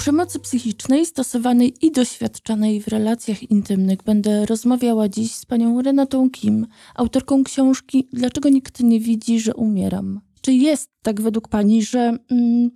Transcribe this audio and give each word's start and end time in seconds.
Przemocy 0.00 0.38
psychicznej 0.38 1.06
stosowanej 1.06 1.86
i 1.86 1.92
doświadczanej 1.92 2.80
w 2.80 2.88
relacjach 2.88 3.50
intymnych 3.50 4.02
będę 4.02 4.46
rozmawiała 4.46 5.08
dziś 5.08 5.34
z 5.34 5.46
panią 5.46 5.82
Renatą 5.82 6.30
Kim, 6.30 6.66
autorką 6.94 7.44
książki 7.44 8.08
Dlaczego 8.12 8.48
nikt 8.48 8.80
nie 8.80 9.00
widzi, 9.00 9.40
że 9.40 9.54
umieram? 9.54 10.20
Czy 10.40 10.52
jest 10.52 10.90
tak 11.02 11.20
według 11.20 11.48
pani, 11.48 11.82
że 11.82 12.18
mm, 12.30 12.70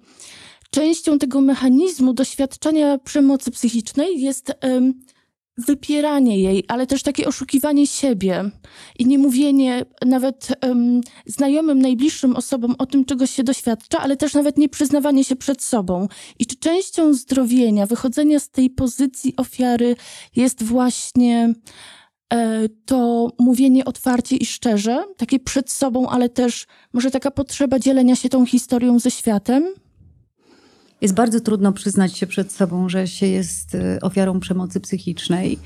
częścią 0.70 1.18
tego 1.18 1.40
mechanizmu 1.40 2.12
doświadczania 2.12 2.98
przemocy 2.98 3.50
psychicznej 3.50 4.20
jest 4.20 4.52
wypieranie 5.56 6.38
jej, 6.38 6.64
ale 6.68 6.86
też 6.86 7.02
takie 7.02 7.26
oszukiwanie 7.26 7.86
siebie 7.86 8.50
i 8.98 9.06
nie 9.06 9.18
mówienie 9.18 9.84
nawet 10.06 10.48
um, 10.62 11.00
znajomym, 11.26 11.78
najbliższym 11.78 12.36
osobom 12.36 12.74
o 12.78 12.86
tym, 12.86 13.04
czego 13.04 13.26
się 13.26 13.44
doświadcza, 13.44 13.98
ale 14.00 14.16
też 14.16 14.34
nawet 14.34 14.58
nie 14.58 14.68
przyznawanie 14.68 15.24
się 15.24 15.36
przed 15.36 15.62
sobą. 15.62 16.08
I 16.38 16.46
czy 16.46 16.56
częścią 16.56 17.14
zdrowienia, 17.14 17.86
wychodzenia 17.86 18.40
z 18.40 18.50
tej 18.50 18.70
pozycji 18.70 19.36
ofiary 19.36 19.96
jest 20.36 20.62
właśnie 20.62 21.54
e, 22.32 22.68
to 22.68 23.30
mówienie 23.38 23.84
otwarcie 23.84 24.36
i 24.36 24.46
szczerze, 24.46 25.04
takie 25.16 25.38
przed 25.40 25.70
sobą, 25.70 26.08
ale 26.08 26.28
też 26.28 26.66
może 26.92 27.10
taka 27.10 27.30
potrzeba 27.30 27.78
dzielenia 27.78 28.16
się 28.16 28.28
tą 28.28 28.46
historią 28.46 28.98
ze 28.98 29.10
światem? 29.10 29.83
Jest 31.04 31.14
bardzo 31.14 31.40
trudno 31.40 31.72
przyznać 31.72 32.18
się 32.18 32.26
przed 32.26 32.52
sobą, 32.52 32.88
że 32.88 33.06
się 33.06 33.26
jest 33.26 33.74
y, 33.74 33.98
ofiarą 34.00 34.40
przemocy 34.40 34.80
psychicznej. 34.80 35.58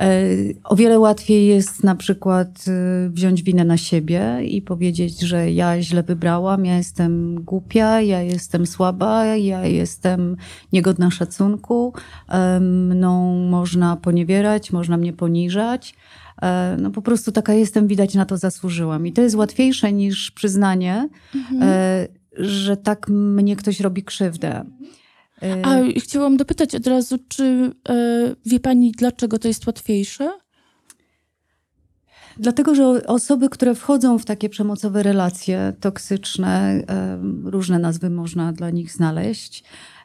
E, 0.00 0.20
o 0.64 0.76
wiele 0.76 0.98
łatwiej 0.98 1.46
jest 1.46 1.84
na 1.84 1.94
przykład 1.94 2.64
y, 3.06 3.10
wziąć 3.10 3.42
winę 3.42 3.64
na 3.64 3.76
siebie 3.76 4.38
i 4.44 4.62
powiedzieć, 4.62 5.20
że 5.20 5.52
ja 5.52 5.82
źle 5.82 6.02
wybrałam, 6.02 6.64
ja 6.64 6.76
jestem 6.76 7.34
głupia, 7.44 8.00
ja 8.00 8.22
jestem 8.22 8.66
słaba, 8.66 9.24
ja 9.24 9.64
jestem 9.64 10.36
niegodna 10.72 11.10
szacunku, 11.10 11.92
mną 12.60 13.38
można 13.38 13.96
poniewierać, 13.96 14.72
można 14.72 14.96
mnie 14.96 15.12
poniżać. 15.12 15.94
E, 16.42 16.76
no 16.80 16.90
po 16.90 17.02
prostu 17.02 17.32
taka 17.32 17.54
jestem, 17.54 17.86
widać 17.86 18.14
na 18.14 18.26
to 18.26 18.36
zasłużyłam. 18.36 19.06
I 19.06 19.12
to 19.12 19.22
jest 19.22 19.36
łatwiejsze 19.36 19.92
niż 19.92 20.30
przyznanie, 20.30 21.08
mhm. 21.34 21.62
E, 22.40 22.44
że 22.44 22.76
tak 22.76 23.08
mnie 23.08 23.56
ktoś 23.56 23.80
robi 23.80 24.04
krzywdę. 24.04 24.64
A 25.62 25.76
chciałam 26.00 26.36
dopytać 26.36 26.74
od 26.74 26.86
razu, 26.86 27.18
czy 27.28 27.72
e, 27.88 28.34
wie 28.46 28.60
pani, 28.60 28.92
dlaczego 28.92 29.38
to 29.38 29.48
jest 29.48 29.66
łatwiejsze? 29.66 30.32
Dlatego, 32.38 32.74
że 32.74 33.06
osoby, 33.06 33.48
które 33.48 33.74
wchodzą 33.74 34.18
w 34.18 34.24
takie 34.24 34.48
przemocowe 34.48 35.02
relacje 35.02 35.72
toksyczne, 35.80 36.82
różne 37.44 37.78
nazwy 37.78 38.10
można 38.10 38.52
dla 38.52 38.70
nich 38.70 38.92
znaleźć, 38.92 39.64
E, 39.64 39.95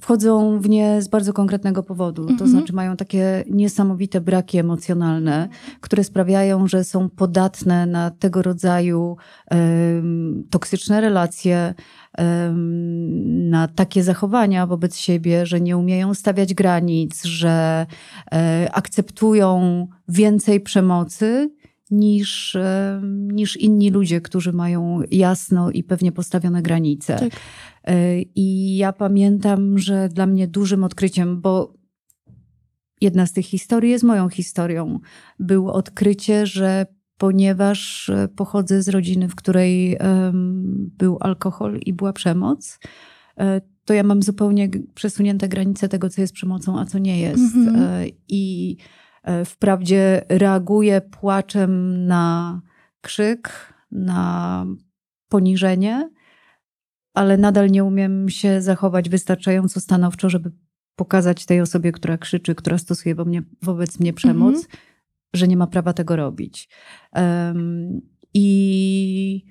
wchodzą 0.00 0.58
w 0.60 0.68
nie 0.68 1.02
z 1.02 1.08
bardzo 1.08 1.32
konkretnego 1.32 1.82
powodu. 1.82 2.24
To 2.24 2.30
mhm. 2.30 2.50
znaczy 2.50 2.72
mają 2.72 2.96
takie 2.96 3.44
niesamowite 3.50 4.20
braki 4.20 4.58
emocjonalne, 4.58 5.48
które 5.80 6.04
sprawiają, 6.04 6.68
że 6.68 6.84
są 6.84 7.10
podatne 7.10 7.86
na 7.86 8.10
tego 8.10 8.42
rodzaju 8.42 9.16
um, 9.50 10.44
toksyczne 10.50 11.00
relacje, 11.00 11.74
um, 12.18 13.48
na 13.50 13.68
takie 13.68 14.02
zachowania 14.02 14.66
wobec 14.66 14.96
siebie, 14.96 15.46
że 15.46 15.60
nie 15.60 15.76
umieją 15.76 16.14
stawiać 16.14 16.54
granic, 16.54 17.24
że 17.24 17.86
um, 18.32 18.40
akceptują 18.72 19.86
więcej 20.08 20.60
przemocy 20.60 21.50
niż, 21.90 22.56
niż 23.32 23.56
inni 23.56 23.90
ludzie, 23.90 24.20
którzy 24.20 24.52
mają 24.52 25.00
jasno 25.10 25.70
i 25.70 25.84
pewnie 25.84 26.12
postawione 26.12 26.62
granice. 26.62 27.18
Tak. 27.18 27.40
E, 27.84 28.22
I 28.22 28.76
ja 28.76 28.92
pamiętam, 28.92 29.78
że 29.78 30.08
dla 30.08 30.26
mnie 30.26 30.48
dużym 30.48 30.84
odkryciem, 30.84 31.40
bo 31.40 31.74
jedna 33.00 33.26
z 33.26 33.32
tych 33.32 33.46
historii 33.46 33.90
jest 33.90 34.04
moją 34.04 34.28
historią, 34.28 34.98
było 35.38 35.72
odkrycie, 35.72 36.46
że 36.46 36.86
ponieważ 37.18 38.08
e, 38.08 38.28
pochodzę 38.28 38.82
z 38.82 38.88
rodziny, 38.88 39.28
w 39.28 39.34
której 39.34 39.96
um, 39.96 40.90
był 40.98 41.18
alkohol 41.20 41.78
i 41.86 41.92
była 41.92 42.12
przemoc, 42.12 42.78
e, 43.38 43.60
to 43.84 43.94
ja 43.94 44.02
mam 44.02 44.22
zupełnie 44.22 44.70
przesunięte 44.94 45.48
granice 45.48 45.88
tego, 45.88 46.10
co 46.10 46.20
jest 46.20 46.34
przemocą, 46.34 46.80
a 46.80 46.84
co 46.84 46.98
nie 46.98 47.20
jest. 47.20 47.54
Mm 47.54 47.76
-hmm. 47.76 48.12
I 48.28 48.76
wprawdzie 49.44 50.24
reaguję 50.28 51.00
płaczem 51.00 52.06
na 52.06 52.60
krzyk, 53.00 53.74
na 53.90 54.66
poniżenie, 55.28 56.10
ale 57.14 57.36
nadal 57.36 57.70
nie 57.70 57.84
umiem 57.84 58.28
się 58.28 58.62
zachować 58.62 59.08
wystarczająco 59.08 59.80
stanowczo, 59.80 60.30
żeby 60.30 60.52
pokazać 60.96 61.46
tej 61.46 61.60
osobie, 61.60 61.92
która 61.92 62.18
krzyczy, 62.18 62.54
która 62.54 62.78
stosuje 62.78 63.14
wo 63.14 63.24
mnie, 63.24 63.42
wobec 63.62 64.00
mnie 64.00 64.12
przemoc, 64.12 64.54
mm 64.54 64.66
-hmm. 64.66 64.76
że 65.34 65.48
nie 65.48 65.56
ma 65.56 65.66
prawa 65.66 65.92
tego 65.92 66.16
robić. 66.16 66.68
Um, 67.12 68.00
I 68.34 69.44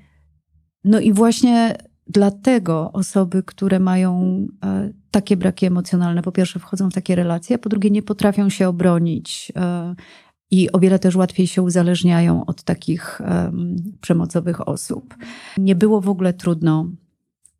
no 0.83 1.00
i 1.00 1.13
właśnie 1.13 1.78
dlatego 2.07 2.91
osoby, 2.93 3.43
które 3.43 3.79
mają 3.79 4.41
e, 4.65 4.89
takie 5.11 5.37
braki 5.37 5.65
emocjonalne, 5.65 6.21
po 6.21 6.31
pierwsze 6.31 6.59
wchodzą 6.59 6.89
w 6.89 6.93
takie 6.93 7.15
relacje, 7.15 7.55
a 7.55 7.59
po 7.59 7.69
drugie 7.69 7.89
nie 7.89 8.01
potrafią 8.01 8.49
się 8.49 8.67
obronić 8.67 9.51
e, 9.55 9.95
i 10.51 10.71
o 10.71 10.79
wiele 10.79 10.99
też 10.99 11.15
łatwiej 11.15 11.47
się 11.47 11.61
uzależniają 11.61 12.45
od 12.45 12.63
takich 12.63 13.21
przemocowych 14.01 14.67
osób. 14.67 15.15
Nie 15.57 15.75
było 15.75 16.01
w 16.01 16.09
ogóle 16.09 16.33
trudno 16.33 16.89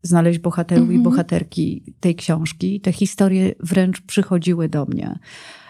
znaleźć 0.01 0.39
bohaterów 0.39 0.83
mhm. 0.83 0.99
i 0.99 1.03
bohaterki 1.03 1.93
tej 1.99 2.15
książki. 2.15 2.81
Te 2.81 2.91
historie 2.91 3.55
wręcz 3.59 4.01
przychodziły 4.01 4.69
do 4.69 4.85
mnie. 4.85 5.19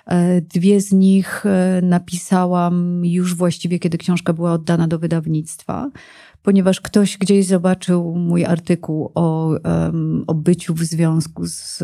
E, 0.06 0.42
dwie 0.42 0.82
z 0.82 0.92
nich 0.92 1.44
napisałam 1.82 3.06
już 3.06 3.36
właściwie, 3.36 3.80
kiedy 3.80 3.98
książka 3.98 4.34
była 4.34 4.54
oddana 4.54 4.88
do 4.88 5.00
wydawnictwa, 5.00 5.92
ponieważ 6.44 6.82
ktoś 6.82 7.18
gdzieś 7.18 7.46
zobaczył 7.46 8.16
mój 8.16 8.46
artykuł 8.46 9.12
o, 9.16 9.52
o 10.28 10.34
byciu 10.34 10.74
w 10.74 10.84
związku 10.84 11.46
z 11.46 11.84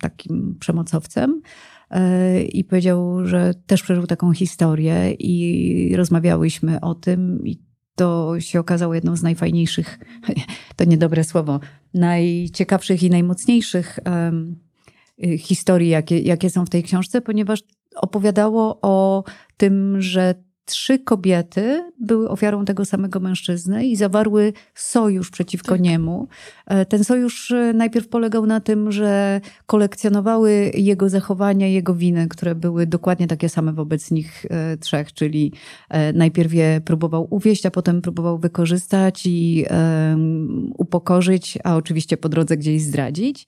takim 0.00 0.56
przemocowcem 0.60 1.42
e, 1.90 2.42
i 2.42 2.64
powiedział, 2.64 3.26
że 3.26 3.54
też 3.66 3.82
przeżył 3.82 4.06
taką 4.06 4.32
historię 4.32 5.12
i 5.12 5.96
rozmawiałyśmy 5.96 6.80
o 6.80 6.94
tym 6.94 7.46
i 7.46 7.58
to 7.94 8.40
się 8.40 8.60
okazało 8.60 8.94
jedną 8.94 9.16
z 9.16 9.22
najfajniejszych, 9.22 9.98
to 10.76 10.84
niedobre 10.84 11.24
słowo, 11.24 11.60
najciekawszych 11.94 13.02
i 13.02 13.10
najmocniejszych 13.10 13.98
historii, 15.38 15.88
jakie, 15.88 16.18
jakie 16.18 16.50
są 16.50 16.66
w 16.66 16.70
tej 16.70 16.82
książce, 16.82 17.20
ponieważ 17.20 17.62
opowiadało 17.96 18.78
o 18.82 19.24
tym, 19.56 20.02
że 20.02 20.34
trzy 20.70 20.98
kobiety 20.98 21.90
były 22.00 22.28
ofiarą 22.28 22.64
tego 22.64 22.84
samego 22.84 23.20
mężczyzny 23.20 23.86
i 23.86 23.96
zawarły 23.96 24.52
sojusz 24.74 25.30
przeciwko 25.30 25.72
tak. 25.72 25.80
niemu. 25.80 26.28
E, 26.66 26.86
ten 26.86 27.04
sojusz 27.04 27.50
e, 27.50 27.72
najpierw 27.72 28.08
polegał 28.08 28.46
na 28.46 28.60
tym, 28.60 28.92
że 28.92 29.40
kolekcjonowały 29.66 30.70
jego 30.74 31.08
zachowania, 31.08 31.66
jego 31.66 31.94
winy, 31.94 32.28
które 32.28 32.54
były 32.54 32.86
dokładnie 32.86 33.26
takie 33.26 33.48
same 33.48 33.72
wobec 33.72 34.10
nich 34.10 34.46
e, 34.50 34.76
trzech, 34.76 35.12
czyli 35.12 35.52
najpierw 36.14 36.52
je 36.52 36.80
próbował 36.84 37.26
uwieść, 37.30 37.66
a 37.66 37.70
potem 37.70 38.02
próbował 38.02 38.38
wykorzystać 38.38 39.22
i 39.26 39.64
um, 39.70 40.72
upokorzyć, 40.78 41.58
a 41.64 41.76
oczywiście 41.76 42.16
po 42.16 42.28
drodze 42.28 42.56
gdzieś 42.56 42.82
zdradzić. 42.82 43.46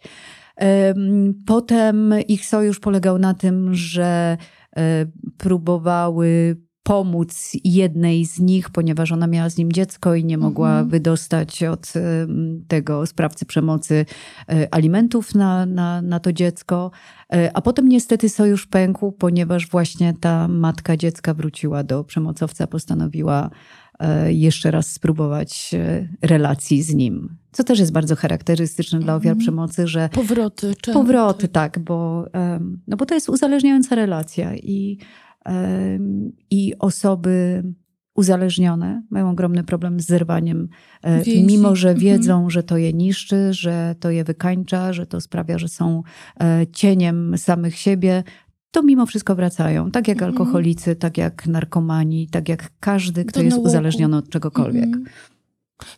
Potem 1.46 2.14
ich 2.28 2.46
sojusz 2.46 2.80
polegał 2.80 3.18
na 3.18 3.34
tym, 3.34 3.74
że 3.74 4.36
próbowały 5.36 6.56
pomóc 6.82 7.52
jednej 7.64 8.26
z 8.26 8.40
nich, 8.40 8.70
ponieważ 8.70 9.12
ona 9.12 9.26
miała 9.26 9.50
z 9.50 9.56
nim 9.56 9.72
dziecko 9.72 10.14
i 10.14 10.24
nie 10.24 10.38
mogła 10.38 10.70
mhm. 10.70 10.88
wydostać 10.88 11.62
od 11.62 11.92
tego 12.68 13.06
sprawcy 13.06 13.46
przemocy 13.46 14.06
e, 14.48 14.74
alimentów 14.74 15.34
na, 15.34 15.66
na, 15.66 16.02
na 16.02 16.20
to 16.20 16.32
dziecko. 16.32 16.90
E, 17.32 17.50
a 17.56 17.60
potem 17.60 17.88
niestety 17.88 18.28
sojusz 18.28 18.66
pękł, 18.66 19.12
ponieważ 19.12 19.70
właśnie 19.70 20.14
ta 20.20 20.48
matka 20.48 20.96
dziecka 20.96 21.34
wróciła 21.34 21.84
do 21.84 22.04
przemocowca, 22.04 22.66
postanowiła 22.66 23.50
e, 23.98 24.32
jeszcze 24.32 24.70
raz 24.70 24.92
spróbować 24.92 25.74
relacji 26.22 26.82
z 26.82 26.94
nim. 26.94 27.36
Co 27.52 27.64
też 27.64 27.78
jest 27.78 27.92
bardzo 27.92 28.16
charakterystyczne 28.16 29.00
dla 29.00 29.14
ofiar 29.14 29.32
mhm. 29.32 29.38
przemocy, 29.38 29.86
że. 29.86 30.08
Powroty. 30.08 30.74
Czy... 30.82 30.92
Powroty, 30.92 31.48
tak, 31.48 31.78
bo, 31.78 32.26
no 32.88 32.96
bo 32.96 33.06
to 33.06 33.14
jest 33.14 33.28
uzależniająca 33.28 33.94
relacja 33.94 34.56
i 34.56 34.98
i 36.50 36.74
osoby 36.78 37.62
uzależnione 38.14 39.02
mają 39.10 39.30
ogromny 39.30 39.64
problem 39.64 40.00
z 40.00 40.06
zerwaniem, 40.06 40.68
e, 41.02 41.22
Więzi. 41.22 41.46
mimo 41.46 41.76
że 41.76 41.88
mhm. 41.88 42.04
wiedzą, 42.04 42.34
mhm. 42.34 42.50
że 42.50 42.62
to 42.62 42.76
je 42.76 42.92
niszczy, 42.92 43.52
że 43.52 43.94
to 44.00 44.10
je 44.10 44.24
wykańcza, 44.24 44.92
że 44.92 45.06
to 45.06 45.20
sprawia, 45.20 45.58
że 45.58 45.68
są 45.68 46.02
e, 46.40 46.66
cieniem 46.72 47.38
samych 47.38 47.76
siebie, 47.76 48.24
to 48.70 48.82
mimo 48.82 49.06
wszystko 49.06 49.34
wracają. 49.34 49.90
Tak 49.90 50.08
jak 50.08 50.16
mhm. 50.16 50.32
alkoholicy, 50.32 50.96
tak 50.96 51.18
jak 51.18 51.46
narkomani, 51.46 52.28
tak 52.28 52.48
jak 52.48 52.70
każdy, 52.80 53.24
kto 53.24 53.40
Do 53.40 53.44
jest 53.44 53.58
uzależniony 53.58 54.16
od 54.16 54.28
czegokolwiek. 54.28 54.84
Mhm. 54.84 55.04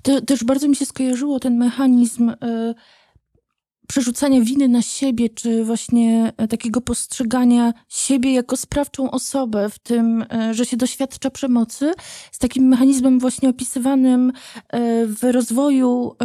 To, 0.03 0.21
też 0.21 0.45
bardzo 0.45 0.69
mi 0.69 0.77
się 0.77 0.87
skojarzyło 0.87 1.41
ten 1.41 1.57
mechanizm. 1.57 2.31
Y 2.31 2.75
przerzucania 3.89 4.41
winy 4.41 4.69
na 4.69 4.83
siebie, 4.83 5.29
czy 5.29 5.65
właśnie 5.65 6.33
e, 6.37 6.49
takiego 6.49 6.81
postrzegania 6.81 7.73
siebie 7.89 8.33
jako 8.33 8.57
sprawczą 8.57 9.11
osobę 9.11 9.71
w 9.71 9.79
tym, 9.79 10.25
e, 10.33 10.55
że 10.55 10.67
się 10.67 10.77
doświadcza 10.77 11.31
przemocy, 11.31 11.93
z 12.33 12.39
takim 12.39 12.65
mechanizmem 12.65 13.19
właśnie 13.19 13.49
opisywanym 13.49 14.33
e, 14.69 15.07
w 15.07 15.19
rozwoju 15.23 16.17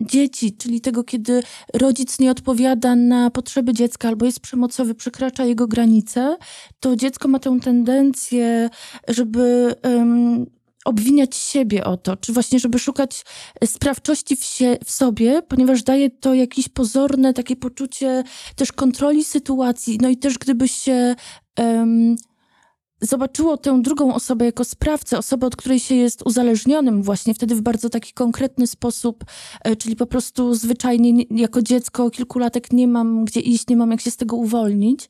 dzieci, 0.00 0.56
czyli 0.56 0.80
tego, 0.80 1.04
kiedy 1.04 1.42
rodzic 1.74 2.18
nie 2.18 2.30
odpowiada 2.30 2.96
na 2.96 3.30
potrzeby 3.30 3.72
dziecka 3.72 4.08
albo 4.08 4.26
jest 4.26 4.40
przemocowy, 4.40 4.94
przekracza 4.94 5.44
jego 5.44 5.66
granice, 5.66 6.36
to 6.80 6.96
dziecko 6.96 7.28
ma 7.28 7.38
tę 7.38 7.58
tendencję, 7.62 8.70
żeby 9.08 9.74
obwiniać 10.88 11.36
siebie 11.36 11.84
o 11.84 11.96
to, 11.96 12.16
czy 12.16 12.32
właśnie, 12.32 12.58
żeby 12.58 12.78
szukać 12.78 13.24
sprawczości 13.64 14.36
w, 14.36 14.44
w 14.84 14.90
sobie, 14.90 15.42
ponieważ 15.42 15.82
daje 15.82 16.10
to 16.10 16.34
jakieś 16.34 16.68
pozorne 16.68 17.34
takie 17.34 17.56
poczucie 17.56 18.24
też 18.56 18.72
kontroli 18.72 19.24
sytuacji. 19.24 19.98
No 20.02 20.08
i 20.08 20.16
też 20.16 20.38
gdyby 20.38 20.68
się 20.68 21.14
um, 21.58 22.16
zobaczyło 23.00 23.56
tę 23.56 23.82
drugą 23.82 24.14
osobę 24.14 24.44
jako 24.44 24.64
sprawcę, 24.64 25.18
osobę, 25.18 25.46
od 25.46 25.56
której 25.56 25.80
się 25.80 25.94
jest 25.94 26.22
uzależnionym 26.26 27.02
właśnie 27.02 27.34
wtedy 27.34 27.54
w 27.54 27.62
bardzo 27.62 27.90
taki 27.90 28.12
konkretny 28.12 28.66
sposób, 28.66 29.24
e, 29.64 29.76
czyli 29.76 29.96
po 29.96 30.06
prostu 30.06 30.54
zwyczajnie 30.54 31.24
jako 31.30 31.62
dziecko 31.62 32.10
kilkulatek 32.10 32.72
nie 32.72 32.88
mam 32.88 33.24
gdzie 33.24 33.40
iść, 33.40 33.68
nie 33.68 33.76
mam 33.76 33.90
jak 33.90 34.00
się 34.00 34.10
z 34.10 34.16
tego 34.16 34.36
uwolnić, 34.36 35.08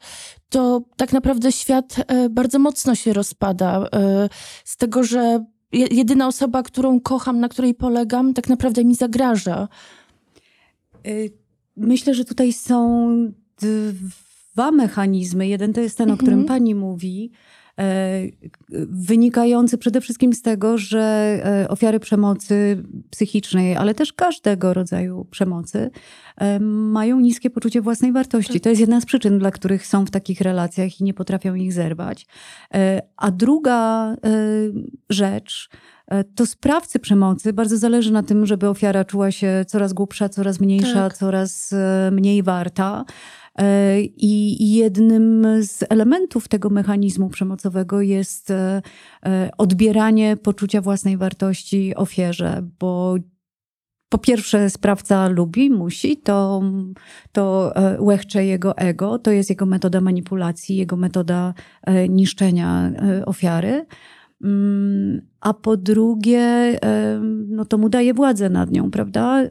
to 0.49 0.83
tak 0.97 1.13
naprawdę 1.13 1.53
świat 1.53 1.97
e, 2.07 2.29
bardzo 2.29 2.59
mocno 2.59 2.95
się 2.95 3.13
rozpada 3.13 3.89
e, 3.93 4.29
z 4.65 4.77
tego, 4.77 5.05
że 5.05 5.45
jedyna 5.73 6.29
osoba, 6.29 6.63
którą 6.63 7.01
kocham, 7.01 7.41
na 7.41 7.49
której 7.49 7.75
polegam, 7.75 8.35
tak 8.35 8.49
naprawdę 8.49 8.85
mi 8.85 8.95
zagraża. 8.95 9.69
Y, 11.07 11.31
myślę, 11.77 12.15
że 12.15 12.25
tutaj 12.25 12.53
są 12.53 13.09
dwa 14.53 14.71
mechanizmy. 14.71 15.49
Jeden 15.49 15.73
to 15.73 15.81
jest 15.81 15.99
ten, 15.99 16.11
mhm. 16.11 16.15
o 16.15 16.23
którym 16.23 16.45
pani 16.45 16.75
mówi, 16.75 17.31
wynikający 18.91 19.79
przede 19.79 20.01
wszystkim 20.01 20.33
z 20.33 20.43
tego, 20.43 20.79
że 20.79 21.01
e, 21.65 21.69
ofiary 21.69 22.01
przemocy 22.01 22.83
psychicznej, 23.11 23.77
ale 23.77 23.95
też 23.95 24.13
każdego 24.13 24.75
rodzaju 24.75 25.27
przemocy, 25.31 25.91
e, 26.37 26.61
mają 26.61 27.21
niskie 27.21 27.51
poczucie 27.51 27.81
własnej 27.81 28.13
wartości. 28.13 28.53
Tak. 28.53 28.63
To 28.63 28.69
jest 28.69 28.81
jedna 28.81 29.01
z 29.01 29.07
przyczyn, 29.07 29.39
dla 29.39 29.51
których 29.51 29.87
są 29.87 30.07
w 30.07 30.11
takich 30.11 30.41
relacjach 30.41 31.01
i 31.01 31.05
nie 31.05 31.15
potrafią 31.15 31.55
ich 31.55 31.73
zerwać. 31.73 32.27
A 33.17 33.31
druga 33.31 34.17
rzecz, 35.11 35.69
to 36.35 36.47
sprawcy 36.47 36.99
przemocy 36.99 37.53
bardzo 37.53 37.79
zależy 37.79 38.13
na 38.13 38.23
tym, 38.23 38.47
żeby 38.47 38.69
ofiara 38.69 39.05
czuła 39.05 39.31
się 39.31 39.65
coraz 39.69 39.93
głupsza, 39.93 40.29
coraz 40.29 40.61
mniejsza, 40.61 40.95
tak. 41.09 41.17
coraz 41.17 41.75
mniej 42.13 42.43
warta. 42.43 43.05
E, 43.59 44.01
I 44.01 44.75
jednym 44.75 45.47
z 45.63 45.85
elementów 45.89 46.49
tego 46.49 46.71
mechanizmu 46.71 47.29
przemocowego 47.29 48.01
jest 48.01 48.51
e, 48.51 48.83
e, 49.27 49.51
odbieranie 49.59 50.37
poczucia 50.37 50.81
własnej 50.81 51.17
wartości 51.17 51.95
ofierze, 51.95 52.63
bo 52.81 53.17
po 54.09 54.19
pierwsze, 54.19 54.71
sprawca 54.71 55.29
lubi, 55.29 55.71
musi, 55.71 56.17
to, 56.17 56.63
to 57.33 57.73
łechcze 57.99 58.45
jego 58.45 58.77
ego, 58.77 59.19
to 59.19 59.31
jest 59.31 59.51
jego 59.51 59.67
metoda 59.67 60.01
manipulacji, 60.01 60.77
jego 60.77 60.97
metoda 60.97 61.55
niszczenia 62.09 62.93
ofiary. 63.27 63.87
Mm, 64.45 65.21
a 65.41 65.55
po 65.55 65.77
drugie, 65.77 66.79
no 67.49 67.65
to 67.65 67.79
mu 67.79 67.89
daje 67.89 68.15
władzę 68.15 68.51
nad 68.51 68.71
nią, 68.71 68.91
prawda? 68.91 69.43
E, 69.43 69.49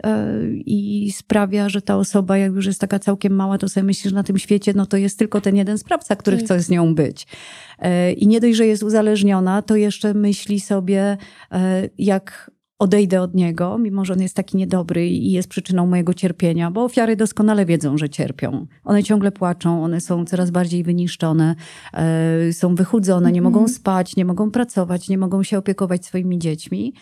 I 0.66 1.12
sprawia, 1.12 1.70
że 1.70 1.82
ta 1.82 1.98
osoba, 1.98 2.38
jak 2.38 2.54
już 2.54 2.66
jest 2.66 2.82
taka 2.82 3.00
całkiem 3.00 3.36
mała, 3.36 3.58
to 3.58 3.70
sobie 3.70 3.84
myśli, 3.84 4.10
że 4.10 4.16
na 4.16 4.24
tym 4.24 4.38
świecie 4.38 4.74
no 4.76 4.86
to 4.86 4.98
jest 4.98 5.20
tylko 5.20 5.42
ten 5.42 5.56
jeden 5.56 5.78
sprawca, 5.78 6.16
który 6.16 6.38
tak. 6.38 6.46
chce 6.46 6.60
z 6.60 6.70
nią 6.70 6.96
być. 6.96 7.28
E, 7.80 8.12
I 8.14 8.28
nie 8.28 8.40
dość, 8.40 8.58
że 8.58 8.68
jest 8.68 8.84
uzależniona, 8.84 9.62
to 9.62 9.76
jeszcze 9.76 10.14
myśli 10.14 10.60
sobie, 10.60 11.18
e, 11.52 11.90
jak 11.98 12.52
odejdę 12.80 13.22
od 13.22 13.36
niego, 13.36 13.78
mimo 13.78 14.06
że 14.06 14.14
on 14.14 14.22
jest 14.22 14.36
taki 14.36 14.58
niedobry 14.58 15.08
i 15.08 15.32
jest 15.32 15.50
przyczyną 15.50 15.88
mojego 15.88 16.14
cierpienia, 16.14 16.72
bo 16.72 16.84
ofiary 16.84 17.16
doskonale 17.16 17.66
wiedzą, 17.66 17.98
że 17.98 18.10
cierpią. 18.10 18.68
One 18.84 19.04
ciągle 19.04 19.32
płaczą, 19.32 19.84
one 19.84 20.02
są 20.02 20.26
coraz 20.26 20.52
bardziej 20.52 20.84
wyniszczone, 20.84 21.56
e, 21.94 22.54
są 22.54 22.76
wychudzone, 22.76 23.32
nie 23.32 23.42
mogą 23.42 23.60
mhm. 23.60 23.76
spać, 23.76 24.16
nie 24.16 24.26
mogą 24.26 24.52
pracować, 24.52 25.10
nie 25.10 25.18
mogą 25.18 25.44
się 25.44 25.58
opiekować 25.58 26.06
swoimi 26.06 26.40
dziećmi. 26.40 26.94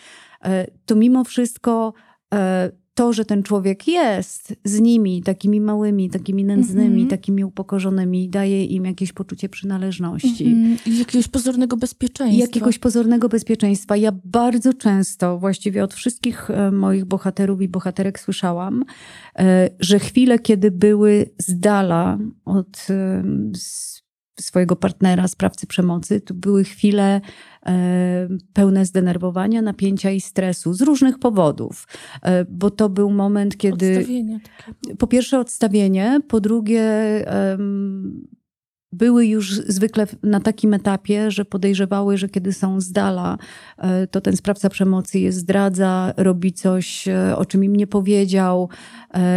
E, 0.44 0.66
to 0.86 0.96
mimo 0.96 1.24
wszystko 1.24 1.92
e, 2.34 2.70
to, 2.96 3.12
że 3.12 3.24
ten 3.24 3.42
człowiek 3.42 3.88
jest 3.88 4.56
z 4.64 4.80
nimi, 4.80 5.22
takimi 5.22 5.60
małymi, 5.60 6.10
takimi 6.10 6.44
nędznymi, 6.44 6.94
mm 6.94 7.06
-hmm. 7.06 7.10
takimi 7.10 7.44
upokorzonymi, 7.44 8.28
daje 8.28 8.64
im 8.64 8.84
jakieś 8.84 9.12
poczucie 9.12 9.48
przynależności. 9.48 10.46
Mm 10.46 10.76
-hmm. 10.76 10.98
Jakiegoś 10.98 11.28
pozornego 11.28 11.76
bezpieczeństwa. 11.76 12.40
Jakiegoś 12.40 12.78
pozornego 12.78 13.28
bezpieczeństwa. 13.28 13.96
Ja 13.96 14.12
bardzo 14.24 14.74
często, 14.74 15.38
właściwie 15.38 15.84
od 15.84 15.94
wszystkich 15.94 16.50
e, 16.50 16.70
moich 16.70 17.04
bohaterów 17.04 17.62
i 17.62 17.68
bohaterek 17.68 18.20
słyszałam, 18.20 18.84
e, 19.38 19.70
że 19.80 19.98
chwile, 19.98 20.38
kiedy 20.38 20.70
były 20.70 21.30
z 21.38 21.58
dala 21.58 22.18
od 22.44 22.86
swojego 24.40 24.76
partnera, 24.76 25.28
sprawcy 25.28 25.66
przemocy, 25.66 26.20
to 26.20 26.34
były 26.34 26.64
chwile 26.64 27.20
e, 27.66 28.28
pełne 28.52 28.86
zdenerwowania, 28.86 29.62
napięcia 29.62 30.10
i 30.10 30.20
stresu 30.20 30.72
z 30.72 30.80
różnych 30.80 31.18
powodów, 31.18 31.86
e, 32.22 32.44
bo 32.44 32.70
to 32.70 32.88
był 32.88 33.10
moment, 33.10 33.56
kiedy. 33.56 34.06
Po 34.98 35.06
pierwsze, 35.06 35.38
odstawienie, 35.40 36.20
po 36.28 36.40
drugie, 36.40 36.82
były 38.92 39.26
już 39.26 39.54
zwykle 39.54 40.06
na 40.22 40.40
takim 40.40 40.74
etapie, 40.74 41.30
że 41.30 41.44
podejrzewały, 41.44 42.18
że 42.18 42.28
kiedy 42.28 42.52
są 42.52 42.80
z 42.80 42.92
dala, 42.92 43.38
e, 43.78 44.06
to 44.06 44.20
ten 44.20 44.36
sprawca 44.36 44.68
przemocy 44.68 45.18
je 45.18 45.32
zdradza, 45.32 46.12
robi 46.16 46.52
coś, 46.52 47.08
o 47.36 47.44
czym 47.44 47.64
im 47.64 47.76
nie 47.76 47.86
powiedział, 47.86 48.68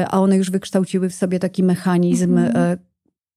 a 0.10 0.22
one 0.22 0.38
już 0.38 0.52
wykształciły 0.52 1.10
w 1.10 1.16
sobie 1.16 1.40
taki 1.40 1.64
mechanizm, 1.64 2.38
mhm 2.38 2.89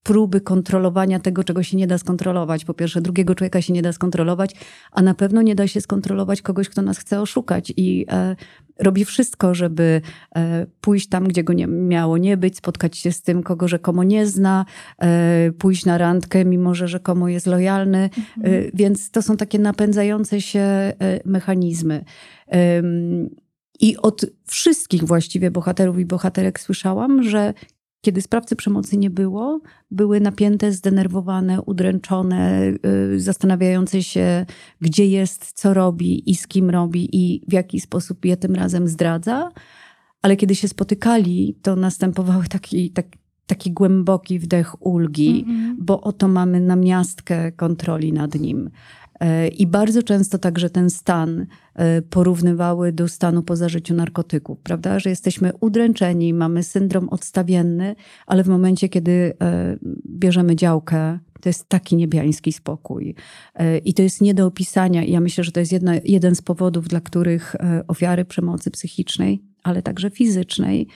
próby 0.03 0.41
kontrolowania 0.41 1.21
tego, 1.21 1.45
czego 1.45 1.63
się 1.63 1.77
nie 1.77 1.87
da 1.87 1.99
skontrolować. 1.99 2.65
Po 2.65 2.75
pierwsze, 2.75 3.01
drugiego 3.01 3.35
człowieka 3.35 3.63
się 3.63 3.73
nie 3.73 3.83
da 3.83 3.93
skontrolować, 3.93 4.55
a 4.93 5.03
na 5.03 5.15
pewno 5.15 5.43
nie 5.43 5.55
da 5.55 5.67
się 5.67 5.81
skontrolować 5.81 6.43
kogoś, 6.43 6.69
kto 6.69 6.83
nas 6.83 6.99
chce 6.99 7.21
oszukać 7.21 7.73
i 7.77 8.07
e, 8.11 8.37
robi 8.79 9.05
wszystko, 9.05 9.55
żeby 9.55 10.01
e, 10.37 10.67
pójść 10.81 11.09
tam, 11.09 11.29
gdzie 11.29 11.45
go 11.45 11.53
nie 11.53 11.67
miało 11.67 12.19
nie 12.19 12.37
być, 12.37 12.57
spotkać 12.57 12.97
się 12.99 13.13
z 13.13 13.23
tym, 13.23 13.43
kogo 13.43 13.69
rzekomo 13.69 14.05
nie 14.05 14.27
zna, 14.27 14.65
e, 14.99 15.53
pójść 15.59 15.85
na 15.85 15.99
randkę, 15.99 16.45
mimo 16.45 16.75
że 16.75 16.89
rzekomo 16.89 17.29
jest 17.29 17.47
lojalny. 17.47 17.99
E, 17.99 18.11
mhm. 18.37 18.71
Więc 18.75 19.11
to 19.11 19.23
są 19.23 19.37
takie 19.37 19.59
napędzające 19.59 20.41
się 20.41 20.61
e, 20.61 20.95
mechanizmy. 21.25 22.05
I 23.81 23.97
od 23.97 24.27
wszystkich 24.47 25.05
właściwie 25.05 25.51
bohaterów 25.51 25.99
i 25.99 26.05
bohaterek 26.05 26.61
słyszałam, 26.61 27.23
że 27.23 27.55
kiedy 28.03 28.23
sprawcy 28.23 28.57
przemocy 28.57 28.97
nie 28.97 29.11
było, 29.11 29.61
były 29.91 30.21
napięte, 30.21 30.73
zdenerwowane, 30.73 31.63
udręczone, 31.63 32.63
yy, 33.11 33.21
zastanawiające 33.21 34.03
się, 34.03 34.47
gdzie 34.81 35.07
jest, 35.07 35.53
co 35.53 35.75
robi 35.75 36.31
i 36.31 36.35
z 36.35 36.47
kim 36.47 36.71
robi 36.71 37.09
i 37.13 37.43
w 37.49 37.53
jaki 37.53 37.81
sposób 37.81 38.25
je 38.25 38.37
tym 38.37 38.55
razem 38.55 38.89
zdradza. 38.89 39.51
Ale 40.23 40.37
kiedy 40.37 40.55
się 40.55 40.69
spotykali, 40.69 41.57
to 41.63 41.77
następował 41.77 42.43
taki, 42.43 42.91
tak, 42.91 43.07
taki 43.47 43.71
głęboki 43.71 44.39
wdech 44.39 44.87
ulgi, 44.87 45.45
mm 45.47 45.77
-hmm. 45.77 45.77
bo 45.79 46.01
oto 46.01 46.29
mamy 46.29 46.61
namiastkę 46.61 47.53
kontroli 47.53 48.13
nad 48.13 48.35
nim. 48.35 48.71
E, 49.23 49.49
I 49.49 49.67
bardzo 49.67 50.03
często 50.03 50.39
także 50.39 50.71
ten 50.71 50.91
stan 50.91 51.47
e, 51.75 52.03
porównywały 52.03 52.93
do 52.93 53.09
stanu 53.09 53.43
po 53.43 53.57
zażyciu 53.57 53.95
narkotyków, 53.95 54.59
prawda? 54.61 54.99
Że 54.99 55.11
jesteśmy 55.11 55.53
udręczeni, 55.61 56.35
mamy 56.35 56.63
syndrom 56.63 57.09
odstawienny, 57.09 57.95
ale 58.27 58.45
w 58.45 58.49
momencie, 58.49 58.89
kiedy 58.89 59.35
e, 59.43 59.77
bierzemy 60.07 60.57
działkę, 60.57 61.19
to 61.41 61.49
jest 61.49 61.69
taki 61.69 61.97
niebiański 61.97 62.53
spokój. 62.53 63.15
I 63.85 63.95
to 63.95 64.03
jest 64.03 64.21
nie 64.21 64.35
do 64.35 64.47
opisania. 64.47 65.03
I 65.03 65.13
ja 65.13 65.21
myślę, 65.21 65.45
że 65.45 65.53
to 65.53 65.61
jest 65.61 65.73
jeden 66.05 66.35
z 66.35 66.43
powodów, 66.43 66.89
dla 66.89 67.01
których 67.01 67.57
ofiary 67.89 68.25
przemocy 68.25 68.71
psychicznej, 68.71 69.43
ale 69.63 69.83
także 69.83 70.11
fizycznej, 70.11 70.89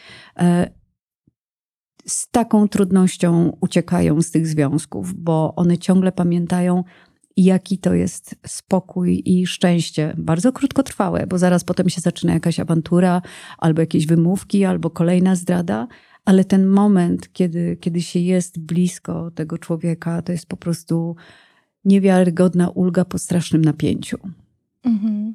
z 2.06 2.30
taką 2.30 2.68
trudnością 2.68 3.56
uciekają 3.61 4.23
z 4.23 4.30
tych 4.30 4.47
związków, 4.47 5.14
bo 5.14 5.54
one 5.56 5.78
ciągle 5.78 6.12
pamiętają 6.12 6.85
jaki 7.37 7.78
to 7.78 7.95
jest 7.95 8.35
spokój 8.47 9.23
i 9.25 9.47
szczęście. 9.47 10.14
Bardzo 10.19 10.52
krótkotrwałe, 10.52 11.26
bo 11.26 11.38
zaraz 11.38 11.64
potem 11.64 11.88
się 11.88 12.00
zaczyna 12.00 12.35
jakaś 12.35 12.61
awantura, 12.61 13.23
albo 13.59 13.81
jakieś 13.81 14.07
wymówki, 14.07 14.64
albo 14.64 14.90
kolejna 14.90 15.37
zdrada, 15.37 15.87
ale 16.25 16.45
ten 16.45 16.66
moment, 16.66 17.33
kiedy, 17.33 17.76
kiedy 17.81 18.02
się 18.02 18.19
jest 18.19 18.59
blisko 18.59 19.31
tego 19.31 19.59
człowieka, 19.59 20.23
to 20.23 20.33
jest 20.33 20.47
po 20.47 20.57
prostu 20.57 21.16
niewiarygodna 21.85 22.69
ulga 22.69 23.05
po 23.05 23.19
strasznym 23.19 23.62
napięciu. 23.62 24.19
Mhm. 24.85 25.35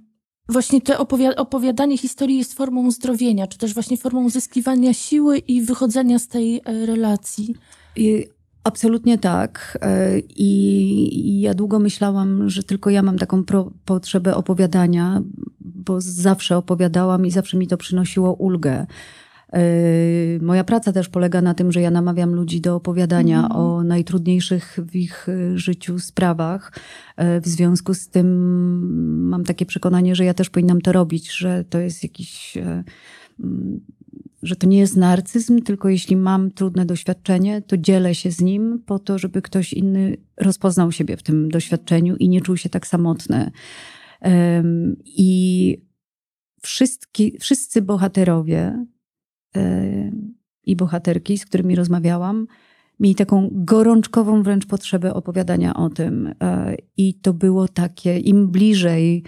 właśnie 0.50 0.81
to 0.81 0.93
opowi- 0.93 1.36
opowiadanie 1.36 1.98
historii 1.98 2.38
jest 2.38 2.53
formą 2.53 2.86
uzdrowienia, 2.86 3.48
czy 3.48 3.58
też 3.58 3.74
właśnie 3.74 3.98
formą 3.98 4.24
uzyskiwania 4.24 4.93
siły 4.93 5.38
i 5.38 5.62
wychodzenia 5.62 6.20
z 6.20 6.27
tej 6.27 6.62
e, 6.65 6.86
relacji. 6.86 7.55
I 7.96 8.27
absolutnie 8.63 9.17
tak. 9.17 9.77
E, 9.81 10.19
I 10.19 11.41
ja 11.41 11.53
długo 11.53 11.79
myślałam, 11.79 12.49
że 12.49 12.63
tylko 12.63 12.89
ja 12.89 13.03
mam 13.03 13.17
taką 13.17 13.43
pro- 13.43 13.71
potrzebę 13.85 14.35
opowiadania, 14.35 15.21
bo 15.59 16.01
zawsze 16.01 16.57
opowiadałam 16.57 17.25
i 17.25 17.31
zawsze 17.31 17.57
mi 17.57 17.67
to 17.67 17.77
przynosiło 17.77 18.33
ulgę. 18.33 18.85
Yy, 19.53 20.39
moja 20.41 20.63
praca 20.63 20.91
też 20.91 21.09
polega 21.09 21.41
na 21.41 21.53
tym, 21.53 21.71
że 21.71 21.81
ja 21.81 21.91
namawiam 21.91 22.35
ludzi 22.35 22.61
do 22.61 22.75
opowiadania 22.75 23.39
mm. 23.39 23.51
o 23.51 23.83
najtrudniejszych 23.83 24.79
w 24.87 24.95
ich 24.95 25.29
y, 25.29 25.57
życiu 25.57 25.99
sprawach. 25.99 26.71
W 27.17 27.47
związku 27.47 27.93
z 27.93 28.09
tym 28.09 28.27
mam 29.29 29.43
takie 29.43 29.65
przekonanie, 29.65 30.15
że 30.15 30.25
ja 30.25 30.33
też 30.33 30.49
powinnam 30.49 30.81
to 30.81 30.91
robić, 30.91 31.31
że 31.31 31.63
to 31.69 31.79
jest 31.79 32.03
jakiś, 32.03 32.57
że 34.43 34.55
to 34.55 34.67
nie 34.67 34.79
jest 34.79 34.98
narcyzm, 34.98 35.62
tylko 35.62 35.89
jeśli 35.89 36.15
mam 36.15 36.51
trudne 36.51 36.86
doświadczenie, 36.86 37.62
to 37.62 37.77
dzielę 37.77 38.15
się 38.15 38.31
z 38.31 38.41
nim 38.41 38.83
po 38.86 39.00
to, 39.00 39.17
żeby 39.17 39.41
ktoś 39.41 39.74
inny 39.74 40.17
rozpoznał 40.38 40.91
siebie 40.91 41.17
w 41.17 41.24
tym 41.24 41.50
doświadczeniu 41.50 42.15
i 42.15 42.29
nie 42.29 42.41
czuł 42.41 42.57
się 42.57 42.69
tak 42.69 42.88
samotny. 42.88 43.51
I 45.05 45.77
wszystki, 46.62 47.38
wszyscy 47.39 47.81
bohaterowie 47.81 48.86
i 50.63 50.75
bohaterki, 50.75 51.38
z 51.38 51.45
którymi 51.45 51.75
rozmawiałam, 51.75 52.48
mieli 53.00 53.15
taką 53.15 53.50
gorączkową 53.51 54.43
wręcz 54.43 54.65
potrzebę 54.65 55.13
opowiadania 55.13 55.74
o 55.74 55.89
tym. 55.89 56.33
E, 56.43 56.75
I 56.98 57.13
to 57.13 57.33
było 57.33 57.67
takie, 57.67 58.19
im 58.19 58.48
bliżej 58.48 59.24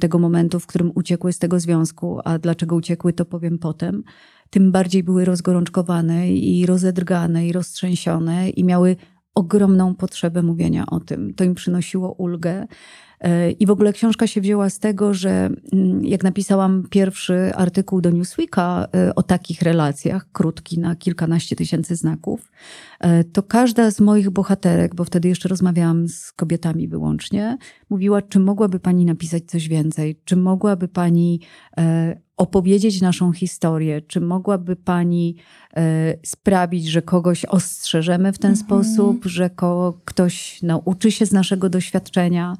tego 0.00 0.18
momentu, 0.18 0.60
w 0.60 0.66
którym 0.66 0.92
uciekły 0.94 1.32
z 1.32 1.38
tego 1.38 1.60
związku, 1.60 2.20
a 2.24 2.38
dlaczego 2.38 2.76
uciekły, 2.76 3.12
to 3.12 3.24
powiem 3.24 3.58
potem, 3.58 4.02
tym 4.50 4.72
bardziej 4.72 5.02
były 5.02 5.24
rozgorączkowane 5.24 6.32
i 6.32 6.66
rozedrgane 6.66 7.46
i 7.46 7.52
roztrzęsione 7.52 8.50
i 8.50 8.64
miały 8.64 8.96
ogromną 9.34 9.94
potrzebę 9.94 10.42
mówienia 10.42 10.86
o 10.86 11.00
tym. 11.00 11.34
To 11.34 11.44
im 11.44 11.54
przynosiło 11.54 12.12
ulgę. 12.12 12.66
I 13.58 13.66
w 13.66 13.70
ogóle 13.70 13.92
książka 13.92 14.26
się 14.26 14.40
wzięła 14.40 14.70
z 14.70 14.78
tego, 14.78 15.14
że 15.14 15.50
mm, 15.72 16.04
jak 16.04 16.22
napisałam 16.22 16.86
pierwszy 16.90 17.54
artykuł 17.54 18.00
do 18.00 18.10
Newsweeka 18.10 18.88
e, 18.94 19.14
o 19.14 19.22
takich 19.22 19.62
relacjach, 19.62 20.26
krótki 20.32 20.78
na 20.78 20.96
kilkanaście 20.96 21.56
tysięcy 21.56 21.96
znaków, 21.96 22.52
e, 23.00 23.24
to 23.24 23.42
każda 23.42 23.90
z 23.90 24.00
moich 24.00 24.30
bohaterek, 24.30 24.94
bo 24.94 25.04
wtedy 25.04 25.28
jeszcze 25.28 25.48
rozmawiałam 25.48 26.08
z 26.08 26.32
kobietami 26.32 26.88
wyłącznie, 26.88 27.58
mówiła, 27.90 28.22
czy 28.22 28.38
mogłaby 28.38 28.80
pani 28.80 29.04
napisać 29.04 29.44
coś 29.44 29.68
więcej, 29.68 30.20
czy 30.24 30.36
mogłaby 30.36 30.88
pani 30.88 31.40
e, 31.78 32.20
opowiedzieć 32.40 33.00
naszą 33.00 33.32
historię, 33.32 34.00
czy 34.00 34.20
mogłaby 34.20 34.76
pani 34.76 35.36
sprawić, 36.26 36.86
że 36.86 37.02
kogoś 37.02 37.44
ostrzeżemy 37.44 38.32
w 38.32 38.38
ten 38.38 38.50
mhm. 38.50 38.66
sposób, 38.66 39.24
że 39.24 39.50
ktoś 40.04 40.62
nauczy 40.62 41.10
się 41.10 41.26
z 41.26 41.32
naszego 41.32 41.68
doświadczenia. 41.70 42.56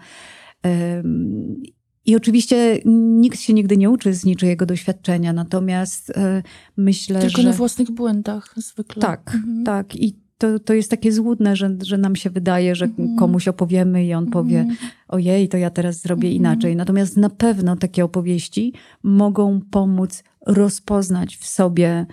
I 2.05 2.17
oczywiście 2.17 2.81
nikt 2.85 3.41
się 3.41 3.53
nigdy 3.53 3.77
nie 3.77 3.91
uczy 3.91 4.15
z 4.15 4.25
niczyjego 4.25 4.67
doświadczenia, 4.67 5.33
natomiast 5.33 6.11
e, 6.11 6.43
myślę, 6.77 7.21
Tylko 7.21 7.31
że... 7.31 7.37
Tylko 7.37 7.51
na 7.51 7.57
własnych 7.57 7.91
błędach 7.91 8.55
zwykle. 8.57 9.03
Tak, 9.03 9.35
mhm. 9.35 9.65
tak. 9.65 9.97
I 9.97 10.17
to, 10.41 10.59
to 10.59 10.75
jest 10.75 10.91
takie 10.91 11.13
złudne, 11.13 11.57
że, 11.57 11.77
że 11.83 11.99
nam 11.99 12.17
się 12.17 12.31
wydaje, 12.31 12.75
że 12.75 12.85
mhm. 12.85 13.17
komuś 13.17 13.49
opowiemy 13.49 14.05
i 14.05 14.15
on 14.15 14.25
mhm. 14.25 14.33
powie 14.33 14.67
ojej, 15.09 15.49
to 15.49 15.57
ja 15.57 15.71
teraz 15.71 16.01
zrobię 16.01 16.29
mhm. 16.29 16.37
inaczej. 16.37 16.77
Natomiast 16.77 17.17
na 17.17 17.31
pewno 17.31 17.77
takie 17.77 18.05
opowieści 18.05 18.73
mogą 19.03 19.61
pomóc 19.71 20.25
rozpoznać 20.47 21.37
w 21.37 21.47
sobie 21.47 22.07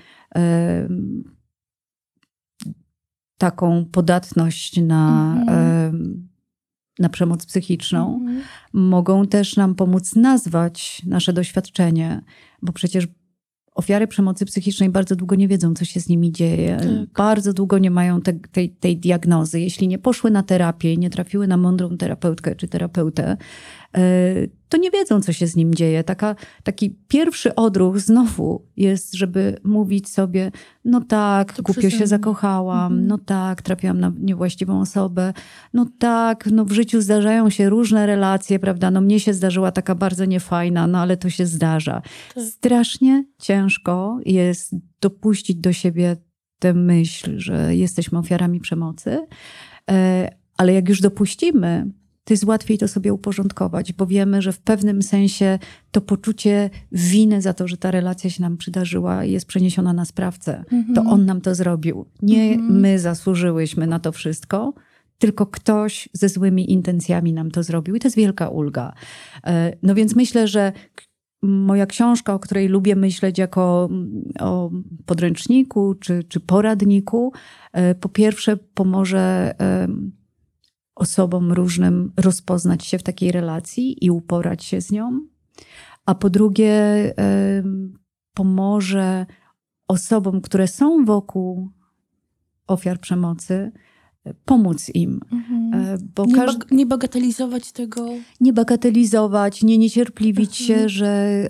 taką 3.38 3.86
podatność 3.86 4.81
na... 4.81 5.36
E, 5.48 5.91
na 7.00 7.10
przemoc 7.10 7.46
psychiczną, 7.46 8.15
mhm. 8.15 8.41
mogą 8.74 9.27
też 9.27 9.55
nam 9.55 9.75
pomóc 9.75 10.15
nazwać 10.15 11.01
nasze 11.05 11.34
doświadczenie, 11.34 12.22
bo 12.62 12.74
przecież 12.74 13.07
ofiary 13.77 14.07
przemocy 14.07 14.46
psychicznej 14.46 14.89
bardzo 14.89 15.15
długo 15.15 15.36
nie 15.36 15.48
wiedzą, 15.48 15.74
co 15.74 15.86
się 15.86 16.00
z 16.00 16.10
nimi 16.10 16.31
dzieje. 16.31 16.77
Tak. 16.77 17.13
Bardzo 17.17 17.53
długo 17.53 17.77
nie 17.77 17.91
mają 17.91 18.22
te, 18.22 18.34
tej, 18.34 18.69
tej 18.69 18.98
diagnozy. 18.98 19.60
Jeśli 19.60 19.88
nie 19.88 20.00
poszły 20.00 20.31
na 20.31 20.43
terapię 20.43 20.93
i 20.93 20.98
nie 20.98 21.10
trafiły 21.10 21.48
na 21.48 21.57
mądrą 21.57 21.98
terapeutkę 21.98 22.55
czy 22.55 22.67
terapeutę, 22.67 23.38
to 24.69 24.77
nie 24.77 24.91
wiedzą, 24.91 25.21
co 25.21 25.33
się 25.33 25.47
z 25.47 25.55
nim 25.55 25.75
dzieje. 25.75 26.03
Taka, 26.03 26.35
taki 26.63 26.97
pierwszy 27.07 27.55
odruch 27.55 27.99
znowu 27.99 28.65
jest, 28.77 29.13
żeby 29.13 29.59
mówić 29.63 30.09
sobie, 30.09 30.51
no 30.85 31.01
tak, 31.01 31.53
to 31.53 31.63
głupio 31.63 31.89
się 31.89 32.07
zakochałam, 32.07 32.91
mhm. 32.91 33.07
no 33.07 33.17
tak, 33.17 33.61
trafiłam 33.61 33.99
na 33.99 34.11
niewłaściwą 34.19 34.81
osobę, 34.81 35.33
no 35.73 35.85
tak, 35.99 36.49
no 36.51 36.65
w 36.65 36.71
życiu 36.71 37.01
zdarzają 37.01 37.49
się 37.49 37.69
różne 37.69 38.05
relacje, 38.05 38.59
prawda, 38.59 38.91
no 38.91 39.01
mnie 39.01 39.19
się 39.19 39.33
zdarzyła 39.33 39.71
taka 39.71 39.95
bardzo 39.95 40.25
niefajna, 40.25 40.87
no 40.87 40.99
ale 40.99 41.17
to 41.17 41.29
się 41.29 41.45
zdarza. 41.45 42.01
Tak. 42.35 42.43
Strasznie 42.43 43.25
ciężko 43.41 44.19
jest 44.25 44.75
dopuścić 45.01 45.57
do 45.57 45.73
siebie 45.73 46.17
tę 46.59 46.73
myśl, 46.73 47.39
że 47.39 47.75
jesteśmy 47.75 48.19
ofiarami 48.19 48.59
przemocy, 48.59 49.27
e, 49.91 50.29
ale 50.57 50.73
jak 50.73 50.89
już 50.89 51.01
dopuścimy, 51.01 51.91
to 52.27 52.34
jest 52.34 52.43
łatwiej 52.43 52.77
to 52.77 52.88
sobie 52.88 53.13
uporządkować, 53.13 53.93
bo 53.93 54.05
wiemy, 54.05 54.41
że 54.41 54.53
w 54.53 54.60
pewnym 54.60 55.01
sensie 55.01 55.60
to 55.91 56.01
poczucie 56.01 56.69
winy 56.91 57.41
za 57.41 57.53
to, 57.53 57.67
że 57.67 57.77
ta 57.77 57.91
relacja 57.91 58.29
się 58.29 58.41
nam 58.41 58.57
przydarzyła, 58.57 59.24
jest 59.24 59.46
przeniesiona 59.46 59.93
na 59.93 60.05
sprawcę. 60.05 60.63
Mhm. 60.72 60.96
To 60.96 61.01
on 61.01 61.25
nam 61.25 61.41
to 61.41 61.55
zrobił. 61.55 62.05
Nie 62.22 62.53
mhm. 62.53 62.79
my 62.79 63.00
zasłużyłyśmy 63.00 63.88
na 63.88 64.00
to 64.00 64.12
wszystko, 64.12 64.74
tylko 65.17 65.46
ktoś 65.46 66.10
ze 66.13 66.29
złymi 66.29 66.72
intencjami 66.72 67.34
nam 67.34 67.51
to 67.51 67.63
zrobił 67.63 67.96
i 67.96 68.00
to 68.00 68.07
jest 68.07 68.17
wielka 68.17 68.50
ulga. 68.50 68.93
E, 69.43 69.74
no 69.84 69.96
więc 69.96 70.15
myślę, 70.15 70.48
że 70.48 70.72
moja 71.41 71.86
książka, 71.86 72.34
o 72.34 72.39
której 72.39 72.67
lubię 72.67 72.96
myśleć 72.96 73.38
jako 73.38 73.88
mm, 73.91 74.24
o 74.39 74.72
podręczniku 75.05 75.96
czy, 75.96 76.24
czy 76.24 76.39
poradniku, 76.39 77.34
e, 77.74 77.96
po 77.96 78.10
pierwsze 78.10 78.57
pomoże 78.57 79.55
osobom 80.97 81.51
różnym 81.51 82.13
rozpoznać 82.17 82.85
się 82.85 82.99
w 82.99 83.03
takiej 83.03 83.31
relacji 83.31 84.05
i 84.05 84.11
uporać 84.11 84.63
się 84.63 84.81
z 84.81 84.91
nią, 84.91 85.21
a 86.05 86.15
po 86.15 86.29
drugie 86.29 86.73
pomoże 88.33 89.25
osobom, 89.87 90.41
które 90.41 90.67
są 90.67 91.05
wokół 91.05 91.69
ofiar 92.67 92.99
przemocy, 92.99 93.71
pomóc 94.46 94.91
im. 94.93 95.19
Mhm. 95.31 95.74
E, 95.74 95.98
bo 96.15 96.25
nie, 96.25 96.36
każdy... 96.36 96.65
nie, 96.72 96.86
bagatelizować 96.86 97.72
tego. 97.72 98.10
Nie 98.41 98.53
bagatelizować, 98.53 99.63
nie 99.63 99.77
niecierpliwić 99.77 100.62
mhm. 100.62 100.79
się, 100.79 100.89
że, 100.89 101.43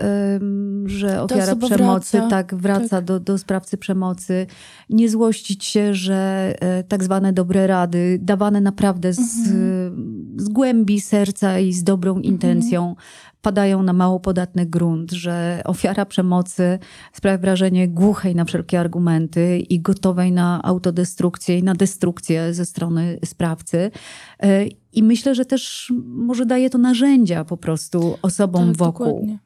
że 0.85 1.21
ofiara 1.21 1.55
przemocy 1.55 2.17
wraca. 2.17 2.29
tak 2.29 2.55
wraca 2.55 2.89
tak. 2.89 3.05
Do, 3.05 3.19
do 3.19 3.37
sprawcy 3.37 3.77
przemocy. 3.77 4.47
Nie 4.89 5.09
złościć 5.09 5.65
się, 5.65 5.93
że 5.93 6.53
e, 6.59 6.83
tak 6.83 7.03
zwane 7.03 7.33
dobre 7.33 7.67
rady, 7.67 8.19
dawane 8.21 8.61
naprawdę 8.61 9.13
z, 9.13 9.37
mhm. 9.37 10.35
z 10.37 10.49
głębi 10.49 11.01
serca 11.01 11.59
i 11.59 11.73
z 11.73 11.83
dobrą 11.83 12.11
mhm. 12.11 12.33
intencją, 12.33 12.95
padają 13.41 13.83
na 13.83 13.93
mało 13.93 14.19
podatny 14.19 14.65
grunt, 14.65 15.11
że 15.11 15.61
ofiara 15.65 16.05
przemocy 16.05 16.79
sprawia 17.13 17.37
wrażenie 17.37 17.87
głuchej 17.87 18.35
na 18.35 18.45
wszelkie 18.45 18.79
argumenty 18.79 19.59
i 19.59 19.79
gotowej 19.79 20.31
na 20.31 20.61
autodestrukcję 20.63 21.57
i 21.57 21.63
na 21.63 21.73
destrukcję 21.73 22.53
ze 22.53 22.65
strony 22.65 23.19
sprawcy. 23.25 23.91
E, 24.39 24.65
I 24.93 25.03
myślę, 25.03 25.35
że 25.35 25.45
też 25.45 25.93
może 26.05 26.45
daje 26.45 26.69
to 26.69 26.77
narzędzia 26.77 27.45
po 27.45 27.57
prostu 27.57 28.17
osobom 28.21 28.67
tak, 28.67 28.77
wokół. 28.77 29.05
Dokładnie. 29.05 29.39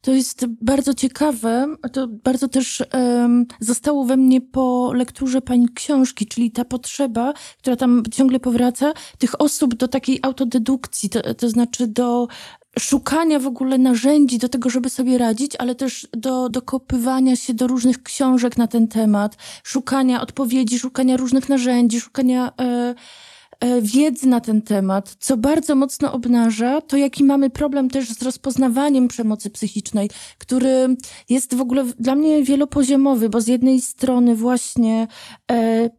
To 0.00 0.12
jest 0.12 0.46
bardzo 0.46 0.94
ciekawe, 0.94 1.76
to 1.92 2.08
bardzo 2.08 2.48
też 2.48 2.84
um, 2.94 3.46
zostało 3.60 4.04
we 4.04 4.16
mnie 4.16 4.40
po 4.40 4.92
lekturze 4.92 5.42
pani 5.42 5.68
książki, 5.74 6.26
czyli 6.26 6.50
ta 6.50 6.64
potrzeba, 6.64 7.32
która 7.58 7.76
tam 7.76 8.02
ciągle 8.12 8.40
powraca, 8.40 8.92
tych 9.18 9.40
osób 9.40 9.74
do 9.74 9.88
takiej 9.88 10.18
autodedukcji, 10.22 11.10
to, 11.10 11.34
to 11.34 11.50
znaczy 11.50 11.86
do 11.86 12.28
szukania 12.78 13.38
w 13.38 13.46
ogóle 13.46 13.78
narzędzi 13.78 14.38
do 14.38 14.48
tego, 14.48 14.70
żeby 14.70 14.90
sobie 14.90 15.18
radzić, 15.18 15.52
ale 15.58 15.74
też 15.74 16.08
do 16.12 16.48
dokopywania 16.48 17.36
się 17.36 17.54
do 17.54 17.66
różnych 17.66 18.02
książek 18.02 18.56
na 18.56 18.66
ten 18.66 18.88
temat, 18.88 19.36
szukania 19.64 20.20
odpowiedzi, 20.20 20.78
szukania 20.78 21.16
różnych 21.16 21.48
narzędzi, 21.48 22.00
szukania 22.00 22.52
e, 22.60 22.94
e, 23.60 23.82
wiedzy 23.82 24.28
na 24.28 24.40
ten 24.40 24.62
temat, 24.62 25.16
co 25.18 25.36
bardzo 25.36 25.74
mocno 25.74 26.12
obnaża 26.12 26.80
to, 26.80 26.96
jaki 26.96 27.24
mamy 27.24 27.50
problem 27.50 27.90
też 27.90 28.08
z 28.08 28.22
rozpoznawaniem 28.22 29.08
przemocy 29.08 29.50
psychicznej, 29.50 30.10
który 30.38 30.96
jest 31.28 31.54
w 31.54 31.60
ogóle 31.60 31.84
dla 31.98 32.14
mnie 32.14 32.42
wielopoziomowy, 32.42 33.28
bo 33.28 33.40
z 33.40 33.46
jednej 33.46 33.80
strony 33.80 34.36
właśnie 34.36 35.06
e, 35.52 35.90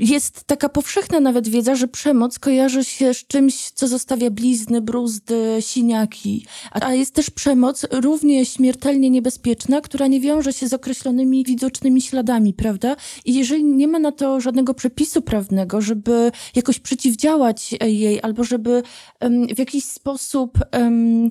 jest 0.00 0.44
taka 0.44 0.68
powszechna 0.68 1.20
nawet 1.20 1.48
wiedza, 1.48 1.74
że 1.74 1.88
przemoc 1.88 2.38
kojarzy 2.38 2.84
się 2.84 3.14
z 3.14 3.26
czymś, 3.26 3.70
co 3.70 3.88
zostawia 3.88 4.30
blizny, 4.30 4.80
bruzdy, 4.80 5.56
siniaki. 5.60 6.46
A 6.70 6.94
jest 6.94 7.14
też 7.14 7.30
przemoc 7.30 7.86
równie 7.90 8.46
śmiertelnie 8.46 9.10
niebezpieczna, 9.10 9.80
która 9.80 10.06
nie 10.06 10.20
wiąże 10.20 10.52
się 10.52 10.68
z 10.68 10.72
określonymi 10.72 11.44
widocznymi 11.44 12.02
śladami, 12.02 12.54
prawda? 12.54 12.96
I 13.24 13.34
jeżeli 13.34 13.64
nie 13.64 13.88
ma 13.88 13.98
na 13.98 14.12
to 14.12 14.40
żadnego 14.40 14.74
przepisu 14.74 15.22
prawnego, 15.22 15.80
żeby 15.80 16.32
jakoś 16.54 16.78
przeciwdziałać 16.78 17.74
jej, 17.80 18.20
albo 18.22 18.44
żeby 18.44 18.82
um, 19.20 19.46
w 19.54 19.58
jakiś 19.58 19.84
sposób 19.84 20.58
um, 20.72 21.28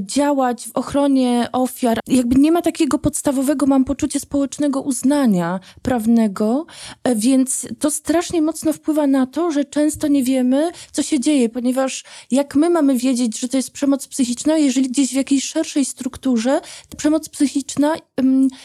działać 0.00 0.68
w 0.68 0.70
ochronie 0.74 1.48
ofiar. 1.52 2.00
Jakby 2.08 2.40
nie 2.40 2.52
ma 2.52 2.62
takiego 2.62 2.98
podstawowego, 2.98 3.66
mam 3.66 3.84
poczucie, 3.84 4.20
społecznego 4.20 4.80
uznania 4.80 5.60
prawnego, 5.82 6.66
e, 7.04 7.16
więc 7.16 7.66
to 7.78 7.90
strasznie 7.90 8.42
mocno 8.42 8.72
wpływa 8.72 9.06
na 9.06 9.26
to, 9.26 9.50
że 9.50 9.64
często 9.64 10.08
nie 10.08 10.22
wiemy, 10.24 10.70
co 10.92 11.02
się 11.02 11.20
dzieje, 11.20 11.48
ponieważ 11.48 12.04
jak 12.30 12.54
my 12.54 12.70
mamy 12.70 12.98
wiedzieć, 12.98 13.38
że 13.38 13.48
to 13.48 13.56
jest 13.56 13.70
przemoc 13.70 14.08
psychiczna, 14.08 14.58
jeżeli 14.58 14.88
gdzieś 14.88 15.10
w 15.10 15.16
jakiejś 15.16 15.44
szerszej 15.44 15.84
strukturze 15.84 16.60
ta 16.88 16.96
przemoc 16.96 17.28
psychiczna 17.28 17.94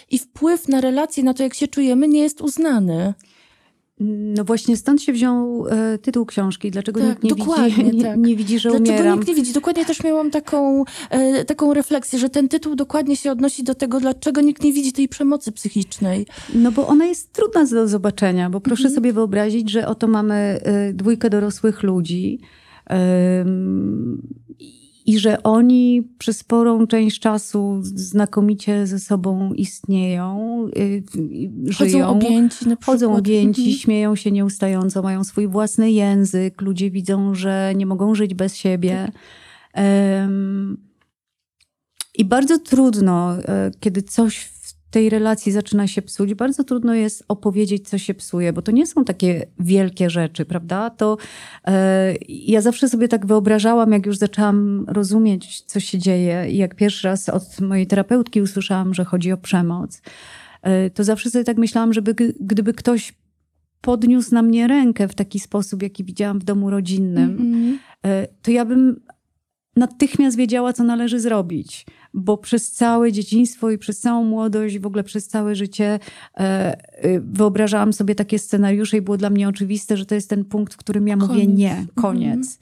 i 0.09 0.19
wpływ 0.19 0.67
na 0.67 0.81
relacje, 0.81 1.23
na 1.23 1.33
to, 1.33 1.43
jak 1.43 1.53
się 1.53 1.67
czujemy, 1.67 2.07
nie 2.07 2.21
jest 2.21 2.41
uznany. 2.41 3.13
No 4.35 4.43
właśnie 4.43 4.77
stąd 4.77 5.01
się 5.01 5.13
wziął 5.13 5.67
e, 5.67 5.97
tytuł 5.97 6.25
książki. 6.25 6.71
Dlaczego 6.71 6.99
tak, 6.99 7.23
nikt 7.23 7.37
nie 7.47 7.69
widzi, 7.69 7.95
nie, 7.97 8.03
tak. 8.03 8.17
nie 8.17 8.35
widzi, 8.35 8.59
że 8.59 8.69
Dlaczego 8.69 8.91
umieram? 8.91 9.19
nikt 9.19 9.27
nie 9.27 9.35
widzi? 9.35 9.53
Dokładnie 9.53 9.85
też 9.85 10.03
miałam 10.03 10.31
taką, 10.31 10.83
e, 11.09 11.45
taką 11.45 11.73
refleksję, 11.73 12.19
że 12.19 12.29
ten 12.29 12.49
tytuł 12.49 12.75
dokładnie 12.75 13.15
się 13.15 13.31
odnosi 13.31 13.63
do 13.63 13.75
tego, 13.75 13.99
dlaczego 13.99 14.41
nikt 14.41 14.63
nie 14.63 14.73
widzi 14.73 14.93
tej 14.93 15.09
przemocy 15.09 15.51
psychicznej. 15.51 16.25
No 16.53 16.71
bo 16.71 16.87
ona 16.87 17.05
jest 17.05 17.33
trudna 17.33 17.65
do 17.65 17.87
zobaczenia, 17.87 18.49
bo 18.49 18.61
proszę 18.61 18.83
mhm. 18.83 18.95
sobie 18.95 19.13
wyobrazić, 19.13 19.71
że 19.71 19.87
oto 19.87 20.07
mamy 20.07 20.35
e, 20.35 20.93
dwójkę 20.93 21.29
dorosłych 21.29 21.83
ludzi, 21.83 22.39
i 25.05 25.19
że 25.19 25.43
oni 25.43 26.09
przez 26.17 26.37
sporą 26.37 26.87
część 26.87 27.19
czasu 27.19 27.79
znakomicie 27.83 28.87
ze 28.87 28.99
sobą 28.99 29.53
istnieją, 29.53 30.67
yy, 30.75 31.03
chodzą 31.73 31.89
żyją. 31.89 32.09
Objęci 32.09 32.67
na 32.67 32.75
chodzą 32.85 33.15
objęci, 33.15 33.61
mhm. 33.61 33.77
śmieją 33.77 34.15
się 34.15 34.31
nieustająco, 34.31 35.01
mają 35.01 35.23
swój 35.23 35.47
własny 35.47 35.91
język, 35.91 36.61
ludzie 36.61 36.91
widzą, 36.91 37.35
że 37.35 37.73
nie 37.75 37.85
mogą 37.85 38.15
żyć 38.15 38.33
bez 38.33 38.55
siebie. 38.55 39.05
Tak. 39.05 39.81
I 42.17 42.25
bardzo 42.25 42.59
trudno, 42.59 43.37
e, 43.37 43.71
kiedy 43.79 44.01
coś 44.01 44.50
tej 44.91 45.09
relacji 45.09 45.51
zaczyna 45.51 45.87
się 45.87 46.01
psuć, 46.01 46.33
bardzo 46.33 46.63
trudno 46.63 46.93
jest 46.93 47.23
opowiedzieć, 47.27 47.89
co 47.89 47.97
się 47.97 48.13
psuje, 48.13 48.53
bo 48.53 48.61
to 48.61 48.71
nie 48.71 48.87
są 48.87 49.05
takie 49.05 49.45
wielkie 49.59 50.09
rzeczy, 50.09 50.45
prawda? 50.45 50.89
To 50.89 51.17
e, 51.67 52.13
ja 52.29 52.61
zawsze 52.61 52.89
sobie 52.89 53.07
tak 53.07 53.25
wyobrażałam, 53.25 53.91
jak 53.91 54.05
już 54.05 54.17
zaczęłam 54.17 54.85
rozumieć, 54.87 55.61
co 55.61 55.79
się 55.79 55.97
dzieje, 55.97 56.45
i 56.49 56.57
jak 56.57 56.75
pierwszy 56.75 57.07
raz 57.07 57.29
od 57.29 57.61
mojej 57.61 57.87
terapeutki 57.87 58.41
usłyszałam, 58.41 58.93
że 58.93 59.05
chodzi 59.05 59.31
o 59.31 59.37
przemoc, 59.37 60.01
e, 60.61 60.89
to 60.89 61.03
zawsze 61.03 61.29
sobie 61.29 61.43
tak 61.43 61.57
myślałam, 61.57 61.93
żeby 61.93 62.15
gdyby 62.39 62.73
ktoś 62.73 63.13
podniósł 63.81 64.35
na 64.35 64.41
mnie 64.41 64.67
rękę 64.67 65.07
w 65.07 65.15
taki 65.15 65.39
sposób, 65.39 65.83
jaki 65.83 66.03
widziałam 66.03 66.39
w 66.39 66.43
domu 66.43 66.69
rodzinnym, 66.69 67.29
mm 67.39 67.53
-hmm. 67.53 68.27
to 68.41 68.51
ja 68.51 68.65
bym 68.65 69.01
natychmiast 69.75 70.37
wiedziała, 70.37 70.73
co 70.73 70.83
należy 70.83 71.19
zrobić 71.19 71.85
bo 72.13 72.37
przez 72.37 72.71
całe 72.71 73.11
dzieciństwo 73.11 73.71
i 73.71 73.77
przez 73.77 73.99
całą 73.99 74.23
młodość, 74.23 74.79
w 74.79 74.85
ogóle 74.85 75.03
przez 75.03 75.27
całe 75.27 75.55
życie 75.55 75.99
e, 76.37 76.39
e, 76.39 77.19
wyobrażałam 77.19 77.93
sobie 77.93 78.15
takie 78.15 78.39
scenariusze 78.39 78.97
i 78.97 79.01
było 79.01 79.17
dla 79.17 79.29
mnie 79.29 79.47
oczywiste, 79.47 79.97
że 79.97 80.05
to 80.05 80.15
jest 80.15 80.29
ten 80.29 80.45
punkt, 80.45 80.73
w 80.73 80.77
którym 80.77 81.07
ja 81.07 81.17
koniec. 81.17 81.29
mówię 81.29 81.47
nie, 81.47 81.85
koniec. 81.95 82.57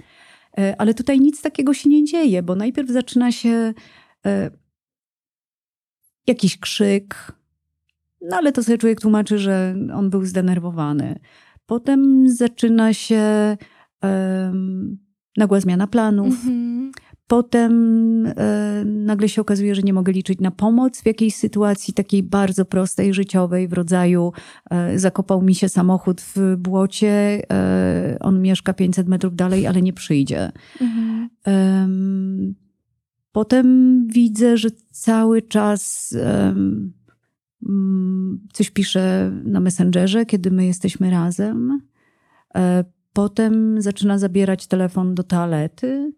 Mhm. 0.56 0.76
Ale 0.78 0.94
tutaj 0.94 1.20
nic 1.20 1.42
takiego 1.42 1.74
się 1.74 1.90
nie 1.90 2.04
dzieje, 2.04 2.44
bo 2.44 2.56
najpierw 2.56 2.90
zaczyna 2.90 3.32
się 3.32 3.74
jakiś 6.28 6.60
krzyk, 6.60 7.34
no 8.22 8.38
ale 8.38 8.52
to 8.52 8.64
sobie 8.64 8.78
człowiek 8.78 9.02
tłumaczy, 9.02 9.38
że 9.38 9.76
on 9.94 10.10
był 10.10 10.26
zdenerwowany. 10.26 11.20
Potem 11.66 12.30
zaczyna 12.30 12.94
się 12.94 13.58
um, 14.04 14.98
nagła 15.40 15.60
zmiana 15.60 15.88
planów. 15.88 16.34
Mhm. 16.34 16.92
Potem 17.28 17.74
e, 18.26 18.84
nagle 18.86 19.30
się 19.30 19.42
okazuje, 19.42 19.76
że 19.76 19.82
nie 19.82 19.94
mogę 19.94 20.14
liczyć 20.14 20.40
na 20.40 20.52
pomoc 20.52 21.02
w 21.02 21.06
jakiejś 21.06 21.36
sytuacji 21.36 21.94
takiej 21.94 22.24
bardzo 22.24 22.66
prostej, 22.66 23.14
życiowej, 23.14 23.68
w 23.68 23.74
rodzaju 23.74 24.32
e, 24.70 25.00
zakopał 25.00 25.42
mi 25.42 25.56
się 25.56 25.70
samochód 25.70 26.22
w 26.22 26.56
błocie, 26.58 27.42
e, 27.52 28.18
on 28.20 28.42
mieszka 28.42 28.74
500 28.74 29.08
metrów 29.08 29.36
dalej, 29.36 29.68
ale 29.68 29.82
nie 29.82 29.94
przyjdzie. 29.94 30.52
Mhm. 30.82 32.56
Potem 33.32 34.08
widzę, 34.08 34.58
że 34.58 34.70
cały 34.92 35.42
czas 35.42 36.16
mm, 36.16 36.94
coś 38.54 38.70
pisze 38.70 39.32
na 39.44 39.60
Messengerze, 39.60 40.26
kiedy 40.26 40.52
my 40.52 40.66
jesteśmy 40.66 41.10
razem. 41.10 41.82
Potem 43.14 43.82
zaczyna 43.82 44.18
zabierać 44.18 44.68
telefon 44.68 45.16
do 45.16 45.24
toalety 45.24 46.14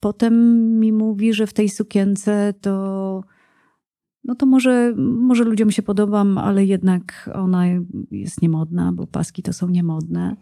Potem 0.00 0.34
mi 0.80 0.92
mówi, 0.92 1.34
że 1.34 1.46
w 1.46 1.52
tej 1.52 1.68
sukience 1.68 2.54
to, 2.60 3.24
no 4.24 4.34
to 4.34 4.46
może, 4.46 4.94
może 4.96 5.44
ludziom 5.44 5.70
się 5.70 5.82
podobam, 5.82 6.38
ale 6.38 6.64
jednak 6.64 7.30
ona 7.34 7.64
jest 8.10 8.42
niemodna, 8.42 8.92
bo 8.92 9.06
paski 9.06 9.42
to 9.42 9.52
są 9.52 9.68
niemodne. 9.68 10.36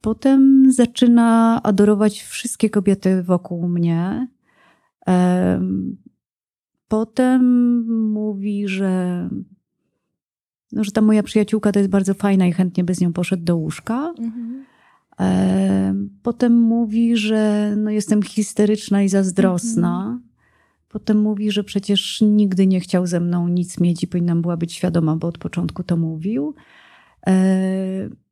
Potem 0.00 0.72
zaczyna 0.72 1.60
adorować 1.62 2.22
wszystkie 2.22 2.70
kobiety 2.70 3.22
wokół 3.22 3.68
mnie. 3.68 4.28
Potem 6.88 7.42
mówi, 8.10 8.68
że, 8.68 9.28
no, 10.72 10.84
że 10.84 10.92
ta 10.92 11.00
moja 11.00 11.22
przyjaciółka 11.22 11.72
to 11.72 11.78
jest 11.78 11.90
bardzo 11.90 12.14
fajna 12.14 12.46
i 12.46 12.52
chętnie 12.52 12.84
by 12.84 12.94
z 12.94 13.00
nią 13.00 13.12
poszedł 13.12 13.44
do 13.44 13.56
łóżka. 13.56 14.14
Mhm. 14.18 14.64
Potem 16.22 16.52
mówi, 16.52 17.16
że 17.16 17.74
no 17.76 17.90
jestem 17.90 18.22
histeryczna 18.22 19.02
i 19.02 19.08
zazdrosna. 19.08 20.00
Mhm. 20.00 20.28
Potem 20.88 21.18
mówi, 21.18 21.50
że 21.50 21.64
przecież 21.64 22.20
nigdy 22.20 22.66
nie 22.66 22.80
chciał 22.80 23.06
ze 23.06 23.20
mną 23.20 23.48
nic 23.48 23.80
mieć 23.80 24.02
i 24.02 24.06
powinnam 24.06 24.42
była 24.42 24.56
być 24.56 24.72
świadoma, 24.72 25.16
bo 25.16 25.28
od 25.28 25.38
początku 25.38 25.82
to 25.82 25.96
mówił. 25.96 26.54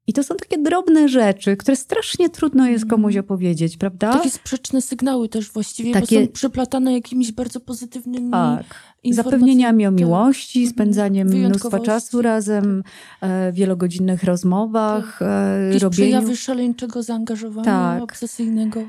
I 0.08 0.12
to 0.12 0.22
są 0.22 0.36
takie 0.36 0.58
drobne 0.58 1.08
rzeczy, 1.08 1.56
które 1.56 1.76
strasznie 1.76 2.30
trudno 2.30 2.66
jest 2.66 2.86
komuś 2.86 3.14
mhm. 3.16 3.24
opowiedzieć, 3.24 3.76
prawda? 3.76 4.12
Takie 4.12 4.30
sprzeczne 4.30 4.80
sygnały 4.80 5.28
też 5.28 5.52
właściwie, 5.52 5.92
takie... 5.92 6.20
bo 6.20 6.26
są 6.26 6.32
przeplatane 6.32 6.92
jakimiś 6.92 7.32
bardzo 7.32 7.60
pozytywnymi 7.60 8.30
tak. 8.30 8.64
Zapewnieniami 9.10 9.86
o 9.86 9.90
tak. 9.90 9.98
miłości, 10.00 10.64
tak. 10.64 10.74
spędzaniem 10.74 11.28
mnóstwa 11.28 11.80
czasu 11.80 12.22
razem, 12.22 12.82
e, 13.20 13.52
wielogodzinnych 13.52 14.24
rozmowach, 14.24 15.18
tak. 15.18 15.28
e, 15.28 15.66
Jakieś 15.66 15.82
robieniu... 15.82 15.90
przejawy 15.90 16.36
szaleńczego 16.36 17.02
zaangażowania 17.02 17.64
tak. 17.64 18.02
obsesyjnego. 18.02 18.80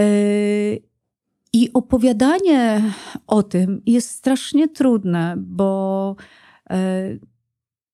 E, 0.00 0.04
I 1.52 1.72
opowiadanie 1.74 2.82
o 3.26 3.42
tym 3.42 3.82
jest 3.86 4.10
strasznie 4.10 4.68
trudne, 4.68 5.34
bo, 5.38 6.16
e, 6.70 7.02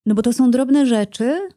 no 0.07 0.15
bo 0.15 0.23
to 0.23 0.33
są 0.33 0.51
drobne 0.51 0.87
rzeczy, 0.87 1.49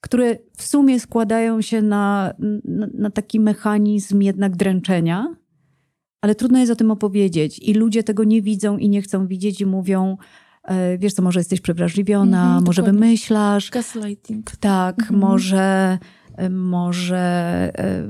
które 0.00 0.36
w 0.56 0.62
sumie 0.62 1.00
składają 1.00 1.60
się 1.60 1.82
na, 1.82 2.34
na, 2.64 2.86
na 2.94 3.10
taki 3.10 3.40
mechanizm 3.40 4.20
jednak 4.20 4.56
dręczenia, 4.56 5.36
ale 6.20 6.34
trudno 6.34 6.58
jest 6.58 6.72
o 6.72 6.76
tym 6.76 6.90
opowiedzieć 6.90 7.58
i 7.58 7.74
ludzie 7.74 8.02
tego 8.02 8.24
nie 8.24 8.42
widzą 8.42 8.78
i 8.78 8.88
nie 8.88 9.02
chcą 9.02 9.26
widzieć 9.26 9.60
i 9.60 9.66
mówią, 9.66 10.16
e, 10.64 10.98
wiesz 10.98 11.12
co, 11.12 11.22
może 11.22 11.40
jesteś 11.40 11.60
przewrażliwiona, 11.60 12.58
-hmm, 12.60 12.66
może 12.66 12.82
dokładnie. 12.82 13.00
wymyślasz. 13.00 13.70
Gaslighting. 13.70 14.50
Tak, 14.50 14.96
-hmm. 14.96 15.16
może, 15.16 15.98
e, 16.36 16.50
może 16.50 17.16
e, 17.78 18.08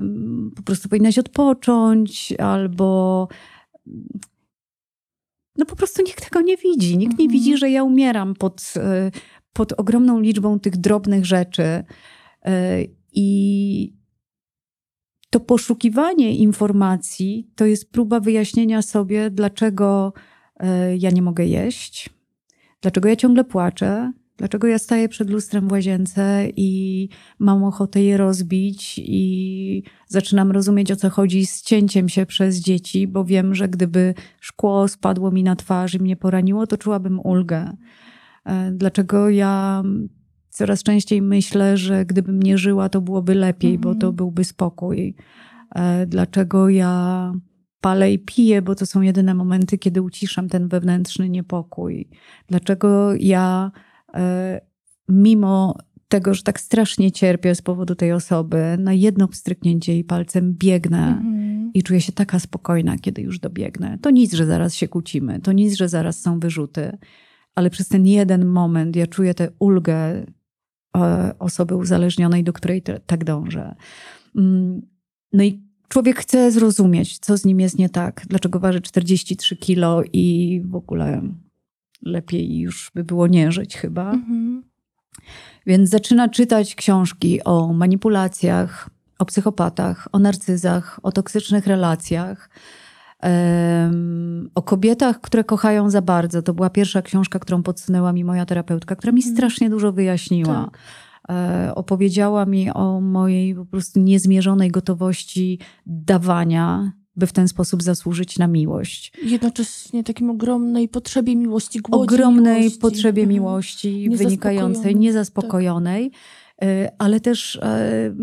po 0.56 0.62
prostu 0.62 0.88
powinnaś 0.88 1.18
odpocząć 1.18 2.32
albo 2.38 3.28
no 5.58 5.66
po 5.66 5.76
prostu 5.76 6.02
nikt 6.02 6.24
tego 6.24 6.40
nie 6.40 6.56
widzi. 6.56 6.98
Nikt 6.98 7.18
nie 7.18 7.28
widzi, 7.28 7.50
mhm. 7.50 7.58
że 7.58 7.70
ja 7.70 7.84
umieram 7.84 8.34
pod, 8.34 8.74
pod 9.56 9.72
ogromną 9.72 10.20
liczbą 10.20 10.60
tych 10.60 10.76
drobnych 10.76 11.26
rzeczy. 11.26 11.84
E, 12.44 12.78
I 13.12 13.96
to 15.30 15.40
poszukiwanie 15.40 16.36
informacji 16.36 17.50
to 17.54 17.66
jest 17.66 17.90
próba 17.90 18.20
wyjaśnienia 18.20 18.82
sobie, 18.82 19.30
dlaczego 19.30 20.12
e, 20.56 20.96
ja 20.96 21.10
nie 21.10 21.22
mogę 21.22 21.46
jeść, 21.46 22.10
dlaczego 22.80 23.08
ja 23.08 23.16
ciągle 23.16 23.44
płaczę, 23.44 24.12
dlaczego 24.36 24.66
ja 24.66 24.78
staję 24.78 25.08
przed 25.08 25.30
lustrem 25.30 25.68
w 25.68 25.72
łazience 25.72 26.48
i 26.56 27.08
mam 27.38 27.64
ochotę 27.64 28.02
je 28.02 28.16
rozbić 28.16 28.98
i 28.98 29.82
zaczynam 30.08 30.52
rozumieć 30.52 30.92
o 30.92 30.96
co 30.96 31.10
chodzi 31.10 31.46
z 31.46 31.62
cięciem 31.62 32.08
się 32.08 32.26
przez 32.26 32.56
dzieci, 32.56 33.06
bo 33.06 33.24
wiem, 33.24 33.54
że 33.54 33.68
gdyby 33.68 34.14
szkło 34.40 34.88
spadło 34.88 35.30
mi 35.30 35.42
na 35.42 35.56
twarz 35.56 35.94
i 35.94 35.98
mnie 35.98 36.16
poraniło, 36.16 36.66
to 36.66 36.78
czułabym 36.78 37.20
ulgę. 37.20 37.76
E, 38.46 38.72
dlaczego 38.72 39.30
ja 39.30 39.82
coraz 40.50 40.82
częściej 40.82 41.22
myślę, 41.22 41.76
że 41.76 42.04
gdybym 42.04 42.42
nie 42.42 42.58
żyła, 42.58 42.88
to 42.88 43.00
byłoby 43.00 43.34
lepiej, 43.34 43.74
Mhm. 43.74 43.80
bo 43.94 44.00
to 44.00 44.12
byłby 44.12 44.44
spokój. 44.44 45.14
E, 45.74 46.06
Dlaczego 46.06 46.68
ja 46.68 47.32
palę 47.80 48.12
i 48.12 48.18
piję, 48.18 48.62
bo 48.62 48.74
to 48.74 48.86
są 48.86 49.00
jedyne 49.00 49.34
momenty, 49.34 49.78
kiedy 49.78 50.02
uciszam 50.02 50.48
ten 50.48 50.68
wewnętrzny 50.68 51.28
niepokój. 51.28 52.08
Dlaczego 52.48 53.14
ja, 53.14 53.70
e, 54.14 54.60
mimo 55.08 55.76
tego, 56.08 56.34
że 56.34 56.42
tak 56.42 56.60
strasznie 56.60 57.12
cierpię 57.12 57.54
z 57.54 57.62
powodu 57.62 57.94
tej 57.94 58.12
osoby, 58.12 58.76
na 58.78 58.92
jedno 58.92 59.28
pstryknięcie 59.28 59.92
jej 59.92 60.04
palcem 60.04 60.54
biegnę 60.54 61.06
Mhm. 61.08 61.70
i 61.74 61.82
czuję 61.82 62.00
się 62.00 62.12
taka 62.12 62.38
spokojna, 62.38 62.98
kiedy 62.98 63.22
już 63.22 63.38
dobiegnę. 63.38 63.98
To 64.02 64.10
nic, 64.10 64.34
że 64.34 64.46
zaraz 64.46 64.74
się 64.74 64.88
kłócimy, 64.88 65.40
to 65.40 65.52
nic, 65.52 65.74
że 65.76 65.88
zaraz 65.88 66.20
są 66.20 66.40
wyrzuty, 66.40 66.98
ale 67.56 67.70
przez 67.70 67.88
ten 67.88 68.06
jeden 68.06 68.46
moment 68.46 68.96
ja 68.96 69.06
czuję 69.06 69.34
tę 69.34 69.48
ulgę 69.58 70.26
e, 70.96 71.34
osoby 71.38 71.76
uzależnionej, 71.76 72.44
do 72.44 72.52
której 72.52 72.82
tak 73.06 73.24
dążę. 73.24 73.74
Mm, 74.36 74.82
No 75.32 75.44
i 75.44 75.62
człowiek 75.88 76.18
chce 76.18 76.50
zrozumieć, 76.50 77.18
co 77.18 77.36
z 77.36 77.44
nim 77.44 77.60
jest 77.60 77.78
nie 77.78 77.88
tak, 77.88 78.26
dlaczego 78.28 78.60
waży 78.60 78.80
43 78.80 79.56
kilo 79.56 80.02
i 80.12 80.60
w 80.64 80.74
ogóle 80.74 81.22
lepiej 82.02 82.58
już 82.58 82.90
by 82.94 83.04
było 83.04 83.26
nie 83.26 83.52
żyć 83.52 83.76
chyba. 83.76 84.12
Mhm. 84.12 84.62
Więc 85.66 85.90
zaczyna 85.90 86.28
czytać 86.28 86.74
książki 86.74 87.44
o 87.44 87.72
manipulacjach, 87.72 88.90
o 89.18 89.24
psychopatach, 89.24 90.08
o 90.12 90.18
narcyzach, 90.18 91.00
o 91.02 91.12
toksycznych 91.12 91.66
relacjach, 91.66 92.50
o 94.54 94.62
kobietach, 94.62 95.20
które 95.20 95.44
kochają 95.44 95.90
za 95.90 96.02
bardzo. 96.02 96.42
To 96.42 96.54
była 96.54 96.70
pierwsza 96.70 97.02
książka, 97.02 97.38
którą 97.38 97.62
podsunęła 97.62 98.12
mi 98.12 98.24
moja 98.24 98.46
terapeutka, 98.46 98.96
która 98.96 99.12
mi 99.12 99.20
Mhm. 99.20 99.36
strasznie 99.36 99.70
dużo 99.70 99.92
wyjaśniła. 99.92 100.54
Tak. 100.64 100.78
E, 101.36 101.74
opowiedziała 101.74 102.46
mi 102.46 102.70
o 102.70 103.00
mojej 103.00 103.54
po 103.54 103.64
prostu 103.66 104.00
niezmierzonej 104.00 104.70
gotowości 104.70 105.58
dawania, 105.86 106.92
by 107.16 107.26
w 107.26 107.32
ten 107.32 107.48
sposób 107.48 107.82
zasłużyć 107.82 108.38
na 108.38 108.46
miłość. 108.46 109.12
Jednocześnie 109.22 110.04
takim 110.04 110.30
ogromnej 110.30 110.88
potrzebie 110.88 111.36
miłości, 111.36 111.80
głodzie 111.80 112.02
ogromnej 112.14 112.58
miłości. 112.60 112.78
potrzebie 112.80 113.22
Mhm. 113.22 113.28
miłości 113.34 113.88
Niezaspokojonej, 113.88 114.26
wynikającej, 114.26 114.96
niezaspokojonej, 114.96 116.10
y, 116.64 116.88
ale 116.98 117.20
też 117.20 117.56
e, 117.62 118.14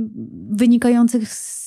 wynikających 0.49 1.33
z 1.33 1.62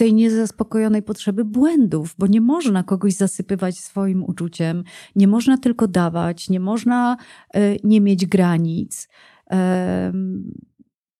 tej 0.00 0.14
niezaspokojonej 0.14 1.02
potrzeby 1.02 1.44
błędów, 1.44 2.14
bo 2.18 2.26
nie 2.26 2.40
można 2.40 2.82
kogoś 2.82 3.14
zasypywać 3.14 3.78
swoim 3.78 4.24
uczuciem, 4.24 4.84
nie 5.16 5.28
można 5.28 5.58
tylko 5.58 5.88
dawać, 5.88 6.48
nie 6.50 6.60
można 6.60 7.16
e, 7.54 7.76
nie 7.84 8.00
mieć 8.00 8.26
granic. 8.26 9.08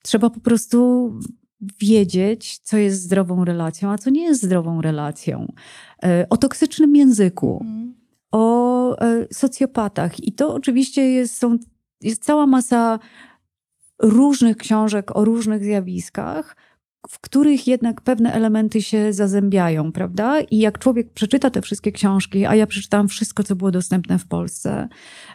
Trzeba 0.03 0.31
po 0.31 0.41
prostu 0.41 1.11
wiedzieć, 1.81 2.59
co 2.59 2.77
jest 2.77 3.03
zdrową 3.03 3.45
relacją, 3.45 3.91
a 3.91 3.99
co 3.99 4.11
nie 4.11 4.23
jest 4.23 4.43
zdrową 4.43 4.81
relacją. 4.83 5.53
E, 6.05 6.27
O 6.31 6.37
toksycznym 6.37 6.97
języku 6.97 7.59
Mhm. 7.63 7.95
o 8.33 8.99
e, 8.99 9.27
socjopatach. 9.33 10.25
I 10.25 10.33
to 10.33 10.55
oczywiście 10.55 11.11
jest, 11.11 11.37
są, 11.37 11.59
jest 12.01 12.25
cała 12.25 12.47
masa 12.47 12.99
różnych 13.99 14.57
książek 14.57 15.17
o 15.17 15.25
różnych 15.25 15.65
zjawiskach, 15.65 16.57
w 17.11 17.21
których 17.21 17.67
jednak 17.67 18.01
pewne 18.01 18.33
elementy 18.33 18.83
się 18.83 19.13
zazębiają, 19.13 19.93
prawda? 19.93 20.41
I 20.41 20.59
jak 20.59 20.79
człowiek 20.79 21.13
przeczyta 21.13 21.51
te 21.51 21.63
wszystkie 21.63 21.93
książki, 21.93 22.47
a 22.47 22.55
ja 22.55 22.67
przeczytałam 22.67 23.09
wszystko, 23.09 23.43
co 23.43 23.57
było 23.57 23.71
dostępne 23.71 24.19
w 24.19 24.27
Polsce, 24.27 24.89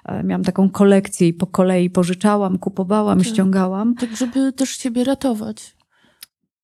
e, 0.06 0.24
miałam 0.24 0.44
taką 0.44 0.70
kolekcję 0.70 1.28
i 1.28 1.34
po 1.34 1.48
kolei 1.48 1.90
pożyczałam, 1.90 2.58
kupowałam, 2.58 3.18
Tak. 3.20 3.28
ściągałam, 3.28 3.96
Tak, 3.96 4.16
żeby 4.18 4.54
też 4.54 4.70
siebie 4.70 5.04
ratować. 5.04 5.76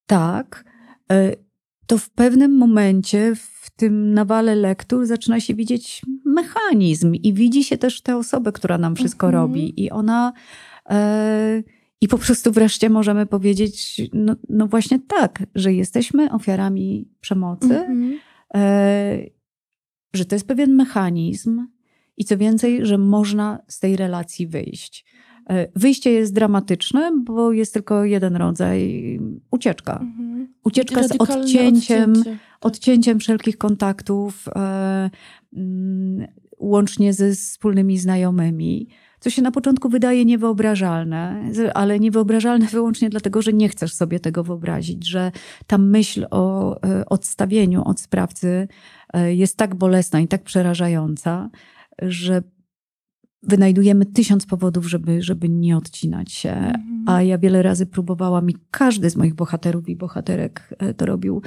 tak, 0.06 0.66
e, 1.12 1.36
to 1.88 1.98
w 1.98 2.10
pewnym 2.10 2.58
momencie 2.58 3.36
w 3.36 3.72
tym 3.76 4.14
nawale 4.14 4.56
lektur 4.56 5.06
zaczyna 5.06 5.40
się 5.40 5.56
widzieć 5.56 6.02
mechanizm 6.26 7.14
i 7.14 7.34
widzi 7.34 7.64
się 7.64 7.78
też 7.78 8.02
tę 8.02 8.18
osobę, 8.18 8.52
która 8.52 8.78
nam 8.78 8.96
wszystko 8.96 9.28
Mhm. 9.28 9.44
robi. 9.44 9.84
I 9.84 9.92
ona. 9.92 10.34
E, 10.90 11.64
I 12.02 12.08
po 12.08 12.18
prostu 12.18 12.52
wreszcie 12.52 12.90
możemy 12.90 13.26
powiedzieć, 13.26 14.02
no, 14.14 14.36
no 14.50 14.68
właśnie 14.68 15.00
tak, 15.00 15.44
że 15.56 15.74
jesteśmy 15.74 16.32
ofiarami 16.32 17.10
przemocy, 17.22 17.80
Mhm. 17.80 18.20
e, 18.56 19.18
że 20.14 20.26
to 20.26 20.36
jest 20.36 20.48
pewien 20.48 20.76
mechanizm 20.76 21.68
i 22.18 22.26
co 22.26 22.38
więcej, 22.38 22.86
że 22.86 22.98
można 22.98 23.60
z 23.68 23.80
tej 23.80 23.96
relacji 23.96 24.48
wyjść. 24.48 25.06
E, 25.50 25.68
Wyjście 25.76 26.12
jest 26.12 26.34
dramatyczne, 26.34 27.12
bo 27.24 27.52
jest 27.52 27.74
tylko 27.74 28.06
jeden 28.06 28.36
rodzaj 28.36 29.20
ucieczka. 29.52 30.00
Mhm. 30.00 30.54
Ucieczka 30.64 31.04
z 31.04 31.12
odcięciem, 31.20 32.12
odcięcie. 32.12 32.38
odcięciem 32.62 33.20
wszelkich 33.20 33.58
kontaktów, 33.58 34.48
e, 34.56 35.10
mm, 35.54 36.28
łącznie 36.60 37.14
ze 37.14 37.32
wspólnymi 37.32 37.98
znajomymi. 37.98 38.88
Co 39.22 39.30
się 39.30 39.42
na 39.42 39.52
początku 39.52 39.90
wydaje 39.90 40.26
niewyobrażalne, 40.26 41.52
ale 41.74 42.00
niewyobrażalne 42.00 42.66
wyłącznie 42.78 43.10
dlatego, 43.10 43.42
że 43.42 43.54
nie 43.54 43.70
chcesz 43.70 43.94
sobie 43.94 44.20
tego 44.20 44.44
wyobrazić, 44.44 45.08
że 45.08 45.32
ta 45.68 45.78
myśl 45.78 46.28
o 46.32 46.76
e, 46.82 47.06
odstawieniu 47.06 47.84
od 47.84 48.00
sprawcy 48.00 48.68
e, 49.14 49.34
jest 49.36 49.58
tak 49.58 49.76
bolesna 49.76 50.20
i 50.20 50.28
tak 50.28 50.44
przerażająca, 50.44 51.50
że 52.02 52.42
wynajdujemy 53.44 54.06
tysiąc 54.06 54.46
powodów, 54.46 54.90
żeby, 54.90 55.22
żeby 55.22 55.50
nie 55.50 55.78
odcinać 55.78 56.32
się. 56.32 56.52
Mhm. 56.52 57.04
A 57.06 57.22
ja 57.22 57.38
wiele 57.38 57.62
razy 57.62 57.86
próbowałam 57.86 58.50
i 58.50 58.56
każdy 58.72 59.10
z 59.10 59.16
moich 59.16 59.34
bohaterów 59.34 59.90
i 59.90 59.96
bohaterek 59.96 60.76
e, 60.80 60.94
to 60.94 61.06
robił. 61.06 61.42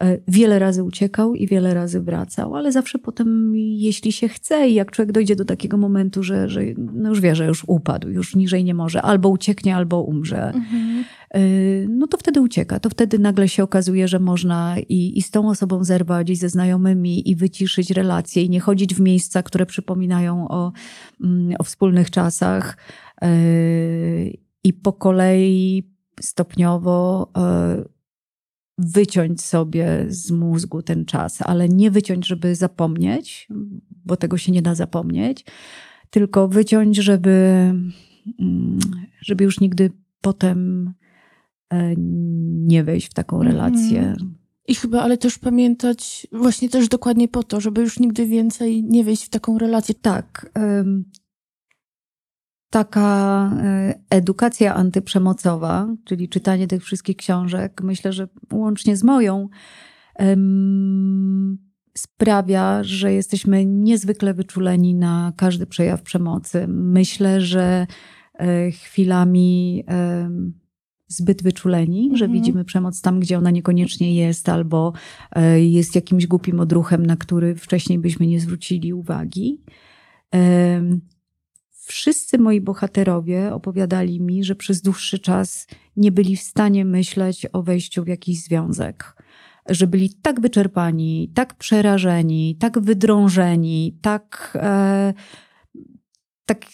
E, 0.00 0.18
Wiele 0.28 0.58
razy 0.58 0.84
uciekał 0.84 1.34
i 1.34 1.46
wiele 1.46 1.74
razy 1.74 2.00
wracał, 2.00 2.56
ale 2.56 2.72
zawsze 2.72 2.98
potem, 2.98 3.56
jeśli 3.56 4.12
się 4.12 4.28
chce 4.28 4.68
i 4.68 4.74
jak 4.74 4.90
człowiek 4.90 5.12
dojdzie 5.12 5.36
do 5.36 5.44
takiego 5.44 5.76
momentu, 5.76 6.22
że, 6.22 6.48
że 6.48 6.60
no 6.94 7.08
już 7.08 7.20
wie, 7.20 7.34
że 7.34 7.46
już 7.46 7.64
upadł, 7.66 8.08
już 8.08 8.36
niżej 8.36 8.64
nie 8.64 8.74
może, 8.74 9.02
albo 9.02 9.28
ucieknie, 9.28 9.76
albo 9.76 10.02
umrze, 10.02 10.52
Mhm. 10.54 11.04
Y, 11.36 11.86
no 11.90 12.06
to 12.06 12.18
wtedy 12.18 12.40
ucieka. 12.40 12.80
To 12.80 12.90
wtedy 12.90 13.18
nagle 13.18 13.48
się 13.48 13.62
okazuje, 13.62 14.08
że 14.08 14.18
można 14.18 14.76
i, 14.88 15.18
i 15.18 15.22
z 15.22 15.30
tą 15.30 15.48
osobą 15.48 15.84
zerwać, 15.84 16.30
i 16.30 16.36
ze 16.36 16.48
znajomymi, 16.48 17.30
i 17.30 17.36
wyciszyć 17.36 17.90
relacje, 17.90 18.42
i 18.42 18.50
nie 18.50 18.60
chodzić 18.60 18.94
w 18.94 19.00
miejsca, 19.00 19.42
które 19.42 19.66
przypominają 19.66 20.48
o, 20.48 20.72
mm, 21.20 21.54
o 21.58 21.64
wspólnych 21.64 22.10
czasach. 22.10 22.76
y, 23.24 24.38
I 24.64 24.72
po 24.72 24.92
kolei 24.92 25.90
stopniowo 26.20 27.30
y, 27.86 28.00
wyciąć 28.78 29.42
sobie 29.42 30.06
z 30.08 30.30
mózgu 30.30 30.82
ten 30.82 31.04
czas, 31.04 31.42
ale 31.42 31.68
nie 31.68 31.90
wyciąć, 31.90 32.26
żeby 32.26 32.54
zapomnieć, 32.54 33.48
bo 34.04 34.16
tego 34.16 34.38
się 34.38 34.52
nie 34.52 34.62
da 34.62 34.74
zapomnieć, 34.74 35.44
tylko 36.10 36.48
wyciąć, 36.48 36.96
żeby, 36.96 37.30
mm, 38.40 38.78
żeby 39.20 39.44
już 39.44 39.60
nigdy 39.60 39.90
potem 40.20 40.88
e, 40.88 40.92
nie 42.66 42.84
wejść 42.84 43.10
w 43.10 43.14
taką 43.14 43.36
Mhm. 43.36 43.56
relację. 43.56 44.16
I 44.68 44.74
chyba, 44.74 45.02
ale 45.02 45.18
też 45.18 45.38
pamiętać 45.38 46.26
właśnie 46.32 46.68
też 46.68 46.88
dokładnie 46.88 47.28
po 47.28 47.42
to, 47.42 47.60
żeby 47.60 47.80
już 47.80 47.98
nigdy 47.98 48.26
więcej 48.26 48.84
nie 48.84 49.04
wejść 49.04 49.24
w 49.24 49.28
taką 49.28 49.58
relację. 49.58 49.94
Tak. 49.94 50.50
Taka 52.70 53.50
e, 53.62 54.00
edukacja 54.10 54.74
antyprzemocowa, 54.74 55.88
czyli 56.04 56.28
czytanie 56.28 56.66
tych 56.66 56.84
wszystkich 56.84 57.16
książek, 57.16 57.82
myślę, 57.84 58.12
że 58.12 58.28
łącznie 58.52 58.96
z 58.96 59.02
moją, 59.02 59.48
sprawia, 61.96 62.84
że 62.84 63.12
jesteśmy 63.12 63.66
niezwykle 63.66 64.34
wyczuleni 64.34 64.94
na 64.94 65.32
każdy 65.36 65.66
przejaw 65.66 66.02
przemocy. 66.02 66.66
Myślę, 66.68 67.40
że 67.40 67.86
e, 68.34 68.70
chwilami 68.70 69.84
zbyt 71.10 71.42
wyczuleni, 71.42 72.10
że 72.14 72.24
Mhm. 72.24 72.32
widzimy 72.32 72.64
przemoc 72.64 73.00
tam, 73.00 73.20
gdzie 73.20 73.38
ona 73.38 73.50
niekoniecznie 73.50 74.14
jest, 74.14 74.48
albo 74.48 74.92
e, 75.32 75.60
jest 75.60 75.94
jakimś 75.94 76.26
głupim 76.26 76.60
odruchem, 76.60 77.06
na 77.06 77.16
który 77.16 77.54
wcześniej 77.54 77.98
byśmy 77.98 78.26
nie 78.26 78.40
zwrócili 78.40 78.92
uwagi. 78.92 79.60
Wszyscy 81.70 82.38
moi 82.38 82.60
bohaterowie 82.60 83.54
opowiadali 83.54 84.20
mi, 84.20 84.44
że 84.44 84.54
przez 84.54 84.82
dłuższy 84.82 85.18
czas 85.18 85.66
nie 85.96 86.12
byli 86.12 86.36
w 86.36 86.42
stanie 86.42 86.84
myśleć 86.84 87.46
o 87.52 87.62
wejściu 87.62 88.04
w 88.04 88.08
jakiś 88.08 88.42
związek. 88.42 89.16
Że 89.68 89.86
byli 89.86 90.14
tak 90.22 90.40
wyczerpani, 90.40 91.32
tak 91.34 91.54
przerażeni, 91.54 92.56
tak 92.60 92.78
wydrążeni, 92.78 93.98
tak, 94.02 94.58
e, 94.62 95.14
tak 96.46 96.66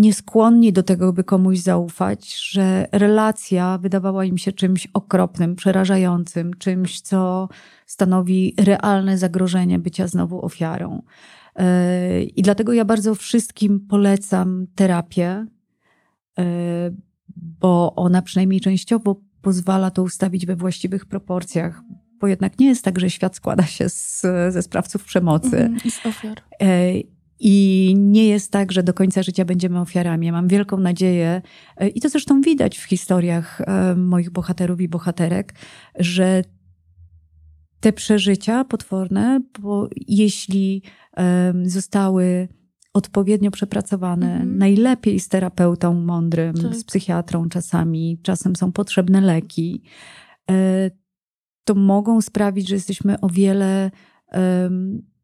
nieskłonni 0.00 0.72
do 0.72 0.82
tego, 0.82 1.12
by 1.12 1.24
komuś 1.24 1.58
zaufać, 1.58 2.36
że 2.36 2.86
relacja 2.92 3.78
wydawała 3.78 4.24
im 4.24 4.38
się 4.38 4.52
czymś 4.52 4.88
okropnym, 4.94 5.56
przerażającym, 5.56 6.54
czymś, 6.54 7.00
co 7.00 7.48
stanowi 7.86 8.54
realne 8.58 9.18
zagrożenie 9.18 9.78
bycia 9.78 10.06
znowu 10.06 10.44
ofiarą. 10.44 11.02
E, 11.56 12.22
I 12.22 12.42
dlatego 12.42 12.72
ja 12.72 12.84
bardzo 12.84 13.14
wszystkim 13.14 13.80
polecam 13.80 14.66
terapię, 14.74 15.46
e, 16.38 16.44
bo 17.36 17.94
ona 17.96 18.22
przynajmniej 18.22 18.60
częściowo 18.60 19.20
pozwala 19.42 19.90
to 19.90 20.02
ustawić 20.02 20.46
we 20.46 20.56
właściwych 20.56 21.06
proporcjach, 21.06 21.82
bo 22.20 22.26
jednak 22.26 22.58
nie 22.58 22.66
jest 22.66 22.84
tak, 22.84 23.00
że 23.00 23.10
świat 23.10 23.36
składa 23.36 23.66
się 23.66 23.88
z, 23.88 24.20
ze 24.50 24.62
sprawców 24.62 25.04
przemocy. 25.04 25.58
Mhm, 25.58 25.78
I 25.84 25.90
z 25.90 26.06
ofiar. 26.06 26.40
E, 27.40 27.44
I 27.46 27.94
nie 27.98 28.28
jest 28.28 28.52
tak, 28.52 28.72
że 28.72 28.82
do 28.82 28.94
końca 28.94 29.22
życia 29.22 29.44
będziemy 29.44 29.80
ofiarami. 29.80 30.26
Ja 30.26 30.32
mam 30.32 30.48
wielką 30.48 30.76
nadzieję, 30.76 31.42
e, 31.76 31.88
i 31.88 32.00
to 32.00 32.08
zresztą 32.08 32.40
widać 32.40 32.78
w 32.78 32.82
historiach 32.84 33.60
e, 33.60 33.96
moich 33.96 34.30
bohaterów 34.30 34.80
i 34.80 34.88
bohaterek, 34.88 35.54
że 35.98 36.44
te 37.80 37.92
przeżycia 37.92 38.64
potworne, 38.64 39.40
bo 39.60 39.88
jeśli 40.08 40.82
zostały 41.64 42.48
odpowiednio 42.94 43.50
przepracowane, 43.50 44.32
Mhm. 44.32 44.58
najlepiej 44.58 45.20
z 45.20 45.28
terapeutą 45.28 45.94
mądrym, 45.94 46.54
Tak. 46.54 46.76
z 46.76 46.84
psychiatrą 46.84 47.48
czasami, 47.48 48.18
czasem 48.22 48.56
są 48.56 48.72
potrzebne 48.72 49.20
leki, 49.20 49.82
e, 50.50 50.90
to 51.64 51.74
mogą 51.74 52.20
sprawić, 52.20 52.68
że 52.68 52.74
jesteśmy 52.74 53.20
o 53.20 53.28
wiele 53.28 53.90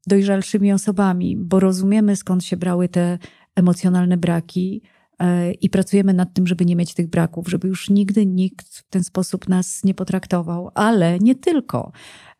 dojrzalszymi 0.07 0.73
osobami, 0.73 1.37
bo 1.37 1.61
rozumiemy 1.61 2.17
skąd 2.17 2.45
się 2.45 2.57
brały 2.57 2.89
te 2.89 3.19
emocjonalne 3.55 4.17
braki 4.17 4.83
e, 5.19 5.53
i 5.53 5.71
pracujemy 5.71 6.15
nad 6.15 6.35
tym, 6.35 6.47
żeby 6.47 6.65
nie 6.65 6.77
mieć 6.77 6.95
tych 6.95 7.07
braków, 7.07 7.49
żeby 7.49 7.69
już 7.69 7.91
nigdy 7.91 8.27
nikt 8.27 8.69
w 8.69 8.89
ten 8.91 9.05
sposób 9.05 9.49
nas 9.49 9.85
nie 9.85 9.95
potraktował, 9.95 10.71
ale 10.75 11.19
nie 11.19 11.35
tylko. 11.35 11.93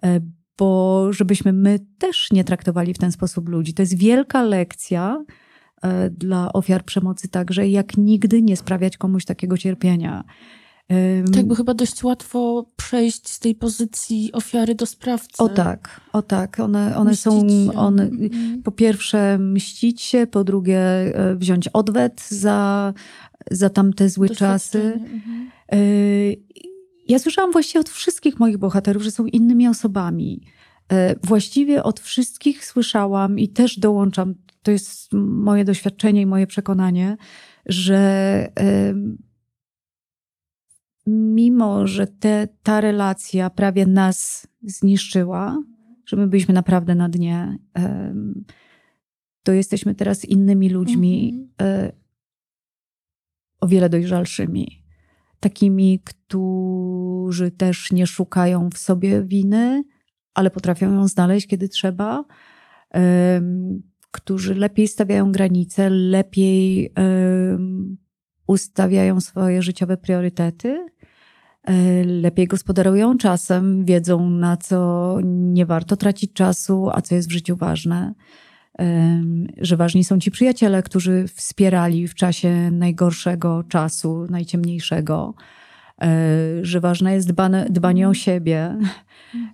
E, 0.03 0.21
Bo 0.59 1.13
żebyśmy 1.13 1.53
my 1.53 1.79
też 1.99 2.33
nie 2.33 2.45
traktowali 2.45 2.95
w 2.95 2.99
ten 2.99 3.13
sposób 3.13 3.49
ludzi. 3.49 3.75
To 3.75 3.83
jest 3.83 3.99
wielka 3.99 4.43
lekcja 4.43 5.25
e, 5.83 6.11
dla 6.11 6.53
ofiar 6.53 6.85
przemocy 6.85 7.29
także, 7.29 7.69
jak 7.69 7.97
nigdy 7.97 8.43
nie 8.43 8.57
sprawiać 8.57 8.97
komuś 8.97 9.25
takiego 9.25 9.59
cierpienia. 9.59 10.25
Tak, 11.35 11.47
bo 11.47 11.55
chyba 11.55 11.75
dość 11.75 12.05
łatwo 12.05 12.67
przejść 12.77 13.29
z 13.29 13.39
tej 13.41 13.55
pozycji 13.55 14.31
ofiary 14.33 14.75
do 14.75 14.87
sprawcy. 14.87 15.43
O 15.43 15.49
tak, 15.49 16.01
o 16.13 16.23
tak. 16.23 16.61
One, 16.61 16.97
one 16.97 17.17
są, 17.17 17.45
Mścić 17.45 17.77
one, 17.77 18.03
Mhm. 18.03 18.63
po 18.63 18.73
pierwsze 18.73 19.39
mścić 19.39 20.03
się, 20.03 20.27
po 20.27 20.45
drugie 20.45 20.81
e, 20.81 21.37
wziąć 21.37 21.69
odwet 21.69 22.27
za, 22.29 22.95
za 23.51 23.71
tamte 23.71 24.09
złe 24.09 24.29
czasy. 24.29 24.83
Mhm. 24.83 25.51
E, 25.73 25.79
Ja 27.09 27.19
słyszałam 27.19 27.53
właściwie 27.53 27.81
od 27.81 27.89
wszystkich 27.89 28.39
moich 28.41 28.59
bohaterów, 28.59 29.03
że 29.03 29.11
są 29.11 29.27
innymi 29.27 29.69
osobami. 29.69 30.41
E, 30.93 31.15
Właściwie 31.27 31.83
od 31.83 32.01
wszystkich 32.01 32.65
słyszałam 32.67 33.39
i 33.39 33.49
też 33.49 33.79
dołączam, 33.79 34.35
to 34.63 34.71
jest 34.71 35.13
moje 35.13 35.65
doświadczenie 35.65 36.21
i 36.21 36.27
moje 36.27 36.47
przekonanie, 36.47 37.17
że 37.67 38.49
mimo, 41.07 41.87
że 41.87 42.07
te, 42.07 42.49
ta 42.63 42.81
relacja 42.81 43.51
prawie 43.51 43.87
nas 43.87 44.47
zniszczyła, 44.63 45.63
że 46.07 46.17
my 46.17 46.27
byliśmy 46.27 46.55
naprawdę 46.55 46.95
na 46.95 47.09
dnie, 47.09 47.59
to 49.43 49.53
jesteśmy 49.53 49.95
teraz 49.95 50.25
innymi 50.25 50.71
ludźmi, 50.71 51.31
Mhm. 51.33 51.49
e, 51.85 51.93
o 53.61 53.67
wiele 53.69 53.89
dojrzalszymi. 53.89 54.83
Takimi, 55.41 56.01
którzy 56.05 57.51
też 57.51 57.93
nie 57.93 58.07
szukają 58.07 58.71
w 58.71 58.79
sobie 58.79 59.23
winy, 59.23 59.85
ale 60.35 60.51
potrafią 60.51 60.93
ją 60.93 61.09
znaleźć, 61.09 61.47
kiedy 61.47 61.69
trzeba. 61.69 62.25
Którzy 64.11 64.55
lepiej 64.55 64.89
stawiają 64.89 65.33
granice, 65.33 65.91
lepiej 65.91 66.93
ustawiają 68.47 69.21
swoje 69.21 69.63
życiowe 69.63 69.97
priorytety, 69.97 70.87
lepiej 72.05 72.47
gospodarują 72.47 73.19
czasem, 73.19 73.85
wiedzą 73.85 74.31
na 74.31 74.57
co 74.57 75.19
nie 75.25 75.67
warto 75.67 75.97
tracić 75.97 76.33
czasu, 76.33 76.91
a 76.93 77.01
co 77.01 77.15
jest 77.15 77.29
w 77.29 77.33
życiu 77.33 77.57
ważne. 77.57 78.15
Że 79.61 79.77
ważni 79.77 80.05
są 80.05 80.19
ci 80.19 80.31
przyjaciele, 80.31 80.83
którzy 80.83 81.25
wspierali 81.35 82.09
w 82.09 82.15
czasie 82.15 82.71
najgorszego 82.71 83.65
czasu, 83.69 84.27
najciemniejszego. 84.31 85.35
E, 86.03 86.09
Że 86.63 86.81
ważne 86.81 87.15
jest 87.15 87.29
dbane, 87.29 87.67
dbanie 87.71 88.09
o 88.09 88.15
siebie. 88.15 88.59
E, 88.59 88.79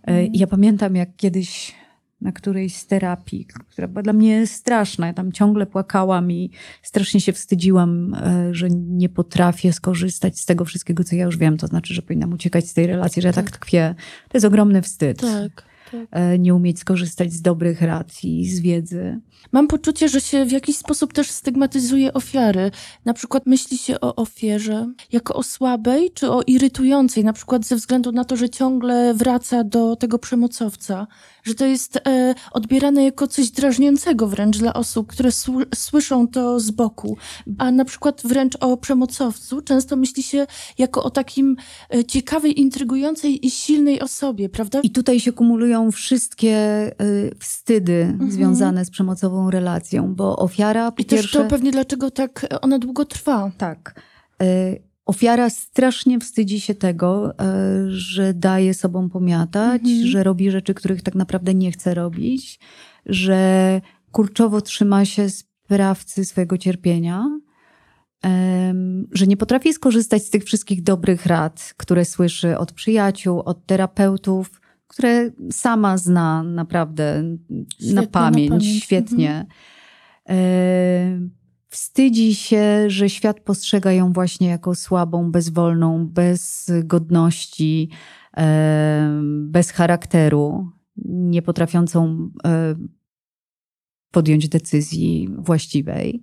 Mhm. 0.09 0.31
Ja 0.35 0.47
pamiętam, 0.47 0.97
jak 0.97 1.17
kiedyś 1.17 1.75
na 2.23 2.33
którejś 2.33 2.77
z 2.77 2.87
terapii, 2.87 3.47
która 3.69 3.89
była 3.89 4.03
dla 4.03 4.13
mnie 4.13 4.47
straszna, 4.47 5.07
ja 5.07 5.13
tam 5.13 5.33
ciągle 5.33 5.67
płakałam 5.67 6.33
i 6.33 6.51
strasznie 6.83 7.21
się 7.21 7.33
wstydziłam, 7.33 8.15
e, 8.15 8.55
że 8.55 8.69
nie 8.71 9.09
potrafię 9.09 9.73
skorzystać 9.73 10.41
z 10.41 10.47
tego 10.47 10.65
wszystkiego, 10.65 11.05
co 11.05 11.17
ja 11.17 11.25
już 11.25 11.37
wiem. 11.37 11.57
To 11.57 11.67
znaczy, 11.67 11.95
że 11.95 12.03
powinnam 12.03 12.33
uciekać 12.33 12.69
z 12.69 12.75
tej 12.75 12.87
relacji, 12.87 13.23
że 13.23 13.29
ja 13.29 13.33
tak 13.33 13.51
Tak. 13.51 13.57
tkwię. 13.57 13.95
To 14.29 14.37
jest 14.37 14.47
ogromny 14.47 14.83
wstyd. 14.83 15.21
Tak, 15.21 15.53
tak. 15.55 15.72
Nie 16.39 16.55
umieć 16.55 16.79
skorzystać 16.79 17.33
z 17.33 17.43
dobrych 17.43 17.83
rad 17.83 18.25
i 18.25 18.49
z 18.49 18.61
wiedzy. 18.61 19.21
Mam 19.53 19.69
poczucie, 19.69 20.09
że 20.09 20.21
się 20.21 20.45
w 20.45 20.53
jakiś 20.53 20.77
sposób 20.77 21.13
też 21.13 21.31
stygmatyzuje 21.31 22.13
ofiary. 22.15 22.71
Na 23.05 23.15
przykład 23.15 23.47
myśli 23.47 23.79
się 23.79 24.01
o 24.01 24.17
ofierze 24.17 24.93
jako 25.13 25.35
o 25.35 25.43
słabej 25.43 26.11
czy 26.15 26.31
o 26.31 26.43
irytującej, 26.43 27.25
na 27.25 27.33
przykład 27.33 27.67
ze 27.67 27.77
względu 27.77 28.13
na 28.13 28.25
to, 28.25 28.37
że 28.37 28.49
ciągle 28.49 29.15
wraca 29.15 29.65
do 29.65 29.97
tego 29.97 30.19
przemocowca. 30.19 31.07
Że 31.45 31.55
to 31.55 31.67
jest 31.67 31.97
e, 31.97 32.35
odbierane 32.53 33.05
jako 33.05 33.27
coś 33.27 33.51
drażniącego 33.51 34.27
wręcz 34.27 34.59
dla 34.59 34.75
osób, 34.75 35.07
które 35.07 35.31
sł- 35.31 35.67
słyszą 35.75 36.29
to 36.29 36.61
z 36.61 36.71
boku. 36.71 37.17
A 37.59 37.71
na 37.71 37.85
przykład 37.85 38.23
wręcz 38.25 38.57
o 38.61 38.77
przemocowcu 38.77 39.63
często 39.63 39.97
myśli 39.97 40.23
się 40.23 40.47
jako 40.79 41.03
o 41.03 41.11
takim 41.11 41.57
e, 41.95 42.05
ciekawej, 42.05 42.61
intrygującej 42.61 43.47
i 43.47 43.51
silnej 43.51 44.01
osobie, 44.01 44.49
prawda? 44.49 44.81
I 44.81 44.91
tutaj 44.91 45.21
się 45.21 45.33
kumulują 45.33 45.82
wszystkie 45.91 46.57
y, 47.03 47.35
wstydy 47.39 48.19
związane 48.29 48.85
z 48.85 48.91
przemocową 48.91 49.51
relacją, 49.51 50.15
bo 50.15 50.37
ofiara 50.37 50.93
I 50.99 51.05
też 51.05 51.21
pierwsze... 51.21 51.39
to 51.43 51.49
pewnie 51.49 51.71
dlaczego 51.73 52.11
tak 52.11 52.47
ona 52.61 52.79
długo 52.79 53.05
trwa. 53.05 53.51
Tak. 53.59 54.01
E, 54.43 54.77
Ofiara 55.07 55.51
strasznie 55.51 56.21
wstydzi 56.21 56.61
się 56.61 56.75
tego, 56.75 57.39
e, 57.39 57.45
że 57.89 58.35
daje 58.35 58.75
sobą 58.75 59.09
pomiatać, 59.11 59.83
Mhm. 59.83 60.07
że 60.07 60.23
robi 60.23 60.51
rzeczy, 60.51 60.75
których 60.75 61.03
tak 61.03 61.15
naprawdę 61.15 61.55
nie 61.55 61.73
chce 61.73 61.95
robić, 61.95 62.61
że 63.07 63.81
kurczowo 64.13 64.61
trzyma 64.61 65.05
się 65.05 65.27
sprawcy 65.31 66.25
swojego 66.25 66.59
cierpienia, 66.59 67.39
że 69.13 69.27
nie 69.27 69.37
potrafi 69.37 69.73
skorzystać 69.73 70.23
z 70.23 70.31
tych 70.31 70.45
wszystkich 70.45 70.83
dobrych 70.83 71.27
rad, 71.27 71.75
które 71.77 72.05
słyszy 72.05 72.59
od 72.59 72.73
przyjaciół, 72.73 73.41
od 73.41 73.67
terapeutów, 73.67 74.61
które 74.93 75.31
sama 75.51 75.99
zna 75.99 76.43
naprawdę 76.43 77.25
Świetnie, 77.75 77.95
na 77.95 78.01
na 78.01 78.07
pamięć, 78.07 78.51
pamięć. 78.51 78.85
świetnie. 78.85 79.47
E, 80.29 81.21
Wstydzi 81.69 82.35
się, 82.35 82.91
że 82.91 83.11
świat 83.11 83.41
postrzega 83.41 83.93
ją 83.93 84.13
właśnie 84.13 84.49
jako 84.49 84.75
słabą, 84.75 85.31
bezwolną, 85.31 86.07
bez 86.07 86.71
godności, 86.85 87.89
e, 88.37 89.21
bez 89.43 89.71
charakteru, 89.71 90.71
nie 91.07 91.43
potrafiącą 91.43 92.31
e, 92.47 92.75
podjąć 94.11 94.49
decyzji 94.49 95.29
właściwej. 95.39 96.23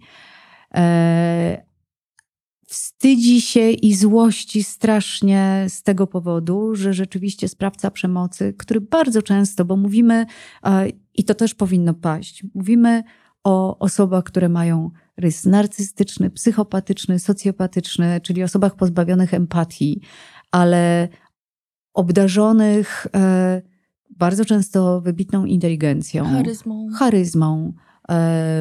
Wstydzi 2.69 3.41
się 3.41 3.69
i 3.69 3.95
złości 3.95 4.63
strasznie 4.63 5.65
z 5.69 5.83
tego 5.83 6.07
powodu, 6.07 6.75
że 6.75 6.93
rzeczywiście 6.93 7.47
sprawca 7.47 7.91
przemocy, 7.91 8.53
który 8.57 8.81
bardzo 8.81 9.21
często, 9.21 9.65
bo 9.65 9.75
mówimy, 9.75 10.25
e, 10.63 10.89
i 11.15 11.23
to 11.23 11.35
też 11.35 11.55
powinno 11.55 11.93
paść, 11.93 12.43
mówimy 12.55 13.03
o 13.43 13.79
osobach, 13.79 14.23
które 14.23 14.49
mają 14.49 14.91
rys 15.17 15.45
narcystyczny, 15.45 16.29
psychopatyczny, 16.29 17.19
socjopatyczny, 17.19 18.21
czyli 18.21 18.43
osobach 18.43 18.75
pozbawionych 18.75 19.33
empatii, 19.33 20.01
ale 20.51 21.07
obdarzonych 21.93 23.07
e, 23.15 23.61
bardzo 24.09 24.45
często 24.45 25.01
wybitną 25.01 25.45
inteligencją, 25.45 26.25
Charyzmą. 26.25 26.87
charyzmą, 26.95 27.73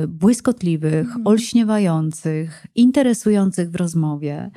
błyskotliwych, 0.09 1.07
Mhm. 1.07 1.27
olśniewających, 1.27 2.67
interesujących 2.75 3.71
w 3.71 3.77
rozmowie. 3.77 4.51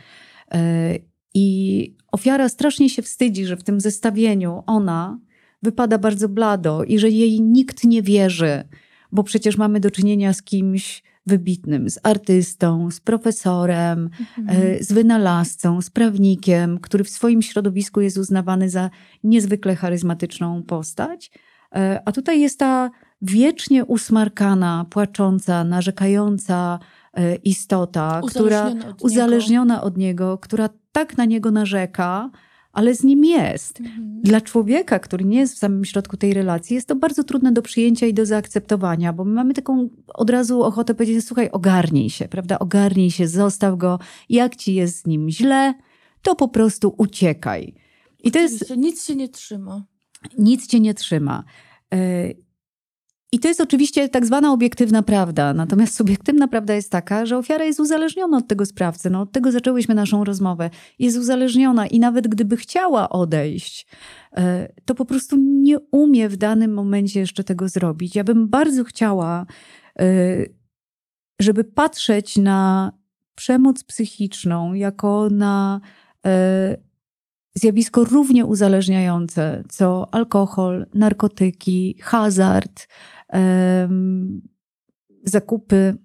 E, 0.54 0.95
I 1.34 1.95
ofiara 2.12 2.49
strasznie 2.49 2.89
się 2.89 3.01
wstydzi, 3.01 3.45
że 3.45 3.58
w 3.58 3.63
tym 3.63 3.82
zestawieniu 3.82 4.63
ona 4.67 5.19
wypada 5.63 5.97
bardzo 5.97 6.30
blado 6.30 6.84
i 6.84 6.99
że 6.99 7.10
jej 7.10 7.41
nikt 7.41 7.84
nie 7.84 8.01
wierzy, 8.01 8.63
bo 9.12 9.23
przecież 9.23 9.58
mamy 9.58 9.80
do 9.80 9.91
czynienia 9.91 10.34
z 10.34 10.41
kimś 10.43 11.04
wybitnym, 11.25 11.89
z 11.89 11.99
artystą, 12.04 12.91
z 12.91 12.99
profesorem, 12.99 14.10
Mhm. 14.39 14.58
e, 14.80 14.84
z 14.84 14.91
wynalazcą, 14.93 15.82
z 15.82 15.89
prawnikiem, 15.89 16.80
który 16.80 17.04
w 17.04 17.10
swoim 17.10 17.41
środowisku 17.41 18.01
jest 18.01 18.17
uznawany 18.17 18.69
za 18.69 18.89
niezwykle 19.23 19.75
charyzmatyczną 19.75 20.63
postać. 20.63 21.32
E, 21.75 22.01
A 22.06 22.12
tutaj 22.12 22.41
jest 22.41 22.60
ta 22.60 22.91
wiecznie 23.22 23.86
usmarkana, 23.86 24.86
płacząca, 24.90 25.64
narzekająca 25.64 26.80
e, 27.14 27.36
istota, 27.36 28.22
Uzależniona 28.24 28.80
która 28.80 28.92
od 28.92 29.02
uzależniona 29.02 29.82
od 29.82 29.98
niego, 29.98 30.38
która 30.38 30.70
tak 30.92 31.18
na 31.18 31.26
niego 31.26 31.52
narzeka, 31.52 32.30
ale 32.74 32.96
z 32.96 33.04
nim 33.04 33.26
jest. 33.26 33.80
Mhm. 33.80 34.22
Dla 34.22 34.42
człowieka, 34.42 35.00
który 35.00 35.26
nie 35.26 35.40
jest 35.40 35.56
w 35.56 35.58
samym 35.58 35.86
środku 35.86 36.18
tej 36.18 36.34
relacji, 36.34 36.76
jest 36.76 36.88
to 36.88 36.96
bardzo 36.96 37.24
trudne 37.24 37.52
do 37.52 37.62
przyjęcia 37.62 38.06
i 38.08 38.14
do 38.14 38.26
zaakceptowania, 38.26 39.14
bo 39.14 39.24
my 39.26 39.34
mamy 39.34 39.54
taką 39.54 39.90
od 40.08 40.30
razu 40.30 40.64
ochotę 40.64 40.96
powiedzieć: 40.96 41.26
Słuchaj, 41.26 41.50
ogarnij 41.52 42.10
się, 42.10 42.28
prawda? 42.28 42.60
Ogarnij 42.60 43.12
się, 43.12 43.28
zostaw 43.28 43.78
go. 43.78 44.00
Jak 44.30 44.56
ci 44.56 44.76
jest 44.76 44.98
z 44.98 45.06
nim 45.08 45.30
źle, 45.30 45.74
to 46.22 46.36
po 46.36 46.48
prostu 46.48 46.96
uciekaj. 46.98 47.76
I 48.24 48.32
to 48.32 48.40
jest 48.40 48.76
Nic 48.78 49.06
się 49.06 49.16
nie 49.16 49.30
trzyma. 49.30 49.86
nic 50.38 50.68
cię 50.68 50.80
nie 50.80 50.94
trzyma. 50.94 51.44
I 53.34 53.39
to 53.39 53.48
jest 53.48 53.62
oczywiście 53.62 54.10
tak 54.10 54.26
zwana 54.26 54.54
obiektywna 54.54 55.02
prawda. 55.02 55.54
Natomiast 55.54 55.96
subiektywna 55.96 56.48
prawda 56.48 56.74
jest 56.74 56.91
taka, 56.91 57.26
że 57.26 57.38
ofiara 57.38 57.65
jest 57.65 57.80
uzależniona 57.80 58.38
od 58.38 58.48
tego 58.48 58.65
sprawcy. 58.65 59.10
No, 59.10 59.22
od 59.22 59.32
tego 59.32 59.52
zaczęłyśmy 59.52 59.96
naszą 59.96 60.24
rozmowę. 60.24 60.70
Jest 61.00 61.17
uzależniona 61.17 61.88
i 61.88 62.00
nawet 62.00 62.28
gdyby 62.28 62.58
chciała 62.58 63.10
odejść, 63.10 63.88
e, 64.38 64.74
to 64.86 64.96
po 64.96 65.06
prostu 65.06 65.38
nie 65.39 65.80
umie 65.80 66.30
w 66.30 66.38
danym 66.38 66.74
momencie 66.74 67.20
jeszcze 67.20 67.44
tego 67.44 67.70
zrobić. 67.70 68.15
Ja 68.15 68.24
bym 68.24 68.50
bardzo 68.50 68.84
chciała, 68.84 69.46
e, 70.00 70.06
żeby 71.41 71.63
patrzeć 71.63 72.38
na 72.38 72.91
przemoc 73.36 73.84
psychiczną 73.84 74.74
jako 74.74 75.28
na 75.32 75.82
e, 76.26 76.78
zjawisko 77.56 78.04
równie 78.04 78.46
uzależniające, 78.46 79.63
co 79.70 80.13
alkohol, 80.13 80.86
narkotyki, 80.94 81.98
hazard, 82.02 82.88
zakupy. 85.24 85.96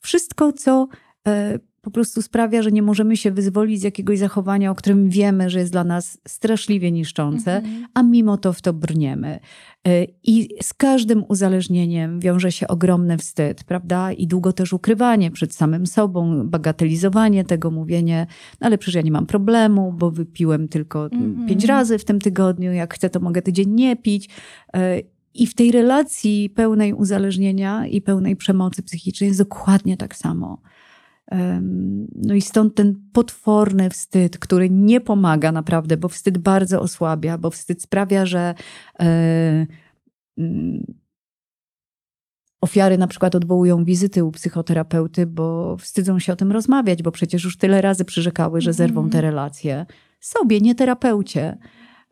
Wszystko, 0.00 0.52
co 0.52 0.88
e, 1.28 1.58
po 1.82 1.90
prostu 1.90 2.22
sprawia, 2.22 2.62
że 2.62 2.72
nie 2.72 2.82
możemy 2.82 3.16
się 3.16 3.30
wyzwolić 3.30 3.80
z 3.80 3.82
jakiegoś 3.82 4.18
zachowania, 4.18 4.70
o 4.70 4.74
którym 4.74 5.08
wiemy, 5.10 5.50
że 5.50 5.58
jest 5.58 5.72
dla 5.72 5.84
nas 5.84 6.18
straszliwie 6.28 6.92
niszczące, 6.92 7.56
Mhm. 7.56 7.86
a 7.94 8.02
mimo 8.02 8.36
to 8.36 8.52
w 8.52 8.62
to 8.62 8.72
brniemy. 8.72 9.40
E, 9.88 10.04
I 10.22 10.48
z 10.62 10.74
każdym 10.74 11.24
uzależnieniem 11.28 12.20
wiąże 12.20 12.52
się 12.52 12.68
ogromny 12.68 13.18
wstyd, 13.18 13.64
prawda? 13.64 14.12
I 14.12 14.26
długo 14.26 14.52
też 14.52 14.72
ukrywanie 14.72 15.30
przed 15.30 15.54
samym 15.54 15.86
sobą, 15.86 16.48
bagatelizowanie 16.48 17.44
tego, 17.44 17.70
mówienie, 17.70 18.26
no 18.60 18.66
ale 18.66 18.78
przecież 18.78 18.94
ja 18.94 19.02
nie 19.02 19.12
mam 19.12 19.26
problemu, 19.26 19.92
bo 19.92 20.10
wypiłem 20.10 20.68
tylko 20.68 21.04
Mhm. 21.04 21.46
pięć 21.48 21.64
razy 21.64 21.98
w 21.98 22.04
tym 22.04 22.18
tygodniu, 22.18 22.72
jak 22.72 22.94
chcę, 22.94 23.10
to 23.10 23.20
mogę 23.20 23.42
tydzień 23.42 23.70
nie 23.70 23.96
pić. 23.96 24.28
I 25.34 25.46
w 25.46 25.54
tej 25.54 25.72
relacji 25.72 26.50
pełnej 26.50 26.94
uzależnienia 26.94 27.86
i 27.86 28.00
pełnej 28.00 28.36
przemocy 28.36 28.82
psychicznej 28.82 29.28
jest 29.28 29.40
dokładnie 29.40 29.96
tak 29.96 30.16
samo. 30.16 30.60
No 32.14 32.34
i 32.34 32.40
stąd 32.40 32.74
ten 32.74 32.94
potworny 33.12 33.90
wstyd, 33.90 34.38
który 34.38 34.70
nie 34.70 35.00
pomaga 35.00 35.52
naprawdę, 35.52 35.96
bo 35.96 36.08
wstyd 36.08 36.38
bardzo 36.38 36.80
osłabia, 36.80 37.38
bo 37.38 37.50
wstyd 37.50 37.82
sprawia, 37.82 38.26
że 38.26 38.54
e, 39.00 39.66
mm, 40.38 40.94
ofiary 42.60 42.98
na 42.98 43.06
przykład 43.06 43.34
odwołują 43.34 43.84
wizyty 43.84 44.24
u 44.24 44.30
psychoterapeuty, 44.32 45.26
bo 45.26 45.76
wstydzą 45.76 46.18
się 46.18 46.32
o 46.32 46.36
tym 46.36 46.52
rozmawiać, 46.52 47.02
bo 47.02 47.12
przecież 47.12 47.44
już 47.44 47.56
tyle 47.56 47.80
razy 47.80 48.04
przyrzekały, 48.04 48.60
że 48.60 48.72
zerwą 48.72 49.00
Mhm. 49.00 49.10
te 49.12 49.20
relacje. 49.20 49.86
Sobie, 50.20 50.60
nie 50.60 50.74
terapeucie. 50.74 51.58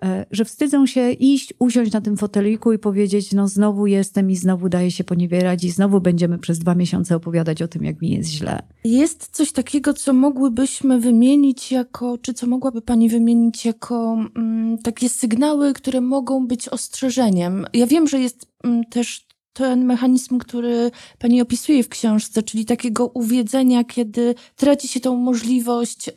E, 0.03 0.27
Że 0.31 0.45
wstydzą 0.45 0.87
się 0.87 1.11
iść, 1.11 1.55
usiąść 1.59 1.93
na 1.93 2.01
tym 2.01 2.17
foteliku 2.17 2.73
i 2.73 2.79
powiedzieć, 2.79 3.33
no 3.33 3.49
znowu 3.49 3.87
jestem 3.87 4.31
i 4.31 4.37
znowu 4.37 4.69
daję 4.69 4.91
się 4.91 5.05
poniewierać 5.05 5.65
i 5.65 5.71
znowu 5.71 6.01
będziemy 6.01 6.39
przez 6.39 6.59
dwa 6.59 6.75
miesiące 6.75 7.17
opowiadać 7.17 7.63
o 7.63 7.69
tym, 7.69 7.85
jak 7.85 8.03
mi 8.03 8.11
jest 8.11 8.31
źle. 8.31 8.63
Jest 8.85 9.29
coś 9.33 9.53
takiego, 9.53 9.95
co 9.95 10.13
mogłybyśmy 10.13 11.01
wymienić 11.01 11.73
jako, 11.73 12.19
czy 12.19 12.35
co 12.35 12.47
mogłaby 12.47 12.83
Pani 12.83 13.09
wymienić 13.09 13.65
jako 13.65 14.19
mm, 14.37 14.79
takie 14.79 15.09
sygnały, 15.09 15.73
które 15.73 16.01
mogą 16.01 16.47
być 16.47 16.69
ostrzeżeniem? 16.69 17.67
Ja 17.73 17.87
wiem, 17.87 18.09
że 18.09 18.21
jest 18.21 18.47
mm, 18.65 18.85
też 18.85 19.29
ten 19.53 19.85
mechanizm, 19.85 20.39
który 20.39 20.91
Pani 21.19 21.43
opisuje 21.43 21.83
w 21.83 21.89
książce, 21.89 22.43
czyli 22.43 22.65
takiego 22.65 23.07
uwiedzenia, 23.07 23.85
kiedy 23.85 24.35
traci 24.57 24.89
się 24.89 25.01
tą 25.01 25.17
możliwość. 25.17 26.11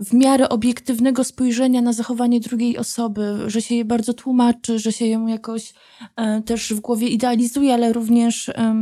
W 0.00 0.14
miarę 0.14 0.48
obiektywnego 0.48 1.24
spojrzenia 1.24 1.82
na 1.82 1.92
zachowanie 1.92 2.40
drugiej 2.40 2.78
osoby, 2.78 3.38
że 3.46 3.62
się 3.62 3.74
je 3.74 3.84
bardzo 3.84 4.14
tłumaczy, 4.14 4.78
że 4.78 4.92
się 4.92 5.06
ją 5.06 5.26
jakoś 5.26 5.74
e, 6.16 6.42
też 6.42 6.72
w 6.72 6.80
głowie 6.80 7.08
idealizuje, 7.08 7.74
ale 7.74 7.92
również 7.92 8.48
e, 8.48 8.74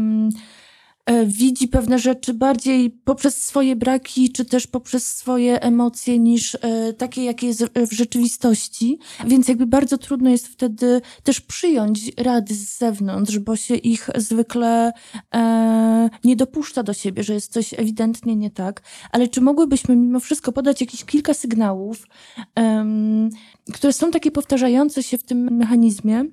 widzi 1.27 1.69
pewne 1.69 1.99
rzeczy 1.99 2.35
bardziej 2.35 2.91
poprzez 2.91 3.43
swoje 3.43 3.77
braki, 3.77 4.33
czy 4.33 4.45
też 4.45 4.67
poprzez 4.67 5.07
swoje 5.07 5.63
emocje, 5.63 6.19
niż 6.19 6.55
e, 6.55 6.93
takie, 6.93 7.25
jakie 7.25 7.47
jest 7.47 7.65
w 7.77 7.93
rzeczywistości. 7.93 8.99
Więc 9.27 9.49
jakby 9.49 9.67
bardzo 9.67 9.99
trudno 9.99 10.31
jest 10.31 10.47
wtedy 10.47 11.01
też 11.23 11.41
przyjąć 11.41 12.13
rady 12.17 12.55
z 12.55 12.79
zewnątrz, 12.79 13.39
bo 13.39 13.57
się 13.57 13.75
ich 13.75 14.11
zwykle 14.17 14.93
e, 15.35 16.11
nie 16.25 16.37
dopuszcza 16.37 16.83
do 16.83 16.93
siebie, 16.93 17.23
że 17.23 17.35
jest 17.35 17.53
coś 17.53 17.75
ewidentnie 17.75 18.37
nie 18.37 18.51
tak. 18.51 18.83
Ale 19.13 19.29
czy 19.29 19.41
mogłybyśmy 19.41 19.97
mimo 19.97 20.21
wszystko 20.21 20.53
podać 20.53 20.81
jakieś 20.81 21.05
kilka 21.05 21.35
sygnałów, 21.35 22.07
em, 22.55 23.31
które 23.73 23.93
są 23.93 24.11
takie 24.11 24.31
powtarzające 24.31 25.03
się 25.03 25.19
w 25.19 25.25
tym 25.25 25.57
mechanizmie, 25.57 26.25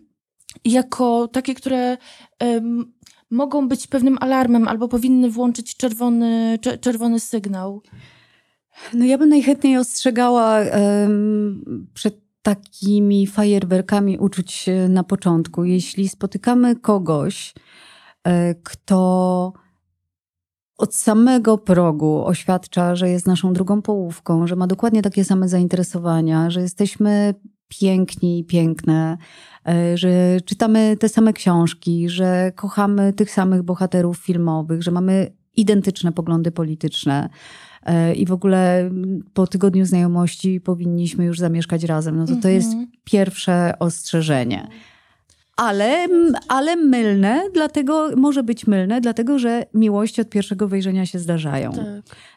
jako 0.65 1.27
takie, 1.27 1.53
które 1.53 1.97
em, 2.39 2.93
mogą 3.31 3.67
być 3.67 3.87
pewnym 3.87 4.17
alarmem 4.21 4.67
albo 4.67 4.87
powinny 4.87 5.29
włączyć 5.29 5.77
czerwony, 5.77 6.59
cze- 6.61 6.77
czerwony 6.77 7.19
sygnał. 7.19 7.81
No 8.93 9.05
ja 9.05 9.17
bym 9.17 9.29
najchętniej 9.29 9.77
ostrzegała 9.77 10.59
em, 10.59 11.87
przed 11.93 12.29
takimi 12.41 13.27
fajerwerkami 13.27 14.17
uczuć 14.17 14.65
na 14.89 15.03
początku. 15.03 15.63
Jeśli 15.63 16.09
spotykamy 16.09 16.75
kogoś, 16.75 17.53
e, 18.23 18.55
kto 18.55 19.53
od 20.77 20.95
samego 20.95 21.57
progu 21.57 22.25
oświadcza, 22.25 22.95
że 22.95 23.09
jest 23.09 23.27
naszą 23.27 23.53
drugą 23.53 23.81
połówką, 23.81 24.47
że 24.47 24.55
ma 24.55 24.67
dokładnie 24.67 25.01
takie 25.01 25.25
same 25.25 25.47
zainteresowania, 25.49 26.49
że 26.49 26.61
jesteśmy 26.61 27.33
piękni 27.69 28.39
i 28.39 28.43
piękne, 28.43 29.17
e, 29.67 29.97
że 29.97 30.41
czytamy 30.45 30.97
te 30.99 31.09
same 31.09 31.33
książki, 31.33 32.09
że 32.09 32.51
kochamy 32.55 33.13
tych 33.13 33.31
samych 33.31 33.63
bohaterów 33.63 34.17
filmowych, 34.17 34.83
że 34.83 34.91
mamy 34.91 35.31
identyczne 35.55 36.11
poglądy 36.11 36.51
polityczne 36.51 37.29
e, 37.85 38.13
i 38.13 38.25
w 38.25 38.31
ogóle 38.31 38.79
mm, 38.79 39.23
po 39.33 39.47
tygodniu 39.47 39.85
znajomości 39.85 40.61
powinniśmy 40.61 41.25
już 41.25 41.39
zamieszkać 41.39 41.83
razem. 41.83 42.17
No 42.17 42.25
to 42.25 42.35
to 42.35 42.49
jest 42.49 42.67
Mhm. 42.71 42.91
pierwsze 43.03 43.73
ostrzeżenie. 43.79 44.67
Ale, 45.57 46.07
ale 46.47 46.75
mylne, 46.75 47.43
dlatego 47.53 48.09
może 48.15 48.43
być 48.43 48.67
mylne, 48.67 49.01
dlatego 49.01 49.39
że 49.39 49.65
miłości 49.73 50.21
od 50.21 50.29
pierwszego 50.29 50.67
wejrzenia 50.67 51.05
się 51.05 51.19
zdarzają. 51.19 51.71
Tak. 51.71 51.85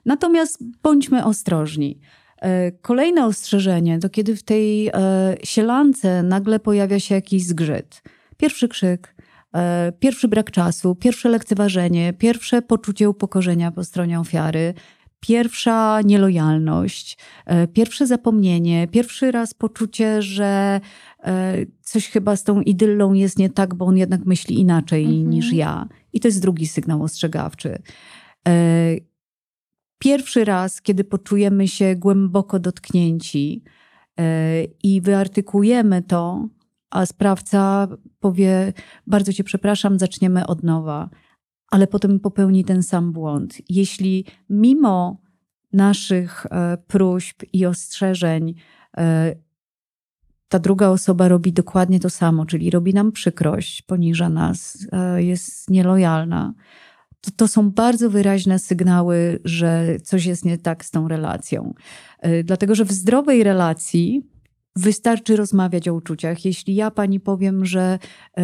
Natomiast 0.06 0.64
bądźmy 0.82 1.24
ostrożni. 1.24 2.00
E, 2.42 2.72
Kolejne 2.72 3.26
ostrzeżenie 3.26 3.98
to 3.98 4.08
kiedy 4.08 4.36
w 4.36 4.42
tej 4.42 4.88
e, 4.88 4.92
sielance 5.42 6.22
nagle 6.22 6.60
pojawia 6.60 7.00
się 7.00 7.14
jakiś 7.14 7.46
zgrzyt. 7.46 8.02
Pierwszy 8.36 8.68
krzyk, 8.68 9.14
e, 9.54 9.92
pierwszy 9.98 10.28
brak 10.28 10.50
czasu, 10.50 10.94
pierwsze 10.94 11.28
lekceważenie, 11.28 12.12
pierwsze 12.12 12.62
poczucie 12.62 13.10
upokorzenia 13.10 13.70
po 13.70 13.84
stronie 13.84 14.20
ofiary, 14.20 14.74
pierwsza 15.20 16.00
nielojalność, 16.04 17.18
pierwsze 17.72 18.06
zapomnienie, 18.06 18.88
pierwszy 18.88 19.30
raz 19.30 19.54
poczucie, 19.54 20.22
że 20.22 20.80
coś 21.80 22.08
chyba 22.08 22.36
z 22.36 22.44
tą 22.44 22.60
idyllą 22.60 23.12
jest 23.12 23.38
nie 23.38 23.50
tak, 23.50 23.74
bo 23.74 23.84
on 23.84 23.96
jednak 23.96 24.24
myśli 24.24 24.60
inaczej 24.60 25.04
Mhm. 25.04 25.30
niż 25.30 25.52
ja. 25.52 25.88
I 26.12 26.20
to 26.20 26.28
jest 26.28 26.42
drugi 26.42 26.66
sygnał 26.66 27.02
ostrzegawczy. 27.02 27.78
Pierwszy 30.02 30.44
raz, 30.44 30.82
kiedy 30.82 31.04
poczujemy 31.04 31.68
się 31.68 31.96
głęboko 31.96 32.58
dotknięci 32.58 33.62
e, 34.18 34.64
i 34.64 35.00
wyartykujemy 35.00 36.02
to, 36.02 36.48
a 36.90 37.06
sprawca 37.06 37.88
powie: 38.20 38.72
Bardzo 39.06 39.32
cię 39.32 39.44
przepraszam, 39.44 39.98
zaczniemy 39.98 40.46
od 40.46 40.62
nowa, 40.62 41.10
ale 41.70 41.86
potem 41.86 42.20
popełni 42.20 42.64
ten 42.64 42.82
sam 42.82 43.12
błąd. 43.12 43.54
Jeśli 43.68 44.24
mimo 44.50 45.20
naszych 45.72 46.46
e, 46.46 46.78
próśb 46.86 47.42
i 47.52 47.66
ostrzeżeń 47.66 48.54
e, 48.96 49.34
ta 50.48 50.58
druga 50.58 50.88
osoba 50.88 51.28
robi 51.28 51.52
dokładnie 51.52 52.00
to 52.00 52.10
samo, 52.10 52.46
czyli 52.46 52.70
robi 52.70 52.94
nam 52.94 53.12
przykrość, 53.12 53.82
poniża 53.82 54.28
nas, 54.28 54.86
jest 55.16 55.70
nielojalna, 55.70 56.54
to, 57.22 57.30
to 57.36 57.48
są 57.48 57.70
bardzo 57.70 58.10
wyraźne 58.10 58.58
sygnały, 58.58 59.40
że 59.44 59.96
coś 60.04 60.26
jest 60.26 60.44
nie 60.44 60.58
tak 60.58 60.84
z 60.84 60.90
tą 60.90 61.08
relacją. 61.08 61.74
E, 62.18 62.44
Dlatego, 62.44 62.74
że 62.74 62.84
w 62.84 62.92
zdrowej 62.92 63.44
relacji 63.44 64.32
wystarczy 64.76 65.36
rozmawiać 65.36 65.88
o 65.88 65.94
uczuciach. 65.94 66.44
Jeśli 66.44 66.74
ja 66.74 66.90
pani 66.90 67.20
powiem, 67.20 67.64
że 67.64 67.98
y, 68.38 68.42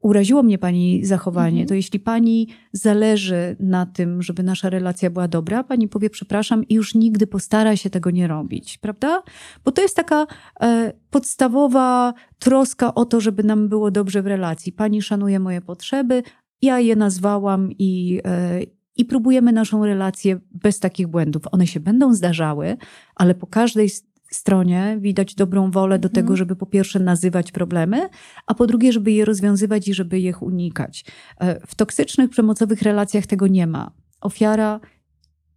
uraziło 0.00 0.42
mnie 0.42 0.58
pani 0.58 1.04
zachowanie, 1.04 1.60
mhm. 1.60 1.68
to 1.68 1.74
jeśli 1.74 2.00
pani 2.00 2.48
zależy 2.72 3.56
na 3.60 3.86
tym, 3.86 4.22
żeby 4.22 4.42
nasza 4.42 4.70
relacja 4.70 5.10
była 5.10 5.28
dobra, 5.28 5.64
pani 5.64 5.88
powie 5.88 6.10
przepraszam 6.10 6.64
i 6.64 6.74
już 6.74 6.94
nigdy 6.94 7.26
postara 7.26 7.76
się 7.76 7.90
tego 7.90 8.10
nie 8.10 8.26
robić, 8.26 8.78
prawda? 8.78 9.22
Bo 9.64 9.72
to 9.72 9.82
jest 9.82 9.96
taka 9.96 10.22
y, 10.22 10.66
podstawowa 11.10 12.14
troska 12.38 12.94
o 12.94 13.04
to, 13.04 13.20
żeby 13.20 13.42
nam 13.42 13.68
było 13.68 13.90
dobrze 13.90 14.22
w 14.22 14.26
relacji. 14.26 14.72
Pani 14.72 15.02
szanuje 15.02 15.40
moje 15.40 15.60
potrzeby, 15.60 16.22
ja 16.62 16.80
je 16.80 16.96
nazwałam 16.96 17.72
i, 17.78 18.20
y, 18.60 18.66
i 18.96 19.04
próbujemy 19.04 19.52
naszą 19.52 19.84
relację 19.84 20.40
bez 20.50 20.80
takich 20.80 21.06
błędów. 21.06 21.42
One 21.52 21.66
się 21.66 21.80
będą 21.80 22.14
zdarzały, 22.14 22.76
ale 23.14 23.34
po 23.34 23.46
każdej 23.46 23.90
stronie 24.30 24.96
widać 25.00 25.34
dobrą 25.34 25.70
wolę 25.70 25.98
do 25.98 26.08
tego, 26.08 26.20
mhm. 26.20 26.36
żeby 26.36 26.56
po 26.56 26.66
pierwsze 26.66 26.98
nazywać 26.98 27.52
problemy, 27.52 28.08
a 28.46 28.54
po 28.54 28.66
drugie, 28.66 28.92
żeby 28.92 29.12
je 29.12 29.24
rozwiązywać 29.24 29.88
i 29.88 29.94
żeby 29.94 30.20
ich 30.20 30.42
unikać. 30.42 31.04
E, 31.40 31.66
w 31.66 31.74
toksycznych, 31.74 32.30
przemocowych 32.30 32.82
relacjach 32.82 33.26
tego 33.26 33.46
nie 33.46 33.66
ma. 33.66 33.90
Ofiara 34.20 34.80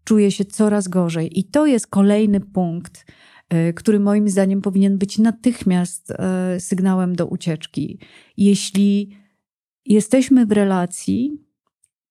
czuje 0.04 0.32
się 0.32 0.46
coraz 0.46 0.88
gorzej 0.88 1.40
i 1.40 1.44
to 1.44 1.66
jest 1.66 1.88
kolejny 1.88 2.40
punkt, 2.40 3.06
e, 3.50 3.74
który 3.74 4.00
moim 4.00 4.30
zdaniem 4.30 4.62
powinien 4.62 4.98
być 4.98 5.18
natychmiast 5.18 6.12
e, 6.12 6.60
sygnałem 6.60 7.16
do 7.16 7.28
ucieczki. 7.28 8.00
Jeśli 8.38 9.18
jesteśmy 9.86 10.46
w 10.46 10.52
relacji, 10.52 11.46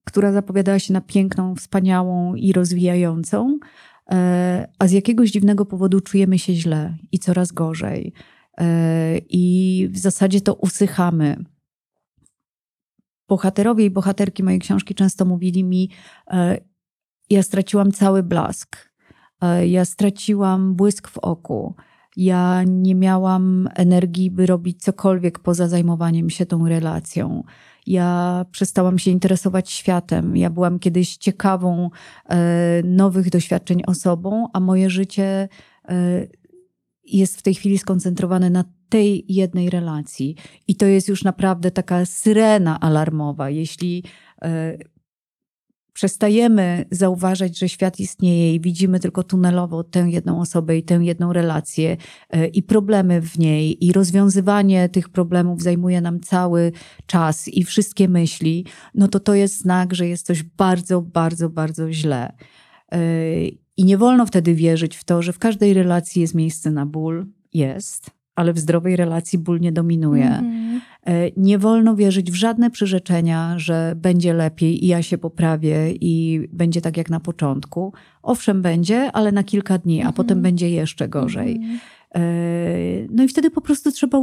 która 0.05 0.33
zapowiadała 0.33 0.79
się 0.79 0.93
na 0.93 1.01
piękną, 1.01 1.55
wspaniałą 1.55 2.35
i 2.35 2.53
rozwijającą, 2.53 3.59
E, 4.11 4.69
a 4.79 4.89
z 4.89 4.93
jakiegoś 4.93 5.31
dziwnego 5.31 5.67
powodu 5.67 6.01
czujemy 6.01 6.39
się 6.39 6.55
źle 6.55 6.97
i 7.13 7.19
coraz 7.19 7.53
gorzej. 7.53 8.13
E, 8.59 9.19
I 9.29 9.89
w 9.93 9.99
zasadzie 9.99 10.41
to 10.41 10.55
usychamy. 10.55 11.45
Bohaterowie 13.29 13.85
i 13.85 13.91
bohaterki 13.91 14.43
mojej 14.43 14.61
książki 14.61 14.95
często 14.95 15.25
mówili 15.25 15.65
mi: 15.65 15.91
e, 16.31 16.59
Ja 17.31 17.43
straciłam 17.43 17.93
cały 17.93 18.23
blask, 18.23 18.89
ja 19.67 19.85
straciłam 19.85 20.75
błysk 20.75 21.09
w 21.09 21.19
oku. 21.19 21.75
Ja 22.19 22.63
nie 22.67 22.95
miałam 22.95 23.69
energii, 23.75 24.31
by 24.31 24.47
robić 24.47 24.83
cokolwiek 24.83 25.39
poza 25.39 25.69
zajmowaniem 25.69 26.31
się 26.31 26.47
tą 26.47 26.69
relacją. 26.69 27.45
Ja 27.87 28.45
przestałam 28.51 28.99
się 28.99 29.11
interesować 29.11 29.71
światem. 29.71 30.37
Ja 30.37 30.51
byłam 30.51 30.79
kiedyś 30.79 31.17
ciekawą 31.17 31.91
e, 32.29 32.83
nowych 32.85 33.31
doświadczeń 33.31 33.83
osobą, 33.87 34.47
a 34.53 34.61
moje 34.61 34.91
życie 34.91 35.49
e, 35.89 36.27
jest 37.05 37.39
w 37.39 37.43
tej 37.43 37.55
chwili 37.55 37.79
skoncentrowane 37.79 38.51
na 38.51 38.65
tej 38.89 39.25
jednej 39.29 39.71
relacji. 39.71 40.37
I 40.69 40.77
to 40.77 40.87
jest 40.87 41.09
już 41.09 41.25
naprawdę 41.25 41.71
taka 41.71 42.07
syrena 42.07 42.81
alarmowa. 42.81 43.51
Jeśli 43.51 44.05
e, 44.43 44.79
przestajemy 45.99 46.85
zauważać, 46.91 47.59
że 47.59 47.69
świat 47.69 48.01
istnieje 48.01 48.55
i 48.55 48.61
widzimy 48.61 49.01
tylko 49.01 49.23
tunelowo 49.23 49.85
tę 49.85 50.01
jedną 50.01 50.41
osobę 50.41 50.77
i 50.77 50.83
tę 50.83 50.95
jedną 50.95 51.33
relację 51.33 51.97
e, 52.31 52.47
i 52.47 52.63
problemy 52.63 53.21
w 53.21 53.39
niej, 53.39 53.85
i 53.87 53.93
rozwiązywanie 53.93 54.89
tych 54.89 55.09
problemów 55.09 55.63
zajmuje 55.63 56.01
nam 56.01 56.21
cały 56.21 56.73
czas 57.07 57.49
i 57.49 57.65
wszystkie 57.65 58.09
myśli, 58.09 58.67
no 58.95 59.09
to 59.09 59.21
to 59.21 59.35
jest 59.35 59.61
znak, 59.61 59.95
że 59.95 60.07
jest 60.07 60.27
coś 60.27 60.43
bardzo, 60.43 61.03
bardzo, 61.03 61.51
bardzo 61.51 61.93
źle. 61.93 62.33
E, 62.93 63.01
I 63.77 63.85
nie 63.85 63.99
wolno 63.99 64.27
wtedy 64.27 64.55
wierzyć 64.55 64.97
w 64.97 65.05
to, 65.05 65.23
że 65.23 65.33
w 65.33 65.39
każdej 65.39 65.75
relacji 65.75 66.23
jest 66.23 66.35
miejsce 66.35 66.71
na 66.71 66.87
ból. 66.87 67.27
Jest, 67.55 68.11
ale 68.39 68.53
w 68.53 68.59
zdrowej 68.59 68.97
relacji 68.97 69.39
ból 69.39 69.61
nie 69.61 69.73
dominuje. 69.73 70.29
Mm. 70.29 70.81
Nie 71.37 71.59
wolno 71.59 71.97
wierzyć 71.97 72.31
w 72.31 72.35
żadne 72.35 72.71
przyrzeczenia, 72.71 73.59
że 73.59 73.95
będzie 73.97 74.35
lepiej 74.35 74.85
i 74.85 74.89
ja 74.89 75.03
się 75.03 75.19
poprawię 75.19 75.93
i 76.01 76.41
będzie 76.53 76.81
tak 76.81 76.97
jak 76.97 77.11
na 77.11 77.21
początku. 77.21 77.93
Owszem, 78.23 78.63
będzie, 78.63 79.13
ale 79.13 79.33
na 79.33 79.43
kilka 79.45 79.79
dni, 79.79 80.01
a 80.01 80.03
mm. 80.03 80.13
potem 80.13 80.43
będzie 80.43 80.71
jeszcze 80.71 81.09
gorzej. 81.09 81.57
Mm. 81.57 83.09
No 83.11 83.25
i 83.25 83.29
wtedy 83.29 83.51
po 83.51 83.61
prostu 83.61 83.93
trzeba 83.93 84.19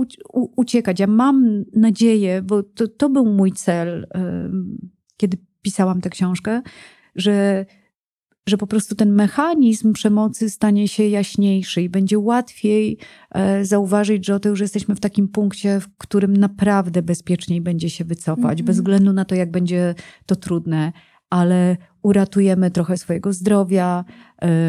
uciekać. 0.55 0.99
Ja 0.99 1.07
mam 1.07 1.63
nadzieję, 1.76 2.41
bo 2.41 2.63
to, 2.63 2.88
to 2.88 3.09
był 3.09 3.26
mój 3.26 3.51
cel, 3.51 4.07
kiedy 5.18 5.38
pisałam 5.61 6.01
tę 6.01 6.09
książkę, 6.09 6.61
że 7.16 7.66
że 8.49 8.57
po 8.57 8.67
prostu 8.67 8.95
ten 8.95 9.11
mechanizm 9.11 9.93
przemocy 9.93 10.49
stanie 10.49 10.87
się 10.87 11.07
jaśniejszy 11.07 11.81
i 11.81 11.89
będzie 11.89 12.19
łatwiej 12.19 12.97
e, 13.31 13.65
zauważyć, 13.65 14.25
że 14.25 14.35
oto 14.35 14.49
już 14.49 14.59
jesteśmy 14.59 14.95
w 14.95 14.99
takim 14.99 15.27
punkcie, 15.27 15.79
w 15.79 15.97
którym 15.97 16.37
naprawdę 16.37 17.01
bezpieczniej 17.01 17.61
będzie 17.61 17.89
się 17.89 18.05
wycofać, 18.05 18.43
mm 18.45 18.55
-hmm. 18.55 18.63
bez 18.63 18.75
względu 18.75 19.13
na 19.13 19.25
to, 19.25 19.35
jak 19.35 19.51
będzie 19.51 19.95
to 20.25 20.35
trudne, 20.35 20.91
ale 21.36 21.77
uratujemy 22.01 22.71
trochę 22.71 22.97
swojego 22.97 23.33
zdrowia, 23.33 24.05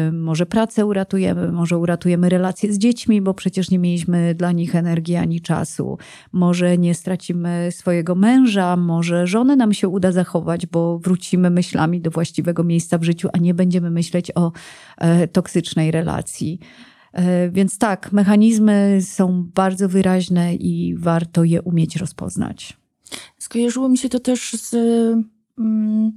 y, 0.07 0.11
może 0.11 0.45
pracę 0.45 0.85
uratujemy, 0.85 1.51
może 1.51 1.77
uratujemy 1.77 2.29
relacje 2.29 2.73
z 2.73 2.77
dziećmi, 2.77 3.21
bo 3.21 3.33
przecież 3.33 3.71
nie 3.71 3.79
mieliśmy 3.79 4.35
dla 4.35 4.51
nich 4.51 4.75
energii 4.75 5.15
ani 5.15 5.41
czasu. 5.41 5.97
Może 6.31 6.77
nie 6.77 6.95
stracimy 6.95 7.69
swojego 7.71 8.15
męża, 8.15 8.75
może 8.75 9.27
żonę 9.27 9.55
nam 9.55 9.73
się 9.73 9.87
uda 9.87 10.11
zachować, 10.11 10.65
bo 10.65 10.99
wrócimy 10.99 11.49
myślami 11.49 12.01
do 12.01 12.11
właściwego 12.11 12.63
miejsca 12.63 12.97
w 12.97 13.03
życiu, 13.03 13.29
a 13.33 13.37
nie 13.37 13.53
będziemy 13.53 13.91
myśleć 13.91 14.31
o 14.35 14.51
e, 14.97 15.27
toksycznej 15.27 15.91
relacji. 15.91 16.59
E, 17.13 17.49
więc 17.49 17.77
tak, 17.77 18.11
mechanizmy 18.11 18.99
są 19.01 19.43
bardzo 19.55 19.89
wyraźne 19.89 20.55
i 20.55 20.95
warto 20.97 21.43
je 21.43 21.61
umieć 21.61 21.95
rozpoznać. 21.95 22.77
Skojarzyło 23.37 23.89
mi 23.89 23.97
się 23.97 24.09
to 24.09 24.19
też 24.19 24.53
z. 24.53 24.73
Mm, 25.59 26.11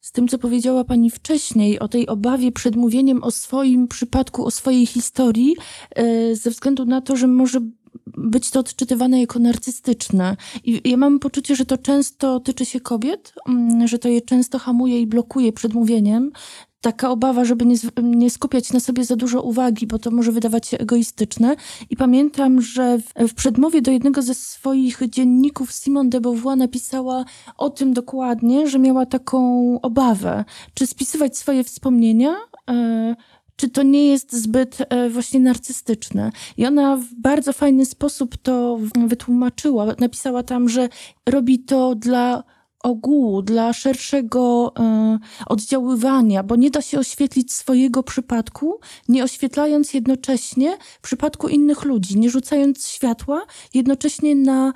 z 0.00 0.12
tym, 0.12 0.28
co 0.28 0.38
powiedziała 0.38 0.84
Pani 0.84 1.10
wcześniej, 1.10 1.78
o 1.78 1.88
tej 1.88 2.06
obawie 2.06 2.52
przed 2.52 2.76
mówieniem 2.76 3.22
o 3.22 3.30
swoim 3.30 3.88
przypadku, 3.88 4.44
o 4.44 4.50
swojej 4.50 4.86
historii, 4.86 5.56
e, 5.90 6.36
ze 6.36 6.50
względu 6.50 6.84
na 6.84 7.00
to, 7.00 7.16
że 7.16 7.26
może 7.26 7.60
być 8.06 8.50
to 8.50 8.60
odczytywane 8.60 9.20
jako 9.20 9.38
narcystyczne. 9.38 10.36
I 10.64 10.90
ja 10.90 10.96
mam 10.96 11.18
poczucie, 11.18 11.56
że 11.56 11.64
to 11.64 11.78
często 11.78 12.40
tyczy 12.40 12.64
się 12.66 12.80
kobiet, 12.80 13.32
mm, 13.48 13.88
że 13.88 13.98
to 13.98 14.08
je 14.08 14.20
często 14.20 14.58
hamuje 14.58 15.00
i 15.00 15.06
blokuje 15.06 15.52
przed 15.52 15.74
mówieniem, 15.74 16.32
taka 16.80 17.10
obawa, 17.10 17.44
żeby 17.44 17.66
nie, 17.66 17.76
nie, 18.02 18.30
skupiać 18.30 18.72
na 18.72 18.80
sobie 18.80 19.04
za 19.04 19.16
dużo 19.16 19.42
uwagi, 19.42 19.86
bo 19.86 19.98
to 19.98 20.10
może 20.10 20.32
wydawać 20.32 20.66
się 20.66 20.78
egoistyczne. 20.78 21.56
I 21.90 21.96
pamiętam, 21.96 22.62
że 22.62 22.98
w, 22.98 23.28
w 23.28 23.34
przedmowie 23.34 23.82
do 23.82 23.90
jednego 23.90 24.22
ze 24.22 24.34
swoich 24.34 24.98
dzienników 25.08 25.72
Simone 25.72 26.10
de 26.10 26.20
Beauvoir 26.20 26.58
napisała 26.58 27.24
o 27.56 27.70
tym 27.70 27.92
dokładnie, 27.92 28.68
że 28.68 28.78
miała 28.78 29.06
taką 29.06 29.40
obawę, 29.80 30.44
czy 30.74 30.86
spisywać 30.86 31.36
swoje 31.36 31.64
wspomnienia, 31.64 32.36
e, 32.70 33.16
czy 33.56 33.68
to 33.68 33.82
nie 33.82 34.06
jest 34.06 34.32
zbyt 34.32 34.78
e, 34.80 35.10
właśnie 35.10 35.40
narcystyczne. 35.40 36.32
I 36.56 36.66
ona 36.66 36.96
w 36.96 37.14
bardzo 37.14 37.52
fajny 37.52 37.86
sposób 37.86 38.36
to 38.36 38.78
wytłumaczyła. 39.06 39.86
Napisała 39.98 40.42
tam, 40.42 40.68
że 40.68 40.88
robi 41.26 41.58
to 41.58 41.94
dla 41.94 42.44
ogółu, 42.82 43.42
dla 43.42 43.72
szerszego 43.72 44.72
y, 44.78 45.46
oddziaływania, 45.46 46.42
bo 46.42 46.56
nie 46.56 46.70
da 46.70 46.82
się 46.82 46.98
oświetlić 46.98 47.52
swojego 47.52 48.02
przypadku, 48.02 48.80
nie 49.08 49.24
oświetlając 49.24 49.94
jednocześnie 49.94 50.78
przypadku 51.02 51.48
innych 51.48 51.84
ludzi, 51.84 52.18
nie 52.18 52.30
rzucając 52.30 52.88
światła 52.88 53.42
jednocześnie 53.74 54.34
na 54.36 54.72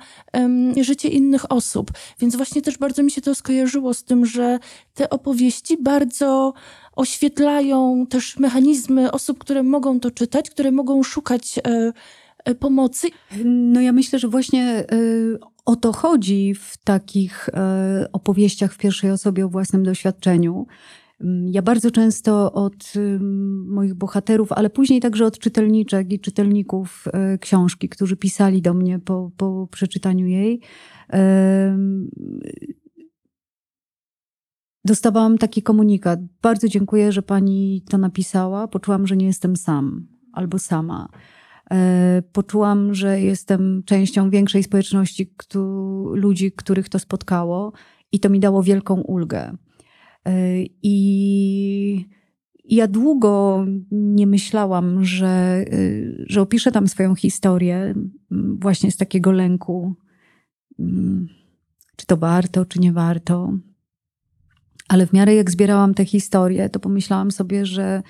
y, 0.77 0.83
życie 0.83 1.09
innych 1.09 1.51
osób. 1.51 1.91
Więc 2.19 2.35
właśnie 2.35 2.61
też 2.61 2.77
bardzo 2.77 3.03
mi 3.03 3.11
się 3.11 3.21
to 3.21 3.35
skojarzyło 3.35 3.93
z 3.93 4.03
tym, 4.03 4.25
że 4.25 4.59
te 4.93 5.09
opowieści 5.09 5.77
bardzo 5.77 6.53
oświetlają 6.95 8.05
też 8.09 8.37
mechanizmy 8.37 9.11
osób, 9.11 9.39
które 9.39 9.63
mogą 9.63 9.99
to 9.99 10.11
czytać, 10.11 10.49
które 10.49 10.71
mogą 10.71 11.03
szukać 11.03 11.59
y, 12.47 12.55
pomocy. 12.55 13.07
No 13.45 13.81
ja 13.81 13.91
myślę, 13.91 14.19
że 14.19 14.27
właśnie 14.27 14.85
o 15.65 15.75
to 15.75 15.93
chodzi 15.93 16.53
w 16.53 16.77
takich 16.83 17.49
e, 17.49 18.05
opowieściach 18.13 18.73
w 18.73 18.77
pierwszej 18.77 19.11
osobie 19.11 19.45
o 19.45 19.49
własnym 19.49 19.83
doświadczeniu. 19.83 20.67
Mm, 21.21 21.47
ja 21.47 21.61
bardzo 21.61 21.91
często 21.91 22.53
od 22.53 22.93
moich 23.67 23.93
bohaterów, 23.93 24.51
ale 24.51 24.69
później 24.69 25.01
także 25.01 25.25
od 25.25 25.39
czytelniczek 25.39 26.13
i 26.13 26.19
czytelników 26.19 27.05
e, 27.13 27.37
książki, 27.37 27.89
którzy 27.89 28.17
pisali 28.17 28.61
do 28.61 28.73
mnie 28.73 28.99
po, 28.99 29.31
po 29.37 29.67
przeczytaniu 29.71 30.27
jej, 30.27 30.61
dostawałam 34.85 35.37
taki 35.37 35.63
komunikat. 35.63 36.19
Bardzo 36.41 36.67
dziękuję, 36.67 37.11
że 37.11 37.21
pani 37.21 37.83
to 37.89 37.97
napisała. 37.97 38.67
Poczułam, 38.67 39.07
że 39.07 39.17
nie 39.17 39.25
jestem 39.25 39.55
sam 39.55 40.07
albo 40.33 40.59
sama. 40.59 41.09
E, 41.71 42.23
poczułam, 42.31 42.93
że 42.93 43.21
jestem 43.21 43.83
częścią 43.85 44.29
większej 44.29 44.63
społeczności 44.63 45.33
ludzi, 46.13 46.51
których 46.51 46.89
to 46.89 46.99
spotkało, 46.99 47.73
i 48.11 48.19
to 48.19 48.29
mi 48.29 48.39
dało 48.39 48.63
wielką 48.63 49.01
ulgę. 49.01 49.57
E, 50.27 50.33
I, 50.83 52.05
ja 52.65 52.87
długo 52.87 53.65
nie 53.91 54.27
myślałam, 54.27 55.05
że, 55.05 55.65
y, 55.73 56.25
że 56.29 56.41
opiszę 56.41 56.71
tam 56.71 56.87
swoją 56.87 57.15
historię 57.15 57.93
właśnie 58.59 58.91
z 58.91 58.97
takiego 58.97 59.31
lęku. 59.31 59.95
Czy 61.95 62.05
to 62.05 62.17
warto, 62.17 62.65
czy 62.65 62.79
nie 62.79 62.93
warto. 62.93 63.53
Ale 64.87 65.07
w 65.07 65.13
miarę 65.13 65.35
jak 65.35 65.51
zbierałam 65.51 65.93
te 65.93 66.05
historie, 66.05 66.69
to 66.69 66.79
pomyślałam 66.79 67.31
sobie, 67.31 67.65
że, 67.65 67.83
e, 67.83 68.03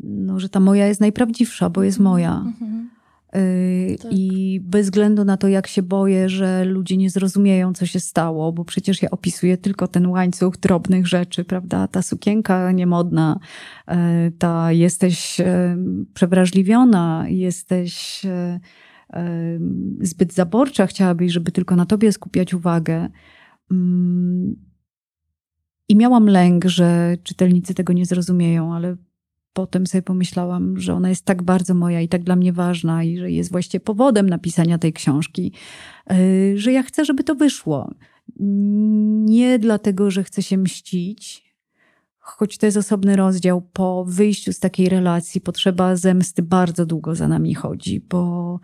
no, 0.00 0.40
że 0.40 0.48
ta 0.48 0.60
moja 0.60 0.86
jest 0.86 1.00
najprawdziwsza, 1.00 1.70
bo 1.70 1.82
jest 1.82 2.00
moja. 2.00 2.42
Mhm. 2.46 2.90
Y, 3.36 3.96
tak. 4.02 4.12
I 4.12 4.60
bez 4.64 4.86
względu 4.86 5.24
na 5.24 5.36
to, 5.36 5.48
jak 5.48 5.66
się 5.66 5.82
boję, 5.82 6.28
że 6.28 6.64
ludzie 6.64 6.96
nie 6.96 7.10
zrozumieją, 7.10 7.72
co 7.72 7.86
się 7.86 8.00
stało, 8.00 8.52
bo 8.52 8.64
przecież 8.64 9.02
ja 9.02 9.10
opisuję 9.10 9.56
tylko 9.56 9.88
ten 9.88 10.06
łańcuch 10.06 10.56
drobnych 10.56 11.06
rzeczy, 11.06 11.44
prawda? 11.44 11.88
Ta 11.88 12.02
sukienka 12.02 12.72
niemodna, 12.72 13.38
e, 13.88 14.30
ta 14.38 14.72
jesteś 14.72 15.40
przewrażliwiona, 16.14 17.24
jesteś 17.28 18.22
zbyt 20.00 20.34
zaborcza, 20.34 20.86
chciałabyś, 20.86 21.32
żeby 21.32 21.52
tylko 21.52 21.76
na 21.76 21.86
tobie 21.86 22.12
skupiać 22.12 22.54
uwagę. 22.54 23.08
I 25.88 25.96
miałam 25.96 26.26
lęk, 26.26 26.64
że 26.64 27.16
czytelnicy 27.22 27.74
tego 27.74 27.92
nie 27.92 28.06
zrozumieją, 28.06 28.74
ale 28.74 28.96
potem 29.52 29.86
sobie 29.86 30.02
pomyślałam, 30.02 30.78
że 30.80 30.94
ona 30.94 31.08
jest 31.08 31.24
tak 31.24 31.42
bardzo 31.42 31.74
moja 31.74 32.00
i 32.00 32.08
tak 32.08 32.24
dla 32.24 32.36
mnie 32.36 32.52
ważna 32.52 33.04
i 33.04 33.18
że 33.18 33.30
jest 33.30 33.52
właściwie 33.52 33.80
powodem 33.80 34.28
napisania 34.28 34.78
tej 34.78 34.92
książki, 34.92 35.52
y, 36.12 36.54
że 36.56 36.72
ja 36.72 36.82
chcę, 36.82 37.04
żeby 37.04 37.24
to 37.24 37.34
wyszło. 37.34 37.94
Nie 39.24 39.58
dlatego, 39.58 40.10
że 40.10 40.24
chcę 40.24 40.42
się 40.42 40.58
mścić, 40.58 41.44
choć 42.18 42.58
to 42.58 42.66
jest 42.66 42.78
osobny 42.78 43.16
rozdział. 43.16 43.62
Po 43.72 44.04
wyjściu 44.04 44.52
z 44.52 44.58
takiej 44.58 44.88
relacji 44.88 45.40
potrzeba 45.40 45.96
zemsty 45.96 46.42
bardzo 46.42 46.86
długo 46.86 47.14
za 47.14 47.28
nami 47.28 47.54
chodzi, 47.54 48.00
bo, 48.00 48.60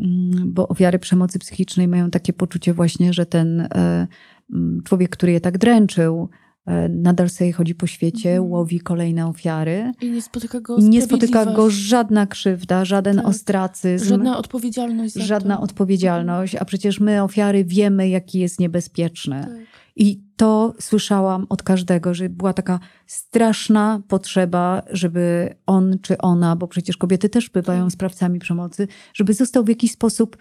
mm, 0.00 0.52
bo 0.52 0.68
ofiary 0.68 0.98
przemocy 0.98 1.38
psychicznej 1.38 1.88
mają 1.88 2.10
takie 2.10 2.32
poczucie 2.32 2.74
właśnie, 2.74 3.12
że 3.12 3.26
ten 3.26 3.60
e, 3.60 4.06
mm, 4.52 4.82
człowiek, 4.84 5.10
który 5.10 5.32
je 5.32 5.40
tak 5.40 5.58
dręczył, 5.58 6.28
E, 6.30 6.43
nadal 6.88 7.28
sobie 7.28 7.52
chodzi 7.52 7.74
po 7.74 7.86
świecie, 7.86 8.30
mhm. 8.30 8.50
łowi 8.50 8.80
kolejne 8.80 9.26
ofiary. 9.26 9.92
I 10.00 10.10
nie 10.10 10.22
spotyka 10.22 10.60
go 10.60 10.78
Nie 10.80 11.02
spotyka 11.02 11.46
go 11.46 11.70
żadna 11.70 12.26
krzywda, 12.26 12.84
żaden 12.84 13.16
tak. 13.16 13.26
ostracyzm. 13.26 14.08
Żadna 14.08 14.38
odpowiedzialność. 14.38 15.14
żadna 15.14 15.60
odpowiedzialność, 15.60 16.54
a 16.54 16.64
przecież 16.64 17.00
my, 17.00 17.22
ofiary, 17.22 17.64
wiemy, 17.64 18.08
jaki 18.08 18.38
jest 18.38 18.60
niebezpieczny. 18.60 19.40
Tak. 19.40 19.84
I 19.96 20.24
to 20.36 20.74
słyszałam 20.80 21.46
od 21.48 21.62
każdego, 21.62 22.14
że 22.14 22.28
była 22.28 22.52
taka 22.52 22.80
straszna 23.06 24.02
potrzeba, 24.08 24.82
żeby 24.90 25.54
on 25.66 25.98
czy 26.02 26.18
ona, 26.18 26.56
bo 26.56 26.68
przecież 26.68 26.96
kobiety 26.96 27.28
też 27.28 27.50
bywają 27.50 27.84
tak. 27.84 27.92
sprawcami 27.92 28.38
przemocy, 28.38 28.88
żeby 29.14 29.34
został 29.34 29.64
w 29.64 29.68
jakiś 29.68 29.92
sposób 29.92 30.36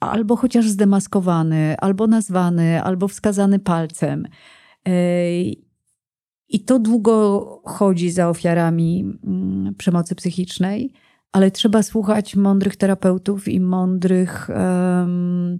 albo 0.00 0.36
chociaż 0.36 0.68
zdemaskowany, 0.68 1.76
albo 1.78 2.06
nazwany, 2.06 2.82
albo 2.82 3.08
wskazany 3.08 3.58
palcem. 3.58 4.28
I 6.48 6.60
to 6.66 6.78
długo 6.78 7.62
chodzi 7.64 8.10
za 8.10 8.28
ofiarami 8.28 9.18
mm, 9.24 9.74
przemocy 9.74 10.14
psychicznej, 10.14 10.92
ale 11.32 11.50
trzeba 11.50 11.82
słuchać 11.82 12.36
mądrych 12.36 12.76
terapeutów 12.76 13.48
i 13.48 13.60
mądrych, 13.60 14.48
um, 14.48 15.58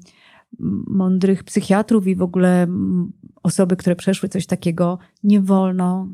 mądrych 0.86 1.44
psychiatrów 1.44 2.06
i 2.06 2.16
w 2.16 2.22
ogóle 2.22 2.66
osoby, 3.42 3.76
które 3.76 3.96
przeszły 3.96 4.28
coś 4.28 4.46
takiego. 4.46 4.98
Nie 5.22 5.40
wolno 5.40 6.08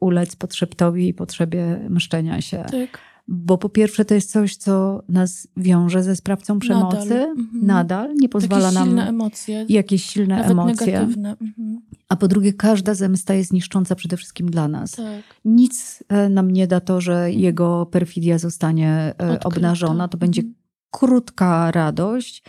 ulec 0.00 0.36
podszeptowi 0.36 1.08
i 1.08 1.14
potrzebie 1.14 1.86
mszczenia 1.90 2.40
się. 2.40 2.56
Tak. 2.56 3.00
Bo 3.28 3.58
po 3.58 3.68
pierwsze 3.68 4.04
to 4.04 4.14
jest 4.14 4.30
coś, 4.30 4.56
co 4.56 5.02
nas 5.08 5.48
wiąże 5.56 6.02
ze 6.02 6.16
sprawcą 6.16 6.58
przemocy. 6.58 7.08
Nadal, 7.08 7.30
mhm. 7.30 7.66
nadal 7.66 8.14
nie 8.14 8.28
pozwala 8.28 8.72
nam... 8.72 8.86
silne 8.86 9.08
emocje. 9.08 9.66
Jakieś 9.68 10.04
silne 10.04 10.36
Nawet 10.36 10.50
emocje. 10.50 10.86
Negatywne. 10.86 11.30
Mhm. 11.30 11.80
A 12.08 12.16
po 12.16 12.28
drugie, 12.28 12.52
każda 12.52 12.94
zemsta 12.94 13.34
jest 13.34 13.52
niszcząca 13.52 13.94
przede 13.94 14.16
wszystkim 14.16 14.50
dla 14.50 14.68
nas. 14.68 14.90
Tak. 14.90 15.22
Nic 15.44 16.04
e, 16.08 16.28
nam 16.28 16.50
nie 16.50 16.66
da 16.66 16.80
to, 16.80 17.00
że 17.00 17.32
jego 17.32 17.86
perfidia 17.86 18.38
zostanie 18.38 18.90
e, 18.90 19.12
Odkryta. 19.18 19.48
obnażona. 19.48 20.08
To 20.08 20.18
będzie 20.18 20.40
mhm. 20.40 20.54
krótka 20.90 21.70
radość, 21.70 22.42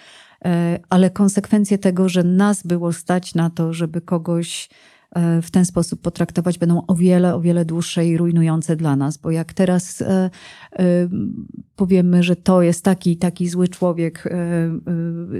e, 0.46 0.80
ale 0.90 1.10
konsekwencje 1.10 1.78
tego, 1.78 2.10
że 2.10 2.24
nas 2.24 2.64
było 2.64 2.94
stać 2.94 3.36
na 3.36 3.50
to, 3.50 3.74
żeby 3.74 4.02
kogoś 4.02 4.70
w 5.42 5.52
ten 5.52 5.66
sposób 5.66 6.02
potraktować, 6.02 6.58
będą 6.58 6.82
o 6.88 6.96
wiele, 6.96 7.36
o 7.36 7.42
wiele 7.42 7.66
dłuższe 7.66 8.08
i 8.08 8.18
rujnujące 8.18 8.76
dla 8.76 8.96
nas, 8.96 9.18
bo 9.18 9.32
jak 9.32 9.54
teraz 9.54 10.02
e, 10.02 10.30
e, 10.80 11.10
powiemy, 11.76 12.24
że 12.24 12.36
to 12.36 12.62
jest 12.62 12.84
taki 12.84 13.18
taki 13.18 13.50
zły 13.50 13.68
człowiek, 13.68 14.30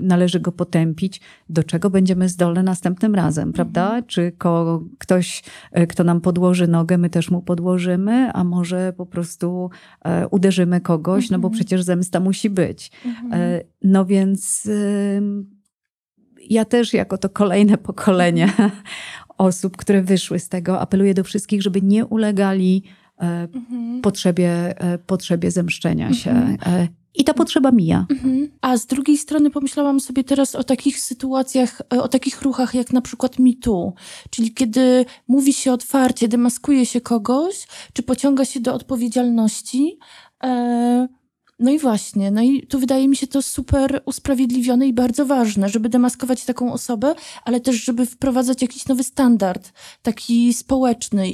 należy 0.02 0.40
go 0.40 0.52
potępić, 0.52 1.22
do 1.50 1.64
czego 1.64 1.90
będziemy 1.90 2.30
zdolne 2.30 2.64
następnym 2.64 3.16
razem, 3.16 3.54
prawda? 3.54 3.86
Mhm. 3.86 4.06
Czy 4.06 4.32
ko, 4.38 4.84
ktoś, 4.98 5.44
kto 5.90 6.04
nam 6.04 6.22
podłoży 6.22 6.68
nogę, 6.68 6.98
my 6.98 7.10
też 7.10 7.32
mu 7.32 7.42
podłożymy, 7.42 8.32
a 8.34 8.44
może 8.44 8.94
po 8.98 9.06
prostu 9.06 9.70
uderzymy 10.32 10.82
kogoś, 10.82 11.30
no 11.30 11.40
bo 11.40 11.48
mhm. 11.48 11.54
przecież 11.54 11.84
zemsta 11.84 12.20
musi 12.20 12.50
być. 12.50 12.92
Mhm. 13.06 13.62
No 13.84 14.06
więc 14.06 14.70
ja 16.50 16.66
też 16.66 16.94
jako 16.94 17.18
to 17.18 17.30
kolejne 17.30 17.78
pokolenie 17.78 18.54
osób, 19.38 19.78
które 19.78 20.02
wyszły 20.02 20.40
z 20.40 20.50
tego, 20.50 20.80
apeluję 20.80 21.14
do 21.14 21.24
wszystkich, 21.24 21.62
żeby 21.62 21.82
nie 21.82 22.06
ulegali 22.06 22.84
e, 23.20 23.48
mhm. 23.54 24.02
potrzebie, 24.02 24.82
e, 24.82 24.98
potrzebie 24.98 25.52
zemszczenia 25.52 26.14
się. 26.14 26.32
Mhm. 26.32 26.58
E, 26.84 26.88
I 27.16 27.24
ta 27.24 27.34
potrzeba 27.34 27.72
mija. 27.72 28.06
Mhm. 28.10 28.50
A 28.62 28.78
z 28.78 28.86
drugiej 28.86 29.18
strony 29.18 29.50
pomyślałam 29.50 30.00
sobie 30.00 30.24
teraz 30.24 30.56
o 30.56 30.64
takich 30.64 31.00
sytuacjach, 31.00 31.82
o 31.90 32.08
takich 32.08 32.42
ruchach 32.42 32.74
jak 32.74 32.94
na 32.94 33.02
przykład 33.02 33.40
MeToo, 33.40 33.94
czyli 34.30 34.54
kiedy 34.54 35.06
mówi 35.28 35.54
się 35.54 35.74
otwarcie, 35.74 36.28
demaskuje 36.28 36.86
się 36.86 37.02
kogoś, 37.02 37.68
czy 37.94 38.04
pociąga 38.04 38.46
się 38.46 38.60
do 38.60 38.74
odpowiedzialności. 38.74 39.98
E 40.44 41.08
no 41.60 41.72
i 41.72 41.80
właśnie, 41.80 42.32
no 42.32 42.42
i 42.42 42.68
tu 42.68 42.80
wydaje 42.80 43.08
mi 43.08 43.16
się 43.16 43.28
to 43.28 43.42
super 43.42 44.02
usprawiedliwione 44.06 44.88
i 44.88 44.94
bardzo 44.94 45.26
ważne, 45.26 45.70
żeby 45.70 45.90
demaskować 45.90 46.46
taką 46.46 46.74
osobę, 46.74 47.16
ale 47.46 47.60
też, 47.60 47.84
żeby 47.84 48.06
wprowadzać 48.06 48.62
jakiś 48.62 48.88
nowy 48.88 49.04
standard, 49.04 49.72
taki 50.02 50.54
społeczny, 50.54 51.34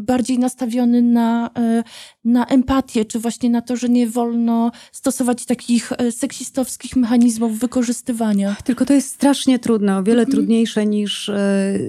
bardziej 0.00 0.38
nastawiony 0.38 1.02
na, 1.02 1.50
e, 1.58 1.82
na 2.24 2.46
empatię, 2.46 3.04
czy 3.04 3.18
właśnie 3.18 3.50
na 3.50 3.62
to, 3.62 3.76
że 3.76 3.88
nie 3.88 4.06
wolno 4.06 4.72
stosować 4.92 5.44
takich 5.44 5.92
e, 5.92 6.12
seksistowskich 6.12 6.96
mechanizmów 6.96 7.58
wykorzystywania. 7.58 8.56
Tylko 8.64 8.84
to 8.84 8.92
jest 8.92 9.08
strasznie 9.08 9.58
trudne, 9.58 9.96
o 9.96 10.02
wiele 10.02 10.22
mhm. 10.22 10.36
trudniejsze 10.36 10.86
niż 10.86 11.28
e, 11.28 11.34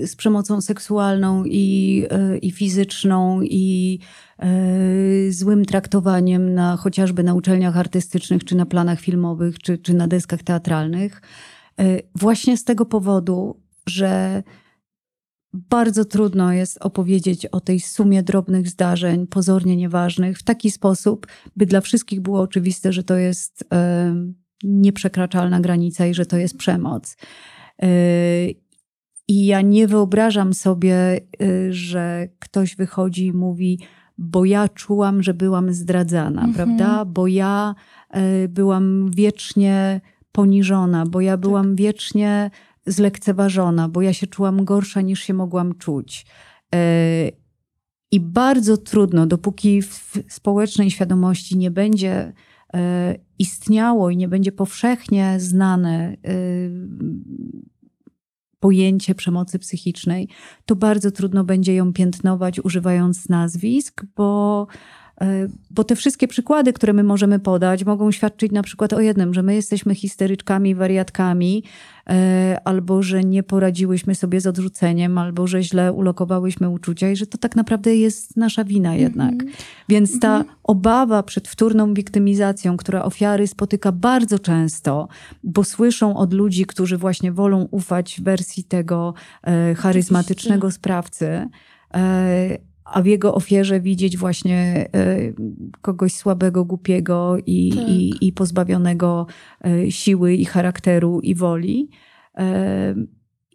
z 0.08 0.16
przemocą 0.16 0.62
seksualną 0.62 1.44
i, 1.46 2.04
i 2.42 2.52
fizyczną 2.52 3.42
i 3.42 4.00
złym 5.30 5.66
traktowaniem 5.66 6.54
na 6.54 6.78
chociażby 6.78 7.24
na 7.24 7.34
uczelniach 7.34 7.78
artystycznych, 7.78 8.44
czy 8.44 8.56
na 8.56 8.66
planach 8.66 9.00
filmowych, 9.00 9.60
czy, 9.60 9.78
czy 9.78 9.94
na 9.94 10.08
deskach 10.08 10.44
teatralnych. 10.44 11.22
E, 11.80 12.00
właśnie 12.16 12.58
z 12.58 12.64
tego 12.64 12.86
powodu, 12.86 13.62
że 13.88 14.44
bardzo 15.54 16.06
trudno 16.06 16.54
jest 16.54 16.78
opowiedzieć 16.82 17.46
o 17.46 17.60
tej 17.60 17.80
sumie 17.80 18.24
drobnych 18.24 18.70
zdarzeń, 18.70 19.28
pozornie 19.28 19.76
nieważnych, 19.76 20.38
w 20.38 20.44
taki 20.44 20.72
sposób, 20.72 21.28
by 21.56 21.66
dla 21.66 21.82
wszystkich 21.82 22.22
było 22.22 22.42
oczywiste, 22.42 22.94
że 22.94 23.04
to 23.04 23.16
jest 23.16 23.64
e, 23.74 24.16
nieprzekraczalna 24.64 25.60
granica 25.60 26.06
i 26.06 26.14
że 26.14 26.26
to 26.26 26.38
jest 26.38 26.58
przemoc. 26.58 27.18
I 29.28 29.46
ja 29.46 29.62
nie 29.62 29.88
wyobrażam 29.88 30.54
sobie, 30.54 31.20
że 31.70 32.28
ktoś 32.40 32.76
wychodzi 32.76 33.26
i 33.26 33.34
mówi: 33.34 33.80
bo 34.18 34.46
ja 34.46 34.70
czułam, 34.70 35.24
że 35.24 35.34
byłam 35.34 35.74
zdradzana, 35.74 36.44
mhm. 36.44 36.54
prawda? 36.54 37.06
Bo 37.06 37.28
ja 37.28 37.76
y, 38.44 38.48
byłam 38.50 39.12
wiecznie 39.12 40.02
poniżona, 40.32 41.06
bo 41.06 41.22
ja 41.22 41.38
byłam 41.38 41.66
tak. 41.66 41.76
wiecznie 41.76 42.52
zlekceważona, 42.86 43.90
bo 43.90 44.02
ja 44.02 44.14
się 44.14 44.28
czułam 44.28 44.66
gorsza 44.66 45.02
niż 45.02 45.20
się 45.20 45.34
mogłam 45.34 45.76
czuć. 45.76 46.26
Y, 46.76 46.78
I 48.12 48.20
bardzo 48.20 48.78
trudno, 48.78 49.26
dopóki 49.26 49.82
w 49.82 50.14
społecznej 50.30 50.92
świadomości 50.92 51.58
nie 51.58 51.72
będzie 51.72 52.34
y, 52.76 52.80
istniało 53.40 54.10
i 54.10 54.18
nie 54.18 54.28
będzie 54.28 54.52
powszechnie 54.52 55.36
znane 55.40 56.18
pojęcie 58.66 59.16
przemocy 59.16 59.60
psychicznej, 59.60 60.28
to 60.66 60.76
bardzo 60.76 61.12
trudno 61.12 61.44
będzie 61.44 61.76
ją 61.76 61.94
piętnować 61.94 62.60
używając 62.60 63.30
nazwisk, 63.30 64.06
bo 64.16 64.68
bo 65.72 65.84
te 65.84 65.96
wszystkie 65.96 66.28
przykłady, 66.28 66.74
które 66.74 66.94
my 66.94 67.04
możemy 67.04 67.40
podać, 67.40 67.86
mogą 67.86 68.12
świadczyć 68.12 68.52
na 68.52 68.64
przykład 68.64 68.94
o 68.94 69.00
jednym, 69.00 69.34
że 69.34 69.44
my 69.44 69.56
jesteśmy 69.56 69.96
histeryczkami, 69.96 70.76
wariatkami, 70.76 71.64
e, 72.10 72.60
albo 72.66 73.04
że 73.04 73.24
nie 73.24 73.44
poradziłyśmy 73.44 74.16
sobie 74.16 74.42
z 74.42 74.48
odrzuceniem, 74.48 75.18
albo 75.18 75.48
że 75.48 75.64
źle 75.64 75.94
ulokowałyśmy 75.94 76.70
uczucia 76.70 77.10
i 77.10 77.16
że 77.16 77.28
to 77.28 77.38
tak 77.38 77.56
naprawdę 77.56 77.96
jest 77.96 78.38
nasza 78.38 78.64
wina 78.64 78.96
jednak. 78.96 79.34
Mm 79.34 79.48
-hmm. 79.48 79.64
Więc 79.90 80.20
ta 80.20 80.36
mm 80.36 80.48
-hmm. 80.48 80.56
obawa 80.64 81.24
przed 81.24 81.48
wtórną 81.48 81.94
wiktymizacją, 81.94 82.78
która 82.78 83.04
ofiary 83.04 83.48
spotyka 83.48 83.92
bardzo 83.92 84.40
często, 84.40 85.08
bo 85.44 85.64
słyszą 85.64 86.18
od 86.18 86.34
ludzi, 86.34 86.66
którzy 86.66 86.98
właśnie 86.98 87.32
wolą 87.32 87.68
ufać 87.72 88.22
wersji 88.24 88.64
tego 88.64 89.14
e, 89.44 89.76
charyzmatycznego 89.76 90.72
sprawcy, 90.72 91.48
a 92.86 93.02
w 93.02 93.06
jego 93.06 93.36
ofierze 93.36 93.80
widzieć 93.80 94.18
właśnie 94.18 94.90
e, 94.94 95.18
kogoś 95.82 96.14
słabego, 96.14 96.66
głupiego 96.66 97.38
i, 97.46 97.74
tak. 97.76 97.90
i, 97.90 98.28
i 98.28 98.34
pozbawionego 98.34 99.28
e, 99.66 99.92
siły 99.92 100.34
i 100.34 100.46
charakteru 100.46 101.20
i 101.20 101.36
woli. 101.36 101.90
E, 102.38 102.96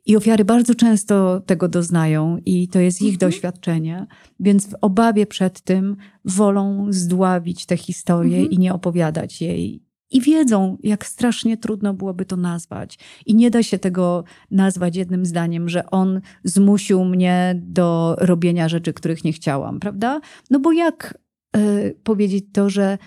I 0.06 0.16
ofiary 0.16 0.44
bardzo 0.44 0.74
często 0.74 1.40
tego 1.40 1.68
doznają, 1.68 2.38
i 2.46 2.68
to 2.68 2.80
jest 2.80 3.02
ich 3.02 3.14
mhm. 3.14 3.30
doświadczenie, 3.30 4.06
więc 4.40 4.66
w 4.66 4.74
obawie 4.80 5.26
przed 5.26 5.60
tym 5.60 5.96
wolą 6.24 6.86
zdławić 6.90 7.66
tę 7.66 7.76
historię 7.76 8.36
mhm. 8.36 8.50
i 8.50 8.58
nie 8.58 8.74
opowiadać 8.74 9.42
jej 9.42 9.89
i 10.10 10.20
wiedzą, 10.20 10.76
jak 10.82 11.06
strasznie 11.06 11.56
trudno 11.56 11.94
byłoby 11.94 12.24
to 12.24 12.36
nazwać. 12.36 12.98
I 13.26 13.34
nie 13.34 13.50
da 13.50 13.62
się 13.62 13.78
tego 13.78 14.24
nazwać 14.50 14.96
jednym 14.96 15.26
zdaniem, 15.26 15.68
że 15.68 15.90
on 15.90 16.20
zmusił 16.44 17.04
mnie 17.04 17.60
do 17.62 18.16
robienia 18.18 18.68
rzeczy, 18.68 18.92
których 18.92 19.24
nie 19.24 19.32
chciałam, 19.32 19.80
prawda? 19.80 20.20
No 20.50 20.60
bo 20.60 20.72
jak 20.72 21.18
y, 21.56 21.96
powiedzieć 22.04 22.44
to, 22.52 22.70
że 22.70 22.98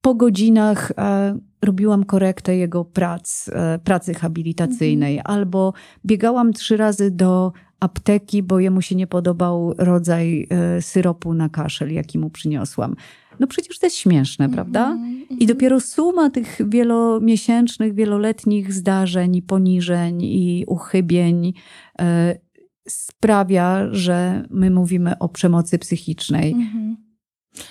po 0.00 0.14
godzinach 0.14 0.90
y, 0.90 0.94
robiłam 1.62 2.04
korektę 2.04 2.56
jego 2.56 2.84
prac, 2.84 3.48
y, 3.48 3.52
pracy 3.84 4.14
habilitacyjnej, 4.14 5.18
mhm. 5.18 5.36
albo 5.36 5.72
biegałam 6.06 6.52
trzy 6.52 6.76
razy 6.76 7.10
do 7.10 7.52
apteki, 7.80 8.42
bo 8.42 8.60
jemu 8.60 8.82
się 8.82 8.94
nie 8.94 9.06
podobał 9.06 9.74
rodzaj 9.78 10.48
syropu 10.80 11.34
na 11.34 11.48
kaszel, 11.48 11.92
jaki 11.92 12.18
mu 12.18 12.30
przyniosłam. 12.30 12.96
No 13.42 13.48
przecież 13.48 13.78
to 13.78 13.86
jest 13.86 13.96
śmieszne, 13.96 14.48
prawda? 14.48 14.98
-hmm. 14.98 15.36
I 15.38 15.46
dopiero 15.46 15.80
suma 15.80 16.30
tych 16.30 16.58
wielomiesięcznych, 16.68 17.94
wieloletnich 17.94 18.72
zdarzeń 18.72 19.36
i 19.36 19.42
poniżeń 19.42 20.22
i 20.22 20.64
uchybień 20.66 21.52
e, 22.00 22.38
sprawia, 22.88 23.88
że 23.90 24.46
my 24.50 24.70
mówimy 24.70 25.18
o 25.18 25.28
przemocy 25.28 25.78
psychicznej. 25.78 26.54
-hmm. 26.54 26.94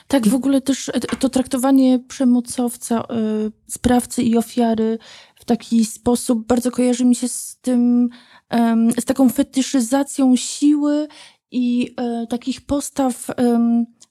Tak, 0.07 0.27
w 0.27 0.35
ogóle 0.35 0.61
też 0.61 0.89
e, 0.89 0.99
to 0.99 1.29
traktowanie 1.29 1.99
przemocowca, 1.99 3.01
y, 3.01 3.51
sprawcy 3.67 4.23
i 4.23 4.37
ofiary 4.37 4.97
w 5.35 5.45
taki 5.45 5.85
sposób 5.85 6.47
bardzo 6.47 6.71
kojarzy 6.71 7.05
mi 7.05 7.15
się 7.15 7.27
z 7.27 7.57
tym, 7.61 8.09
y, 8.97 9.01
z 9.01 9.05
taką 9.05 9.29
fetyszyzacją 9.29 10.35
siły 10.35 11.07
i 11.51 11.95
y, 12.23 12.27
takich 12.27 12.61
postaw 12.61 13.27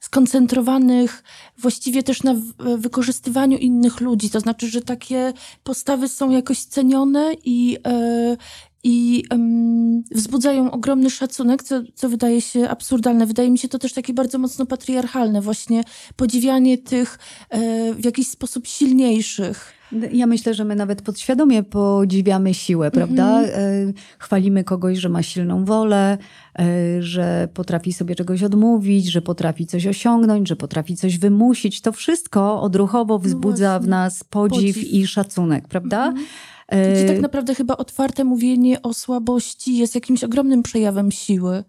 skoncentrowanych 0.01 1.23
właściwie 1.59 2.03
też 2.03 2.23
na 2.23 2.35
wykorzystywaniu 2.77 3.59
innych 3.59 4.01
ludzi. 4.01 4.31
To 4.31 4.41
znaczy, 4.41 4.69
że 4.69 4.81
takie 4.81 5.33
postawy 5.65 6.09
są 6.09 6.31
jakoś 6.31 6.65
cenione 6.65 7.33
i, 7.45 7.79
e, 7.87 8.37
i 8.83 9.25
um, 9.31 10.03
wzbudzają 10.11 10.71
ogromny 10.71 11.11
szacunek, 11.11 11.63
co, 11.63 11.83
co 11.95 12.09
wydaje 12.09 12.41
się 12.41 12.69
absurdalne. 12.69 13.27
Wydaje 13.27 13.51
mi 13.51 13.59
się 13.59 13.69
to 13.69 13.79
też 13.79 13.93
takie 13.93 14.15
bardzo 14.15 14.39
mocno 14.39 14.67
patriarchalne, 14.67 15.41
właśnie 15.41 15.83
podziwianie 16.17 16.79
tych 16.79 17.19
e, 17.51 17.95
w 17.95 18.05
jakiś 18.05 18.29
sposób 18.29 18.67
silniejszych. 18.67 19.80
Ja 20.13 20.27
myślę, 20.27 20.55
że 20.55 20.65
my 20.65 20.77
nawet 20.77 21.03
podświadomie 21.03 21.63
podziwiamy 21.63 22.55
siłę, 22.55 22.91
prawda? 22.91 23.43
Mm-hmm. 23.43 23.93
Chwalimy 24.19 24.65
kogoś, 24.65 24.99
że 24.99 25.09
ma 25.09 25.23
silną 25.23 25.65
wolę, 25.65 26.19
e, 26.59 27.03
że 27.03 27.49
potrafi 27.55 27.93
sobie 27.93 28.15
czegoś 28.15 28.43
odmówić, 28.43 29.07
że 29.07 29.23
potrafi 29.23 29.67
coś 29.67 29.87
osiągnąć, 29.87 30.49
że 30.49 30.57
potrafi 30.57 30.97
coś 30.97 31.19
wymusić. 31.19 31.81
To 31.81 31.93
wszystko 31.93 32.63
odruchowo 32.63 33.15
no 33.15 33.19
wzbudza 33.19 33.73
no 33.75 33.81
w 33.81 33.89
nas 33.89 34.25
podziw, 34.25 34.77
podziw, 34.77 34.93
i 34.93 35.07
szacunek, 35.07 35.69
prawda? 35.69 36.13
Mm-hmm. 36.13 36.95
Gdzie 36.95 37.05
tak 37.07 37.21
naprawdę 37.21 37.55
chyba 37.55 37.77
otwarte 37.77 38.25
mówienie 38.25 38.83
o 38.83 38.95
słabości 38.95 39.77
jest 39.77 39.95
jakimś 39.95 40.25
ogromnym 40.25 40.63
przejawem 40.63 41.13
siły. 41.13 41.65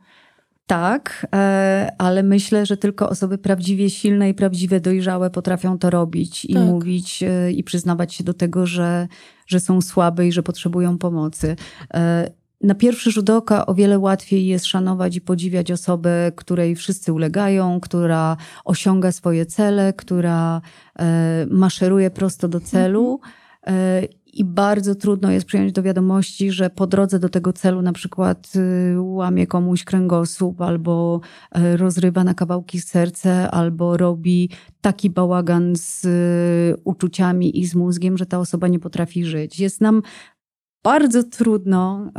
Tak, 0.71 1.27
e, 1.35 1.91
ale 1.97 2.23
myślę, 2.23 2.65
że 2.65 2.77
tylko 2.77 3.09
osoby 3.09 3.37
prawdziwie 3.37 3.89
silne 3.89 4.29
i 4.29 4.33
prawdziwie 4.33 4.79
dojrzałe 4.79 5.29
potrafią 5.29 5.77
to 5.77 5.89
robić 5.89 6.45
i 6.45 6.53
tak. 6.53 6.63
mówić 6.63 7.23
e, 7.23 7.51
i 7.51 7.63
przyznawać 7.63 8.13
się 8.13 8.23
do 8.23 8.33
tego, 8.33 8.65
że, 8.65 9.07
że 9.47 9.59
są 9.59 9.81
słabe 9.81 10.27
i 10.27 10.31
że 10.31 10.43
potrzebują 10.43 10.97
pomocy. 10.97 11.55
E, 11.93 12.31
na 12.61 12.75
pierwszy 12.75 13.11
rzut 13.11 13.29
oka 13.29 13.65
o 13.65 13.73
wiele 13.73 13.99
łatwiej 13.99 14.47
jest 14.47 14.65
szanować 14.65 15.15
i 15.15 15.21
podziwiać 15.21 15.71
osobę, 15.71 16.31
której 16.35 16.75
wszyscy 16.75 17.13
ulegają, 17.13 17.79
która 17.79 18.37
osiąga 18.65 19.11
swoje 19.11 19.45
cele, 19.45 19.93
która 19.93 20.61
maszeruje 21.49 22.11
prosto 22.11 22.47
do 22.47 22.59
celu. 22.59 23.19
Mhm 23.23 24.11
i 24.33 24.45
bardzo 24.45 24.95
trudno 24.95 25.31
jest 25.31 25.45
przyjąć 25.45 25.71
do 25.71 25.83
wiadomości, 25.83 26.51
że 26.51 26.69
po 26.69 26.87
drodze 26.87 27.19
do 27.19 27.29
tego 27.29 27.53
celu 27.53 27.81
na 27.81 27.93
przykład 27.93 28.53
y, 28.55 29.01
łamie 29.01 29.47
komuś 29.47 29.83
kręgosłup, 29.83 30.61
albo 30.61 31.21
y, 31.57 31.77
rozrywa 31.77 32.23
na 32.23 32.33
kawałki 32.33 32.79
serce, 32.79 33.51
albo 33.51 33.97
robi 33.97 34.49
taki 34.81 35.09
bałagan 35.09 35.73
z 35.75 36.05
y, 36.05 36.81
uczuciami 36.83 37.59
i 37.59 37.65
z 37.65 37.75
mózgiem, 37.75 38.17
że 38.17 38.25
ta 38.25 38.39
osoba 38.39 38.67
nie 38.67 38.79
potrafi 38.79 39.25
żyć. 39.25 39.59
Jest 39.59 39.81
nam 39.81 40.01
bardzo 40.83 41.23
trudno 41.23 42.11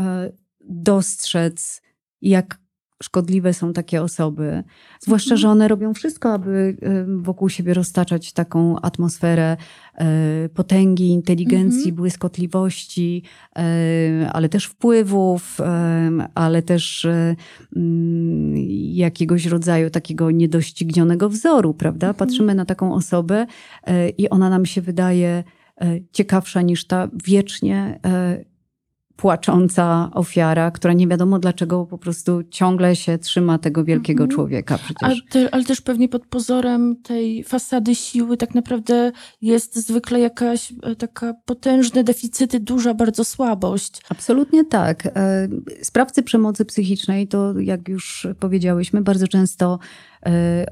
dostrzec, 0.61 1.83
jak 2.23 2.62
szkodliwe 3.03 3.55
są 3.55 3.73
takie 3.73 4.03
osoby. 4.03 4.65
Zwłaszcza, 5.01 5.37
że 5.37 5.49
one 5.49 5.69
robią 5.69 5.95
wszystko, 5.95 6.33
aby 6.33 6.77
wokół 7.07 7.49
siebie 7.49 7.75
roztaczać 7.75 8.33
taką 8.33 8.81
atmosferę 8.81 9.57
e, 9.95 10.49
potęgi, 10.49 11.09
inteligencji, 11.09 11.79
mhm. 11.79 11.97
błyskotliwości, 11.97 13.23
e, 13.57 14.31
ale 14.33 14.49
też 14.49 14.65
wpływów, 14.65 15.59
ale 16.35 16.63
też 16.63 17.05
e, 17.05 17.37
mm, 17.77 18.55
jakiegoś 18.95 19.47
rodzaju 19.47 19.91
takiego 19.91 20.31
niedoścignionego 20.31 21.29
wzoru, 21.29 21.75
prawda? 21.75 22.09
Mhm. 22.09 22.29
Patrzymy 22.29 22.55
na 22.55 22.65
taką 22.65 22.95
osobę 22.95 23.47
i 24.19 24.29
ona 24.29 24.51
nam 24.51 24.67
się 24.67 24.81
wydaje 24.81 25.45
ciekawsza 26.13 26.63
niż 26.63 26.87
ta 26.87 27.09
wiecznie 27.25 28.01
płacząca 29.23 30.11
ofiara, 30.13 30.71
która 30.71 30.93
nie 30.95 31.09
wiadomo 31.09 31.39
dlaczego 31.39 31.87
po 31.87 31.99
prostu 31.99 32.43
ciągle 32.51 32.97
się 32.97 33.19
trzyma 33.19 33.59
tego 33.59 33.85
wielkiego 33.85 34.25
mhm. 34.25 34.37
człowieka 34.37 34.79
przecież. 34.79 35.03
Ale, 35.03 35.17
te, 35.31 35.55
ale, 35.55 35.65
też 35.65 35.81
pewnie 35.81 36.09
pod 36.09 36.27
pozorem 36.27 36.97
tej 37.03 37.45
fasady 37.45 37.95
siły 37.95 38.37
tak 38.37 38.55
naprawdę 38.55 39.13
jest 39.43 39.77
zwykle 39.77 40.21
jakaś 40.21 40.73
e, 40.83 40.97
taka 40.97 41.35
potężne 41.45 42.05
deficyty, 42.05 42.61
duża 42.61 42.95
bardzo 42.95 43.25
słabość. 43.25 44.01
Absolutnie 44.09 44.65
tak. 44.65 45.07
E, 45.07 45.49
sprawcy 45.83 46.23
przemocy 46.23 46.65
psychicznej 46.65 47.29
to, 47.29 47.61
jak 47.61 47.89
już 47.89 48.27
powiedziałyśmy, 48.41 49.03
bardzo 49.03 49.29
często 49.29 49.79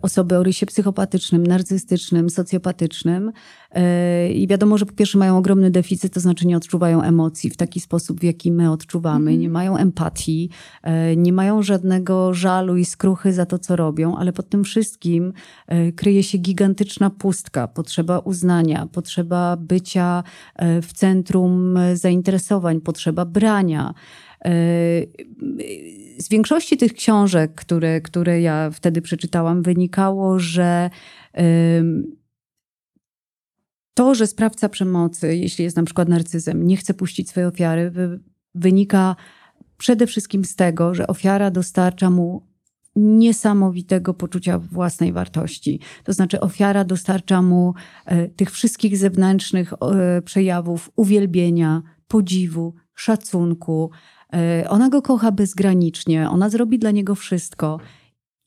osoby 0.03 0.37
o 0.37 0.43
rysie 0.43 0.67
psychopatycznym, 0.67 1.47
narcystycznym, 1.47 2.31
socjopatycznym. 2.31 3.33
E, 3.71 4.33
I 4.33 4.47
wiadomo, 4.47 4.79
że 4.79 4.87
po 4.87 4.93
pierwsze 4.93 5.19
mają 5.19 5.39
ogromny 5.39 5.71
deficyt, 5.71 6.15
to 6.15 6.21
znaczy 6.21 6.47
nie 6.47 6.57
odczuwają 6.57 7.03
emocji 7.03 7.51
w 7.51 7.57
taki 7.57 7.81
sposób, 7.81 8.21
w 8.21 8.23
jaki 8.23 8.53
my 8.53 8.71
odczuwamy, 8.73 9.31
mm. 9.31 9.41
nie 9.41 9.49
mają 9.49 9.77
empatii, 9.77 10.51
e, 10.83 11.17
nie 11.17 11.33
mają 11.33 11.63
żadnego 11.63 12.35
żalu 12.35 12.77
i 12.77 12.85
skruchy 12.85 13.33
za 13.33 13.47
to, 13.47 13.59
co 13.59 13.77
robią, 13.77 14.17
ale 14.17 14.33
pod 14.33 14.49
tym 14.49 14.65
wszystkim 14.65 15.33
kryje 15.97 16.23
się 16.23 16.39
gigantyczna 16.39 17.11
pustka, 17.11 17.69
potrzeba 17.69 18.19
uznania, 18.19 18.89
potrzeba 18.93 19.57
bycia 19.57 20.23
w 20.83 20.93
centrum 20.93 21.79
zainteresowań, 21.95 22.81
potrzeba 22.81 23.25
brania 23.25 23.95
z 26.21 26.29
większości 26.29 26.77
tych 26.77 26.93
książek, 26.93 27.55
które, 27.55 28.01
które 28.01 28.41
ja 28.41 28.71
wtedy 28.71 29.03
przeczytałam, 29.03 29.63
wynikało, 29.63 30.39
że 30.39 30.91
to, 33.95 34.15
że 34.15 34.27
sprawca 34.27 34.69
przemocy, 34.69 35.37
jeśli 35.37 35.65
jest 35.65 35.77
na 35.77 35.83
przykład 35.83 36.09
narcyzem, 36.09 36.67
nie 36.67 36.77
chce 36.77 36.95
puścić 36.95 37.29
swojej 37.29 37.49
ofiary, 37.49 37.93
wynika 38.55 39.17
przede 39.77 40.07
wszystkim 40.07 40.45
z 40.45 40.57
tego, 40.57 40.95
że 40.95 41.07
ofiara 41.07 41.51
dostarcza 41.51 42.11
mu 42.11 42.51
niesamowitego 42.97 44.15
poczucia 44.15 44.59
własnej 44.59 45.13
wartości. 45.13 45.81
To 46.05 46.13
znaczy, 46.13 46.41
ofiara 46.41 46.85
dostarcza 46.85 47.43
mu 47.43 47.75
e, 48.05 48.29
tych 48.29 48.51
wszystkich 48.51 48.97
zewnętrznych 48.97 49.73
e, 49.73 50.23
przejawów 50.23 50.91
uwielbienia, 50.97 51.83
podziwu, 52.09 52.75
szacunku, 52.95 53.91
ona 54.69 54.89
go 54.89 55.03
kocha 55.03 55.33
bezgranicznie, 55.33 56.31
ona 56.31 56.51
zrobi 56.51 56.79
dla 56.79 56.91
niego 56.91 57.15
wszystko. 57.15 57.81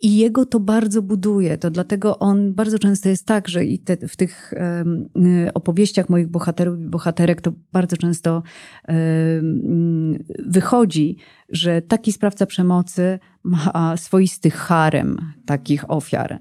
I 0.02 0.18
jego 0.18 0.46
to 0.46 0.60
bardzo 0.60 1.02
buduje. 1.02 1.58
To 1.58 1.72
dlatego 1.72 2.20
on 2.20 2.54
bardzo 2.54 2.80
często 2.80 3.10
jest 3.10 3.26
tak, 3.26 3.48
że 3.48 3.66
i 3.66 3.80
te, 3.80 4.08
w 4.08 4.16
tych 4.16 4.54
um, 4.58 5.10
opowieściach 5.54 6.10
moich 6.10 6.28
bohaterów 6.28 6.80
i 6.80 6.86
bohaterek 6.88 7.42
to 7.42 7.52
bardzo 7.72 7.98
często 7.98 8.44
um, 8.88 10.24
wychodzi, 10.46 11.18
że 11.50 11.82
taki 11.82 12.12
sprawca 12.12 12.46
przemocy 12.46 13.20
ma 13.44 13.98
swoisty 13.98 14.52
harem 14.52 15.18
takich 15.46 15.92
ofiar. 15.92 16.40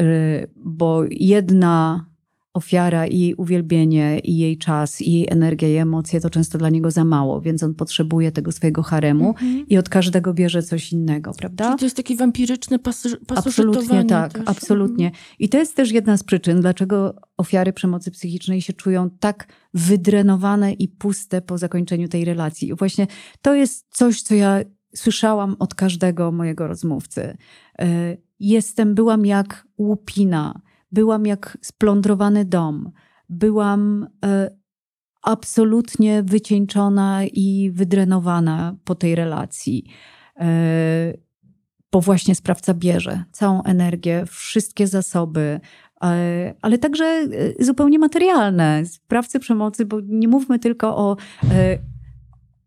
Y, 0.00 0.50
bo 0.56 1.02
jedna 1.10 2.06
ofiara 2.54 3.06
i 3.06 3.18
jej 3.18 3.34
uwielbienie, 3.34 4.18
i 4.18 4.38
jej 4.38 4.58
czas, 4.58 5.02
i 5.02 5.12
jej 5.12 5.26
energia, 5.30 5.68
i 5.68 5.76
emocje 5.76 6.20
to 6.20 6.30
często 6.30 6.58
dla 6.58 6.68
niego 6.68 6.90
za 6.90 7.04
mało, 7.04 7.40
więc 7.40 7.62
on 7.62 7.74
potrzebuje 7.74 8.32
tego 8.32 8.52
swojego 8.52 8.82
haremu 8.82 9.28
mhm. 9.28 9.66
i 9.68 9.78
od 9.78 9.88
każdego 9.88 10.34
bierze 10.34 10.62
coś 10.62 10.92
innego, 10.92 11.32
prawda? 11.38 11.64
Czyli 11.64 11.78
to 11.78 11.86
jest 11.86 11.96
takie 11.96 12.16
wampiryczne 12.16 12.78
pas 12.78 13.08
Absolutnie 13.28 14.04
tak, 14.04 14.32
też. 14.32 14.42
absolutnie. 14.46 15.06
Mhm. 15.06 15.24
I 15.38 15.48
to 15.48 15.58
jest 15.58 15.76
też 15.76 15.92
jedna 15.92 16.16
z 16.16 16.22
przyczyn, 16.22 16.60
dlaczego 16.60 17.14
ofiary 17.36 17.72
przemocy 17.72 18.10
psychicznej 18.10 18.62
się 18.62 18.72
czują 18.72 19.10
tak 19.10 19.46
wydrenowane 19.74 20.72
i 20.72 20.88
puste 20.88 21.42
po 21.42 21.58
zakończeniu 21.58 22.08
tej 22.08 22.24
relacji. 22.24 22.68
I 22.68 22.74
właśnie 22.74 23.06
to 23.42 23.54
jest 23.54 23.86
coś, 23.90 24.22
co 24.22 24.34
ja 24.34 24.60
słyszałam 24.94 25.56
od 25.58 25.74
każdego 25.74 26.32
mojego 26.32 26.66
rozmówcy. 26.66 27.36
E, 27.78 28.16
jestem, 28.40 28.94
byłam 28.94 29.26
jak 29.26 29.66
łupina, 29.78 30.60
byłam 30.92 31.26
jak 31.26 31.58
splądrowany 31.60 32.44
dom, 32.44 32.92
byłam 33.28 34.08
e, 34.24 34.50
absolutnie 35.22 36.22
wycieńczona 36.22 37.24
i 37.24 37.70
wydrenowana 37.74 38.76
po 38.84 38.94
tej 38.94 39.14
relacji. 39.14 39.84
E, 40.36 41.14
bo 41.92 42.00
właśnie 42.00 42.34
sprawca 42.34 42.74
bierze 42.74 43.24
całą 43.32 43.62
energię, 43.62 44.24
wszystkie 44.28 44.86
zasoby, 44.86 45.60
ale 46.62 46.78
także 46.80 47.28
zupełnie 47.60 47.98
materialne. 47.98 48.86
Sprawcy 48.86 49.40
przemocy, 49.40 49.84
bo 49.84 50.00
nie 50.00 50.28
mówmy 50.28 50.58
tylko 50.58 50.96
o, 50.96 51.16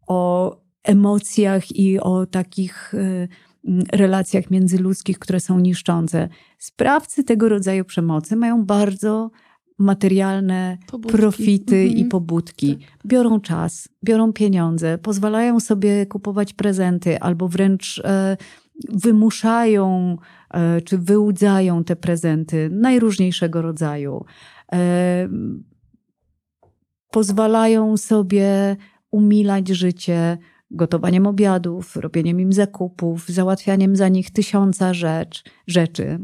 o 0.08 0.58
emocjach 0.84 1.76
i 1.76 2.00
o 2.00 2.26
takich 2.26 2.94
relacjach 3.92 4.52
międzyludzkich, 4.52 5.20
które 5.20 5.40
są 5.40 5.60
niszczące. 5.60 6.30
Sprawcy 6.58 7.24
tego 7.24 7.50
rodzaju 7.50 7.86
przemocy 7.86 8.36
mają 8.36 8.66
bardzo 8.66 9.32
materialne 9.80 10.78
pobudki. 10.88 11.18
profity 11.18 11.76
mhm. 11.76 11.98
i 11.98 12.06
pobudki. 12.06 12.78
Tak. 12.78 12.88
Biorą 13.06 13.40
czas, 13.40 13.90
biorą 14.04 14.34
pieniądze, 14.34 14.98
pozwalają 14.98 15.60
sobie 15.60 16.06
kupować 16.06 16.54
prezenty 16.54 17.20
albo 17.20 17.48
wręcz 17.48 18.02
e, 18.04 18.38
wymuszają 18.90 20.18
e, 20.54 20.82
czy 20.82 20.98
wyłudzają 20.98 21.84
te 21.84 21.96
prezenty 21.96 22.70
najróżniejszego 22.72 23.62
rodzaju. 23.62 24.26
E, 24.74 25.30
pozwalają 27.12 27.98
sobie 27.98 28.76
umilać 29.12 29.68
życie 29.68 30.38
gotowaniem 30.74 31.28
obiadów, 31.28 31.96
robieniem 31.96 32.40
im 32.40 32.54
zakupów, 32.54 33.28
załatwianiem 33.30 33.96
za 33.96 34.08
nich 34.08 34.32
tysiąca 34.32 34.94
rzecz, 34.94 35.44
rzeczy. 35.68 36.20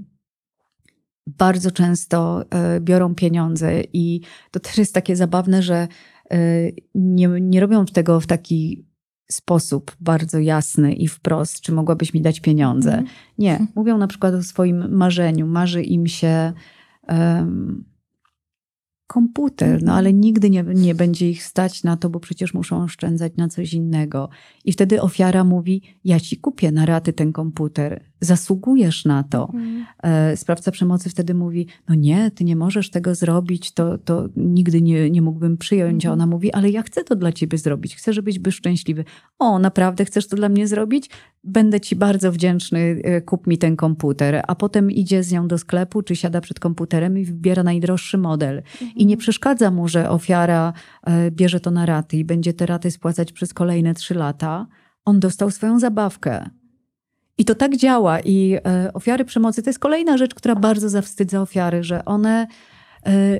Bardzo 1.27 1.71
często 1.71 2.45
e, 2.49 2.79
biorą 2.79 3.15
pieniądze 3.15 3.81
i 3.93 4.21
to 4.51 4.59
też 4.59 4.77
jest 4.77 4.93
takie 4.93 5.15
zabawne, 5.15 5.63
że 5.63 5.87
e, 6.31 6.37
nie, 6.95 7.27
nie 7.27 7.59
robią 7.59 7.85
tego 7.85 8.19
w 8.19 8.27
taki 8.27 8.89
sposób 9.31 9.95
bardzo 9.99 10.39
jasny 10.39 10.93
i 10.93 11.07
wprost, 11.07 11.61
czy 11.61 11.71
mogłabyś 11.71 12.13
mi 12.13 12.21
dać 12.21 12.39
pieniądze. 12.39 12.91
Mhm. 12.91 13.07
Nie, 13.37 13.67
mówią 13.75 13.97
na 13.97 14.07
przykład 14.07 14.33
o 14.33 14.43
swoim 14.43 14.95
marzeniu. 14.95 15.47
Marzy 15.47 15.83
im 15.83 16.07
się 16.07 16.53
um, 17.07 17.83
komputer, 19.09 19.83
no 19.83 19.93
ale 19.93 20.13
nigdy 20.13 20.49
nie, 20.49 20.63
nie 20.63 20.95
będzie 20.95 21.29
ich 21.29 21.43
stać 21.43 21.83
na 21.83 21.97
to, 21.97 22.09
bo 22.09 22.19
przecież 22.19 22.53
muszą 22.53 22.83
oszczędzać 22.83 23.33
na 23.37 23.47
coś 23.47 23.73
innego. 23.73 24.29
I 24.65 24.71
wtedy 24.71 25.01
ofiara 25.01 25.43
mówi: 25.43 25.81
Ja 26.03 26.19
ci 26.19 26.37
kupię 26.37 26.71
na 26.71 26.85
raty 26.85 27.13
ten 27.13 27.33
komputer, 27.33 28.08
zasługujesz 28.21 29.05
na 29.05 29.23
to. 29.23 29.49
Mhm. 29.53 29.85
E, 30.03 30.37
sprawca 30.37 30.71
przemocy 30.71 31.09
wtedy 31.09 31.33
mówi: 31.33 31.67
No 31.89 31.95
nie, 31.95 32.31
ty 32.31 32.43
nie 32.43 32.55
możesz 32.55 32.89
tego 32.89 33.15
zrobić, 33.15 33.71
to, 33.71 33.97
to 33.97 34.29
nigdy 34.35 34.81
nie, 34.81 35.09
nie 35.09 35.21
mógłbym 35.21 35.57
przyjąć. 35.57 36.05
Mhm. 36.05 36.11
A 36.11 36.13
ona 36.13 36.27
mówi: 36.27 36.51
Ale 36.51 36.69
ja 36.69 36.81
chcę 36.81 37.03
to 37.03 37.15
dla 37.15 37.31
ciebie 37.31 37.57
zrobić, 37.57 37.95
chcę, 37.95 38.13
żebyś 38.13 38.39
był 38.39 38.51
szczęśliwy. 38.51 39.05
O, 39.39 39.59
naprawdę 39.59 40.05
chcesz 40.05 40.27
to 40.27 40.35
dla 40.35 40.49
mnie 40.49 40.67
zrobić? 40.67 41.09
Będę 41.43 41.79
ci 41.79 41.95
bardzo 41.95 42.31
wdzięczny, 42.31 43.01
e, 43.03 43.21
kup 43.21 43.47
mi 43.47 43.57
ten 43.57 43.75
komputer. 43.75 44.43
A 44.47 44.55
potem 44.55 44.91
idzie 44.91 45.23
z 45.23 45.31
nią 45.31 45.47
do 45.47 45.57
sklepu, 45.57 46.01
czy 46.01 46.15
siada 46.15 46.41
przed 46.41 46.59
komputerem 46.59 47.17
i 47.17 47.25
wybiera 47.25 47.63
najdroższy 47.63 48.17
model. 48.17 48.57
Mhm. 48.57 48.91
I 48.95 49.05
nie 49.05 49.17
przeszkadza 49.17 49.71
mu, 49.71 49.87
że 49.87 50.09
ofiara 50.09 50.73
e, 51.03 51.31
bierze 51.31 51.59
to 51.59 51.71
na 51.71 51.85
raty 51.85 52.17
i 52.17 52.25
będzie 52.25 52.53
te 52.53 52.65
raty 52.65 52.91
spłacać 52.91 53.31
przez 53.31 53.53
kolejne 53.53 53.93
trzy 53.93 54.13
lata. 54.13 54.67
On 55.05 55.19
dostał 55.19 55.51
swoją 55.51 55.79
zabawkę 55.79 56.49
i 57.39 57.45
to 57.45 57.55
tak 57.55 57.77
działa. 57.77 58.19
I 58.19 58.57
e, 58.65 58.93
ofiary 58.93 59.25
przemocy 59.25 59.63
to 59.63 59.69
jest 59.69 59.79
kolejna 59.79 60.17
rzecz, 60.17 60.35
która 60.35 60.55
bardzo 60.55 60.89
zawstydza 60.89 61.41
ofiary, 61.41 61.83
że 61.83 62.05
one 62.05 62.47
e, 63.05 63.39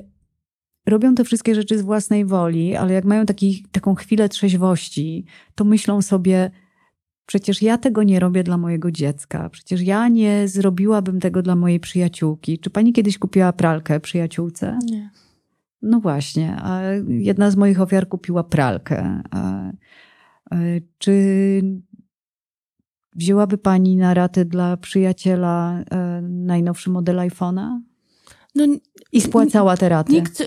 robią 0.85 1.15
te 1.15 1.23
wszystkie 1.23 1.55
rzeczy 1.55 1.77
z 1.77 1.81
własnej 1.81 2.25
woli, 2.25 2.75
ale 2.75 2.93
jak 2.93 3.05
mają 3.05 3.25
taki, 3.25 3.65
taką 3.71 3.95
chwilę 3.95 4.29
trzeźwości, 4.29 5.25
to 5.55 5.63
myślą 5.63 6.01
sobie, 6.01 6.51
przecież 7.25 7.61
ja 7.61 7.77
tego 7.77 8.03
nie 8.03 8.19
robię 8.19 8.43
dla 8.43 8.57
mojego 8.57 8.91
dziecka, 8.91 9.49
przecież 9.49 9.81
ja 9.81 10.07
nie 10.07 10.47
zrobiłabym 10.47 11.19
tego 11.19 11.41
dla 11.41 11.55
mojej 11.55 11.79
przyjaciółki. 11.79 12.59
Czy 12.59 12.69
pani 12.69 12.93
kiedyś 12.93 13.17
kupiła 13.17 13.53
pralkę 13.53 13.99
przyjaciółce? 13.99 14.79
Nie. 14.85 15.09
No 15.81 15.99
właśnie, 15.99 16.57
a 16.61 16.81
jedna 17.07 17.51
z 17.51 17.55
moich 17.55 17.81
ofiar 17.81 18.07
kupiła 18.07 18.43
pralkę. 18.43 19.21
E, 19.33 19.71
czy 20.97 21.61
Wzięłaby 23.15 23.57
pani 23.57 23.97
na 23.97 24.13
ratę 24.13 24.45
dla 24.45 24.77
przyjaciela 24.77 25.83
e, 25.91 26.21
najnowszy 26.21 26.89
model 26.89 27.17
iPhone'a? 27.17 27.79
No, 28.55 28.65
I 29.11 29.21
spłacała 29.21 29.77
te 29.77 29.89
raty. 29.89 30.13
Nikt, 30.13 30.43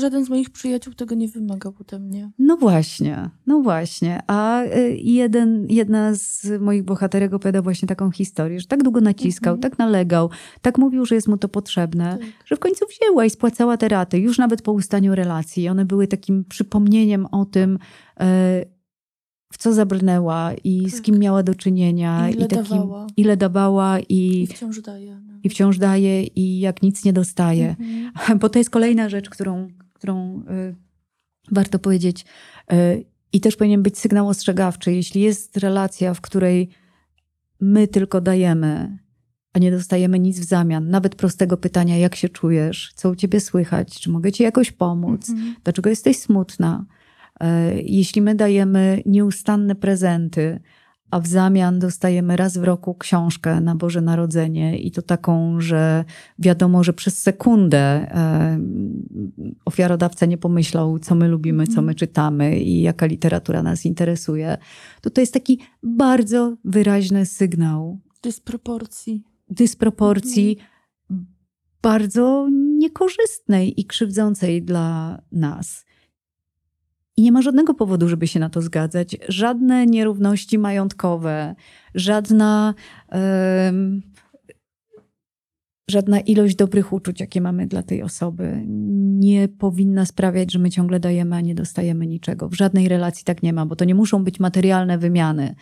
żaden 0.00 0.24
z 0.24 0.28
moich 0.28 0.50
przyjaciół 0.50 0.94
tego 0.94 1.14
nie 1.14 1.28
wymagał 1.28 1.74
ode 1.80 1.98
mnie. 1.98 2.30
No 2.38 2.56
właśnie, 2.56 3.30
no 3.46 3.60
właśnie. 3.60 4.20
A 4.26 4.62
e, 4.62 4.90
jeden, 4.90 5.66
jedna 5.68 6.14
z 6.14 6.60
moich 6.60 6.82
bohaterek 6.82 7.34
opowiada 7.34 7.62
właśnie 7.62 7.88
taką 7.88 8.10
historię, 8.10 8.60
że 8.60 8.66
tak 8.66 8.82
długo 8.82 9.00
naciskał, 9.00 9.54
mhm. 9.54 9.70
tak 9.70 9.78
nalegał, 9.78 10.30
tak 10.62 10.78
mówił, 10.78 11.06
że 11.06 11.14
jest 11.14 11.28
mu 11.28 11.36
to 11.36 11.48
potrzebne, 11.48 12.18
tak. 12.20 12.28
że 12.44 12.56
w 12.56 12.58
końcu 12.58 12.84
wzięła 12.86 13.24
i 13.24 13.30
spłacała 13.30 13.76
te 13.76 13.88
raty, 13.88 14.18
już 14.18 14.38
nawet 14.38 14.62
po 14.62 14.72
ustaniu 14.72 15.14
relacji. 15.14 15.68
One 15.68 15.84
były 15.84 16.06
takim 16.06 16.44
przypomnieniem 16.44 17.26
o 17.26 17.44
tym, 17.44 17.78
e, 18.20 18.64
w 19.54 19.58
co 19.58 19.72
zabrnęła 19.72 20.52
i 20.64 20.82
tak. 20.82 20.90
z 20.90 21.02
kim 21.02 21.18
miała 21.18 21.42
do 21.42 21.54
czynienia. 21.54 22.30
I 22.30 22.32
ile, 22.32 22.46
i 22.46 22.48
takim, 22.48 22.78
dawała. 22.78 23.06
ile 23.16 23.36
dawała. 23.36 24.00
I, 24.00 24.42
I 24.42 24.46
wciąż 24.46 24.80
daje. 24.80 25.20
No. 25.26 25.34
I 25.44 25.48
wciąż 25.48 25.78
daje 25.78 26.22
i 26.22 26.60
jak 26.60 26.82
nic 26.82 27.04
nie 27.04 27.12
dostaje. 27.12 27.76
Mhm. 27.80 28.38
Bo 28.40 28.48
to 28.48 28.58
jest 28.58 28.70
kolejna 28.70 29.08
rzecz, 29.08 29.30
którą, 29.30 29.68
którą 29.92 30.40
y, 30.40 30.74
warto 31.50 31.78
powiedzieć. 31.78 32.24
Y, 32.72 33.04
I 33.32 33.40
też 33.40 33.56
powinien 33.56 33.82
być 33.82 33.98
sygnał 33.98 34.28
ostrzegawczy. 34.28 34.92
Jeśli 34.92 35.20
jest 35.20 35.56
relacja, 35.56 36.14
w 36.14 36.20
której 36.20 36.68
my 37.60 37.88
tylko 37.88 38.20
dajemy, 38.20 38.98
a 39.52 39.58
nie 39.58 39.70
dostajemy 39.70 40.18
nic 40.18 40.40
w 40.40 40.44
zamian, 40.44 40.88
nawet 40.88 41.14
prostego 41.14 41.56
pytania, 41.56 41.98
jak 41.98 42.14
się 42.14 42.28
czujesz, 42.28 42.92
co 42.96 43.10
u 43.10 43.14
ciebie 43.14 43.40
słychać, 43.40 44.00
czy 44.00 44.10
mogę 44.10 44.32
ci 44.32 44.42
jakoś 44.42 44.72
pomóc, 44.72 45.30
mhm. 45.30 45.54
dlaczego 45.64 45.90
jesteś 45.90 46.18
smutna, 46.18 46.84
jeśli 47.84 48.22
my 48.22 48.34
dajemy 48.34 49.02
nieustanne 49.06 49.74
prezenty, 49.74 50.60
a 51.14 51.20
w 51.20 51.26
zamian 51.26 51.78
dostajemy 51.78 52.36
raz 52.36 52.58
w 52.58 52.64
roku 52.64 52.94
książkę 52.94 53.60
na 53.60 53.74
Boże 53.74 54.00
Narodzenie 54.00 54.78
i 54.78 54.90
to 54.90 55.02
taką, 55.02 55.60
że 55.60 56.04
wiadomo, 56.38 56.84
że 56.84 56.92
przez 56.92 57.18
sekundę 57.22 57.78
e, 57.78 58.58
ofiarodawca 59.64 60.26
nie 60.26 60.38
pomyślał, 60.38 60.98
co 60.98 61.14
my 61.14 61.28
lubimy, 61.28 61.66
co 61.66 61.72
my 61.72 61.78
mhm. 61.78 61.94
czytamy 61.94 62.58
i 62.60 62.82
jaka 62.82 63.06
literatura 63.06 63.62
nas 63.62 63.86
interesuje, 63.86 64.58
to 65.00 65.10
to 65.10 65.20
jest 65.20 65.34
taki 65.34 65.58
bardzo 65.82 66.56
wyraźny 66.64 67.26
sygnał. 67.26 67.98
Dysproporcji. 68.22 69.22
Dysproporcji 69.50 70.56
mhm. 71.10 71.26
bardzo 71.82 72.48
niekorzystnej 72.78 73.80
i 73.80 73.84
krzywdzącej 73.84 74.62
dla 74.62 75.18
nas. 75.32 75.84
I 77.16 77.22
nie 77.22 77.32
ma 77.32 77.42
żadnego 77.42 77.74
powodu, 77.74 78.08
żeby 78.08 78.26
się 78.26 78.40
na 78.40 78.50
to 78.50 78.62
zgadzać. 78.62 79.16
Żadne 79.28 79.86
nierówności 79.86 80.58
majątkowe, 80.58 81.54
żadna, 81.94 82.74
żadna 85.90 86.20
ilość 86.20 86.56
dobrych 86.56 86.92
uczuć, 86.92 87.20
jakie 87.20 87.40
mamy 87.40 87.66
dla 87.66 87.82
tej 87.82 88.02
osoby, 88.02 88.62
nie 89.18 89.48
powinna 89.48 90.06
sprawiać, 90.06 90.52
że 90.52 90.58
my 90.58 90.70
ciągle 90.70 91.00
dajemy, 91.00 91.36
a 91.36 91.40
nie 91.40 91.54
dostajemy 91.54 92.06
niczego. 92.06 92.48
W 92.48 92.54
żadnej 92.54 92.88
relacji 92.88 93.24
tak 93.24 93.42
nie 93.42 93.52
ma, 93.52 93.66
bo 93.66 93.76
to 93.76 93.84
nie 93.84 93.94
muszą 93.94 94.24
być 94.24 94.40
materialne 94.40 94.98
wymiany. 94.98 95.54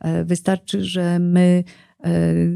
E, 0.00 0.24
wystarczy, 0.24 0.84
że 0.84 1.18
my 1.18 1.64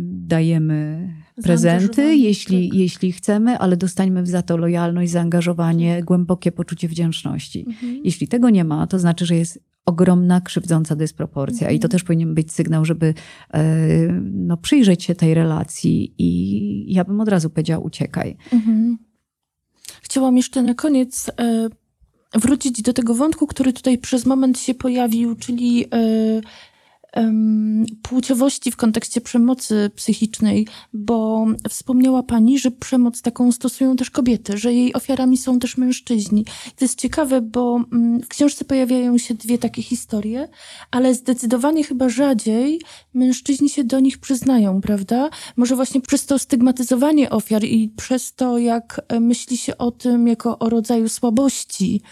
dajemy 0.02 1.08
prezenty, 1.42 2.16
jeśli, 2.16 2.68
tak. 2.68 2.78
jeśli 2.78 3.12
chcemy, 3.12 3.58
ale 3.58 3.76
dostańmy 3.76 4.26
za 4.26 4.42
to 4.42 4.56
lojalność, 4.56 5.12
zaangażowanie, 5.12 6.02
głębokie 6.02 6.52
poczucie 6.52 6.88
wdzięczności. 6.88 7.64
Mhm. 7.68 8.00
Jeśli 8.04 8.28
tego 8.28 8.50
nie 8.50 8.64
ma, 8.64 8.86
to 8.86 8.98
znaczy, 8.98 9.26
że 9.26 9.36
jest 9.36 9.60
ogromna, 9.86 10.40
krzywdząca 10.40 10.96
dysproporcja. 10.96 11.70
I 11.70 11.78
to 11.78 11.86
mhm. 11.86 11.90
też 11.90 12.04
powinien 12.04 12.34
być 12.34 12.52
sygnał, 12.52 12.84
żeby 12.84 13.14
no, 14.22 14.56
przyjrzeć 14.56 15.04
się 15.04 15.14
tej 15.14 15.34
relacji 15.34 16.14
i 16.18 16.94
ja 16.94 17.04
bym 17.04 17.20
od 17.20 17.28
razu 17.28 17.50
powiedziała, 17.50 17.84
uciekaj. 17.84 18.36
Mhm. 18.52 18.98
Chciałam 20.02 20.36
jeszcze 20.36 20.62
na 20.62 20.74
koniec 20.74 21.30
e, 21.38 21.68
wrócić 22.34 22.82
do 22.82 22.92
tego 22.92 23.14
wątku, 23.14 23.46
który 23.46 23.72
tutaj 23.72 23.98
przez 23.98 24.26
moment 24.26 24.58
się 24.58 24.74
pojawił, 24.74 25.34
czyli 25.34 25.84
e, 25.84 25.88
płciowości 28.02 28.70
w 28.70 28.76
kontekście 28.76 29.20
przemocy 29.20 29.90
psychicznej, 29.96 30.66
bo 30.92 31.46
wspomniała 31.68 32.22
Pani, 32.22 32.58
że 32.58 32.70
przemoc 32.70 33.22
taką 33.22 33.52
stosują 33.52 33.96
też 33.96 34.10
kobiety, 34.10 34.58
że 34.58 34.72
jej 34.72 34.94
ofiarami 34.94 35.36
są 35.36 35.58
też 35.58 35.76
mężczyźni. 35.76 36.44
To 36.76 36.84
jest 36.84 36.98
ciekawe, 36.98 37.40
bo 37.40 37.80
mm, 37.92 38.20
w 38.20 38.28
książce 38.28 38.64
pojawiają 38.64 39.18
się 39.18 39.34
dwie 39.34 39.58
takie 39.58 39.82
historie, 39.82 40.48
ale 40.90 41.14
zdecydowanie 41.14 41.84
chyba 41.84 42.08
rzadziej 42.08 42.80
mężczyźni 43.14 43.68
się 43.68 43.84
do 43.84 44.00
nich 44.00 44.18
przyznają, 44.18 44.80
prawda? 44.80 45.30
Może 45.56 45.76
właśnie 45.76 46.00
przez 46.00 46.26
to 46.26 46.38
stygmatyzowanie 46.38 47.30
ofiar 47.30 47.64
i 47.64 47.88
przez 47.96 48.34
to, 48.34 48.58
jak 48.58 49.00
e, 49.08 49.20
myśli 49.20 49.56
się 49.56 49.78
o 49.78 49.90
tym 49.90 50.28
jako 50.28 50.58
o 50.58 50.68
rodzaju 50.68 51.08
słabości. 51.08 52.02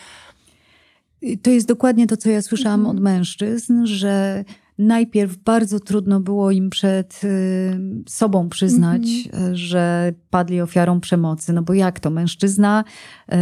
To 1.43 1.51
jest 1.51 1.69
dokładnie 1.69 2.07
to, 2.07 2.17
co 2.17 2.31
ja 2.31 2.43
słyszałam 2.43 2.81
mhm. 2.81 2.97
od 2.97 3.03
mężczyzn, 3.03 3.87
że 3.87 4.45
najpierw 4.79 5.37
bardzo 5.37 5.81
trudno 5.81 6.21
było 6.21 6.51
im 6.51 6.71
przed 6.71 7.21
y, 7.25 7.81
sobą 8.09 8.49
przyznać, 8.49 9.03
mm 9.03 9.53
-hmm. 9.53 9.55
że 9.55 10.13
padli 10.31 10.61
ofiarą 10.61 11.01
przemocy. 11.01 11.53
No 11.53 11.63
bo 11.63 11.75
jak 11.75 12.01
to? 12.01 12.11
Mężczyzna 12.11 12.85
y, 13.33 13.37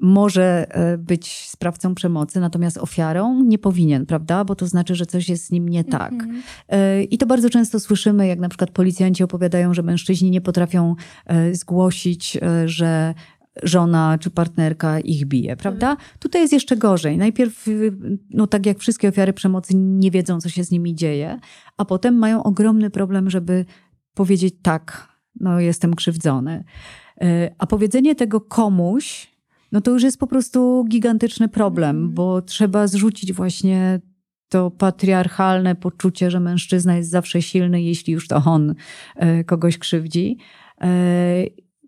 może 0.00 0.66
y, 0.94 0.98
być 0.98 1.48
sprawcą 1.48 1.94
przemocy, 1.94 2.40
natomiast 2.40 2.78
ofiarą 2.78 3.42
nie 3.44 3.58
powinien, 3.58 4.06
prawda? 4.06 4.44
Bo 4.44 4.54
to 4.54 4.66
znaczy, 4.66 4.94
że 4.94 5.06
coś 5.06 5.28
jest 5.28 5.44
z 5.44 5.50
nim 5.50 5.68
nie 5.68 5.84
tak. 5.84 6.12
Mm 6.12 6.42
-hmm. 6.70 7.06
I 7.10 7.18
to 7.18 7.26
bardzo 7.26 7.50
często 7.50 7.80
słyszymy, 7.80 8.26
jak 8.26 8.38
na 8.38 8.48
przykład 8.48 8.70
policjanci 8.70 9.24
opowiadają, 9.24 9.74
że 9.74 9.82
mężczyźni 9.82 10.30
nie 10.30 10.40
potrafią 10.40 10.94
zgłosić, 11.52 12.38
że 12.64 13.14
żona 13.62 14.18
czy 14.20 14.30
partnerka 14.30 15.00
ich 15.00 15.26
bije, 15.26 15.56
prawda? 15.56 15.96
Tutaj 16.18 16.40
jest 16.40 16.52
jeszcze 16.52 16.76
gorzej. 16.76 17.18
Najpierw, 17.18 17.66
no 18.30 18.46
tak 18.46 18.66
jak 18.66 18.78
wszystkie 18.78 19.08
ofiary 19.08 19.32
przemocy, 19.32 19.76
nie 19.76 20.10
wiedzą, 20.10 20.40
co 20.40 20.48
się 20.48 20.64
z 20.64 20.70
nimi 20.70 20.94
dzieje, 20.94 21.38
a 21.76 21.84
potem 21.84 22.14
mają 22.14 22.42
ogromny 22.42 22.90
problem, 22.90 23.30
żeby 23.30 23.64
powiedzieć 24.14 24.54
tak, 24.62 25.08
no 25.40 25.60
jestem 25.60 25.94
krzywdzony. 25.94 26.64
E, 27.20 27.54
a 27.58 27.66
powiedzenie 27.66 28.14
tego 28.14 28.40
komuś, 28.40 29.30
no 29.72 29.80
to 29.80 29.90
już 29.90 30.02
jest 30.02 30.18
po 30.18 30.26
prostu 30.26 30.84
gigantyczny 30.88 31.48
problem, 31.48 31.96
mm. 31.96 32.14
bo 32.14 32.42
trzeba 32.42 32.86
zrzucić 32.86 33.32
właśnie 33.32 34.00
to 34.48 34.70
patriarchalne 34.70 35.74
poczucie, 35.74 36.30
że 36.30 36.40
mężczyzna 36.40 36.96
jest 36.96 37.10
zawsze 37.10 37.42
silny, 37.42 37.82
jeśli 37.82 38.12
już 38.12 38.28
to 38.28 38.36
on 38.36 38.74
e, 39.16 39.44
kogoś 39.44 39.78
krzywdzi 39.78 40.38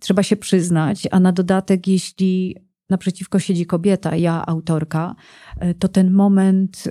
trzeba 0.00 0.22
się 0.22 0.36
przyznać, 0.36 1.08
a 1.10 1.20
na 1.20 1.32
dodatek, 1.32 1.88
jeśli 1.88 2.56
naprzeciwko 2.90 3.38
siedzi 3.38 3.66
kobieta, 3.66 4.16
ja 4.16 4.46
autorka, 4.46 5.14
e, 5.60 5.74
to 5.74 5.88
ten 5.88 6.10
moment 6.10 6.84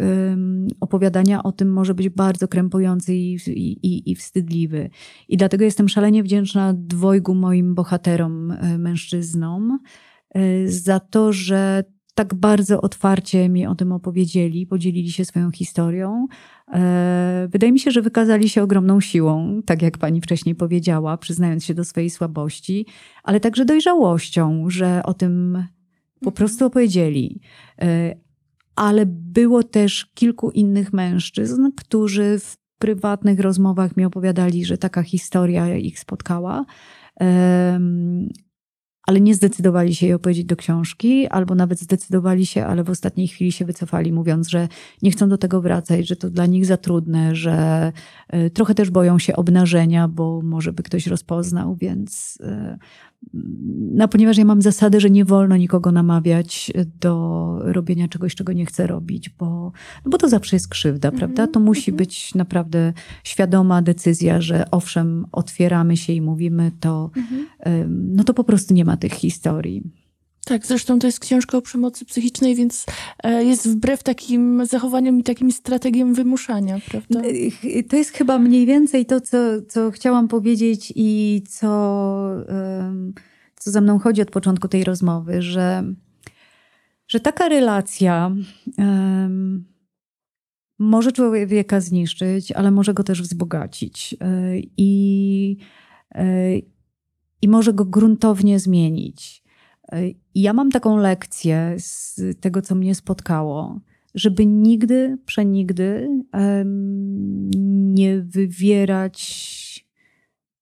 opowiadania 0.80 1.43
o 1.43 1.51
tym 1.51 1.74
może 1.74 1.93
być 1.93 2.10
bardzo 2.10 2.47
krępujący 2.47 3.16
i, 3.16 3.34
i, 3.47 4.12
i 4.12 4.16
wstydliwy. 4.16 4.89
I 5.28 5.38
dlatego 5.38 5.66
jestem 5.66 5.89
szalenie 5.89 6.24
wdzięczna 6.24 6.74
dwojgu 6.78 7.36
moim 7.36 7.76
bohaterom, 7.76 8.51
e, 8.51 8.78
mężczyznom, 8.78 9.80
e, 10.30 10.68
za 10.68 10.99
to, 10.99 11.34
że 11.34 11.84
tak 12.16 12.34
bardzo 12.34 12.82
otwarcie 12.82 13.49
mi 13.49 13.68
o 13.68 13.76
tym 13.76 13.91
opowiedzieli, 13.91 14.68
podzielili 14.68 15.12
się 15.12 15.26
swoją 15.26 15.51
historią. 15.51 16.28
E, 16.74 17.47
wydaje 17.51 17.72
mi 17.72 17.80
się, 17.80 17.91
że 17.91 18.01
wykazali 18.01 18.49
się 18.49 18.63
ogromną 18.63 19.01
siłą, 19.01 19.61
tak 19.65 19.82
jak 19.82 19.97
pani 19.97 20.22
wcześniej 20.22 20.55
powiedziała, 20.55 21.17
przyznając 21.17 21.65
się 21.65 21.74
do 21.74 21.86
swojej 21.86 22.09
słabości, 22.09 22.86
ale 23.24 23.39
także 23.39 23.65
dojrzałością, 23.65 24.70
że 24.70 25.01
o 25.03 25.13
tym 25.13 25.63
po 26.22 26.32
prostu 26.32 26.65
opowiedzieli. 26.65 27.41
E, 27.82 28.15
ale 28.76 29.05
było 29.05 29.63
też 29.63 30.05
kilku 30.13 30.51
innych 30.51 30.93
mężczyzn, 30.93 31.72
którzy 31.78 32.39
w 32.39 32.57
prywatnych 32.80 33.39
rozmowach 33.39 33.97
mi 33.97 34.05
opowiadali, 34.05 34.65
że 34.65 34.78
taka 34.78 35.03
historia 35.03 35.78
ich 35.78 35.99
spotkała 35.99 36.65
ale 39.10 39.22
nie 39.22 39.36
zdecydowali 39.36 39.95
się 39.95 40.05
jej 40.05 40.14
opowiedzieć 40.14 40.45
do 40.45 40.55
książki, 40.55 41.28
albo 41.28 41.55
nawet 41.55 41.80
zdecydowali 41.80 42.45
się, 42.45 42.66
ale 42.66 42.84
w 42.84 42.89
ostatniej 42.89 43.28
chwili 43.28 43.51
się 43.51 43.66
wycofali, 43.66 44.14
mówiąc, 44.14 44.49
że 44.49 44.68
nie 45.01 45.12
chcą 45.12 45.30
do 45.30 45.38
tego 45.38 45.62
wracać, 45.62 46.07
że 46.07 46.16
to 46.16 46.30
dla 46.30 46.45
nich 46.45 46.66
za 46.66 46.78
trudne, 46.78 47.36
że 47.36 47.91
e, 48.28 48.49
trochę 48.49 48.76
też 48.76 48.89
boją 48.89 49.20
się 49.20 49.36
obnażenia, 49.36 50.07
bo 50.07 50.41
może 50.43 50.74
by 50.74 50.84
ktoś 50.84 51.07
rozpoznał, 51.07 51.76
więc 51.76 52.38
e, 52.41 52.78
no, 53.34 54.07
ponieważ 54.07 54.38
ja 54.38 54.45
mam 54.45 54.61
zasadę, 54.61 54.99
że 54.99 55.09
nie 55.09 55.26
wolno 55.26 55.57
nikogo 55.57 55.91
namawiać 55.91 56.72
do 57.01 57.55
robienia 57.61 58.07
czegoś, 58.07 58.36
czego 58.36 58.53
nie 58.53 58.65
chce 58.65 58.88
robić, 58.88 59.30
bo, 59.30 59.72
no 60.05 60.11
bo 60.11 60.17
to 60.17 60.30
zawsze 60.30 60.55
jest 60.55 60.67
krzywda, 60.67 61.07
mm 61.07 61.15
-hmm, 61.15 61.20
prawda? 61.20 61.47
To 61.47 61.59
musi 61.59 61.91
mm 61.91 61.95
-hmm. 61.95 61.99
być 61.99 62.36
naprawdę 62.36 62.93
świadoma 63.24 63.82
decyzja, 63.82 64.41
że 64.41 64.72
owszem, 64.72 65.26
otwieramy 65.32 65.97
się 65.97 66.13
i 66.13 66.22
mówimy 66.22 66.72
to, 66.80 67.11
mm 67.15 67.30
-hmm. 67.30 67.86
no 67.89 68.24
to 68.24 68.34
po 68.34 68.43
prostu 68.43 68.74
nie 68.74 68.86
ma 68.86 68.97
tych 68.97 69.13
historii. 69.13 69.84
Tak, 70.50 70.66
zresztą 70.66 71.00
to 71.00 71.08
jest 71.08 71.20
książka 71.20 71.58
o 71.58 71.62
przemocy 71.62 72.06
psychicznej, 72.06 72.56
więc 72.56 72.86
e, 73.24 73.43
jest 73.43 73.70
wbrew 73.70 74.04
takim 74.04 74.66
zachowaniom 74.66 75.20
i 75.20 75.24
takim 75.24 75.52
strategiom 75.52 76.14
wymuszania, 76.14 76.80
prawda? 76.89 77.22
To 77.89 77.95
jest 77.95 78.12
chyba 78.12 78.39
mniej 78.39 78.66
więcej 78.66 79.06
to, 79.06 79.22
co, 79.22 79.38
co 79.68 79.91
chciałam 79.91 80.28
powiedzieć 80.28 80.93
i 80.95 81.41
co, 81.50 81.68
co 83.56 83.72
za 83.72 83.82
mną 83.82 84.00
chodzi 84.00 84.22
od 84.22 84.32
początku 84.32 84.68
tej 84.68 84.84
rozmowy, 84.84 85.41
że, 85.41 85.84
że 87.08 87.20
taka 87.20 87.50
relacja 87.50 88.32
um, 88.78 89.66
może 90.80 91.12
człowieka 91.12 91.82
zniszczyć, 91.82 92.52
ale 92.52 92.72
może 92.72 92.93
go 92.93 93.04
też 93.04 93.22
wzbogacić 93.22 94.16
e, 94.20 94.60
i, 94.78 95.58
e, 96.16 96.58
i 97.41 97.47
może 97.47 97.74
go 97.74 97.86
gruntownie 97.86 98.60
zmienić. 98.60 99.39
Ja 100.36 100.54
mam 100.54 100.72
taką 100.72 100.98
lekcję 100.98 101.76
z 101.78 102.22
tego, 102.40 102.62
co 102.62 102.76
mnie 102.76 102.96
spotkało, 102.96 103.80
żeby 104.16 104.46
nigdy, 104.46 105.18
przenigdy 105.26 106.10
nie 107.94 108.22
wywierać 108.22 109.20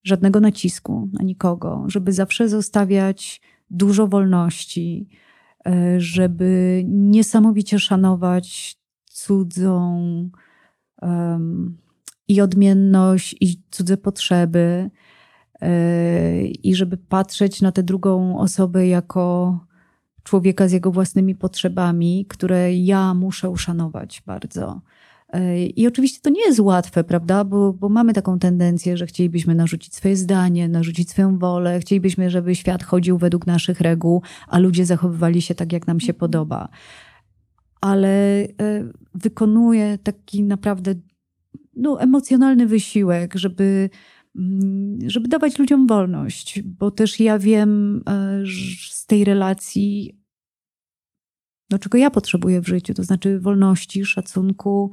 żadnego 0.04 0.40
nacisku 0.40 1.08
na 1.12 1.24
nikogo, 1.24 1.84
żeby 1.86 2.12
zawsze 2.12 2.48
zostawiać 2.48 3.40
dużo 3.70 4.06
wolności, 4.06 5.08
e, 5.66 6.00
żeby 6.00 6.82
niesamowicie 6.86 7.78
szanować 7.78 8.78
cudzą 9.04 10.30
i 12.28 12.40
odmienność, 12.40 13.36
i 13.40 13.62
cudze 13.70 13.96
potrzeby 13.96 14.90
i 16.62 16.74
żeby 16.74 16.96
patrzeć 16.96 17.62
na 17.62 17.72
tę 17.72 17.82
drugą 17.82 18.38
osobę 18.38 18.86
jako 18.86 19.58
człowieka 20.22 20.68
z 20.68 20.72
jego 20.72 20.90
własnymi 20.90 21.34
potrzebami, 21.34 22.26
które 22.28 22.74
ja 22.74 23.14
muszę 23.14 23.50
uszanować 23.50 24.22
bardzo. 24.26 24.80
I 25.76 25.86
oczywiście 25.86 26.20
to 26.22 26.30
nie 26.30 26.40
jest 26.40 26.60
łatwe, 26.60 27.04
prawda? 27.04 27.44
Bo, 27.44 27.72
bo, 27.72 27.88
mamy 27.88 28.12
taką 28.12 28.38
tendencję, 28.38 28.96
że 28.96 29.06
chcielibyśmy 29.06 29.54
narzucić 29.54 29.94
swoje 29.94 30.16
zdanie, 30.16 30.68
narzucić 30.68 31.10
swoją 31.10 31.38
wolę, 31.38 31.80
chcielibyśmy, 31.80 32.30
żeby 32.30 32.54
świat 32.54 32.84
chodził 32.84 33.18
według 33.18 33.46
naszych 33.46 33.80
reguł, 33.80 34.22
a 34.48 34.58
ludzie 34.58 34.86
zachowywali 34.86 35.42
się 35.42 35.54
tak, 35.54 35.72
jak 35.72 35.86
nam 35.86 36.00
się 36.00 36.14
podoba. 36.14 36.68
Ale 37.80 38.08
e, 38.08 38.48
wykonuję 39.14 39.98
taki 39.98 40.42
naprawdę 40.42 40.94
no, 41.76 42.00
emocjonalny 42.00 42.66
wysiłek, 42.66 43.34
żeby 43.34 43.90
żeby 45.06 45.28
dawać 45.28 45.58
ludziom 45.58 45.86
wolność, 45.86 46.62
bo 46.62 46.90
też 46.90 47.20
ja 47.20 47.38
wiem 47.38 48.02
e, 48.08 48.42
z 48.90 49.06
tej 49.06 49.24
relacji, 49.24 50.18
no 51.70 51.78
czego 51.78 51.98
ja 51.98 52.10
potrzebuję 52.10 52.60
w 52.60 52.68
życiu, 52.68 52.94
to 52.94 53.04
znaczy 53.04 53.40
wolności, 53.40 54.04
szacunku, 54.04 54.90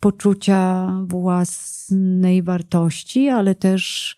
poczucia 0.00 0.92
własnej 1.06 2.42
wartości, 2.42 3.28
ale 3.28 3.54
też 3.54 4.16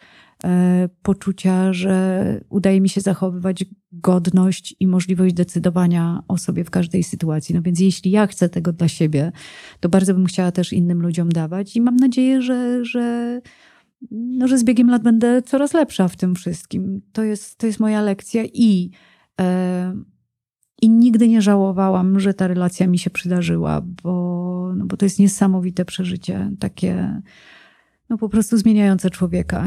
poczucia, 1.03 1.73
że 1.73 2.41
udaje 2.49 2.81
mi 2.81 2.89
się 2.89 3.01
zachowywać 3.01 3.65
godność 3.93 4.77
i 4.81 4.87
możliwość 4.87 5.35
decydowania 5.35 6.23
o 6.29 6.39
sobie 6.39 6.65
w 6.65 6.71
każdej 6.71 7.03
sytuacji. 7.03 7.55
No 7.55 7.63
więc 7.63 7.81
jeśli 7.81 8.11
ja 8.11 8.27
chcę 8.27 8.49
tego 8.49 8.73
dla 8.73 8.89
siebie, 8.89 9.33
to 9.81 9.89
bardzo 9.89 10.15
bym 10.15 10.27
chciała 10.27 10.53
też 10.53 10.73
innym 10.73 11.03
ludziom 11.03 11.29
dawać 11.29 11.77
i 11.77 11.81
mam 11.81 11.97
nadzieję, 11.97 12.43
że, 12.43 12.85
że, 12.85 13.41
no, 14.11 14.49
że 14.49 14.59
z 14.59 14.65
biegiem 14.65 14.91
lat 14.91 15.03
będę 15.03 15.43
coraz 15.43 15.75
lepsza 15.75 16.09
w 16.09 16.17
tym 16.17 16.35
wszystkim. 16.35 17.01
To 17.13 17.23
jest, 17.23 17.59
to 17.59 17.67
jest 17.67 17.81
moja 17.81 18.03
lekcja 18.03 18.45
i 18.45 18.91
e, 19.41 19.97
i 20.83 20.91
nigdy 20.91 21.29
nie 21.29 21.43
żałowałam, 21.43 22.21
że 22.21 22.35
ta 22.35 22.47
relacja 22.47 22.87
mi 22.87 22.99
się 22.99 23.11
przydarzyła, 23.11 23.83
bo, 24.03 24.73
no 24.77 24.87
bo 24.87 24.97
to 24.97 25.05
jest 25.05 25.19
niesamowite 25.19 25.85
przeżycie, 25.85 26.51
takie 26.59 27.23
no 28.09 28.19
po 28.19 28.29
prostu 28.29 28.57
zmieniające 28.57 29.11
człowieka. 29.11 29.65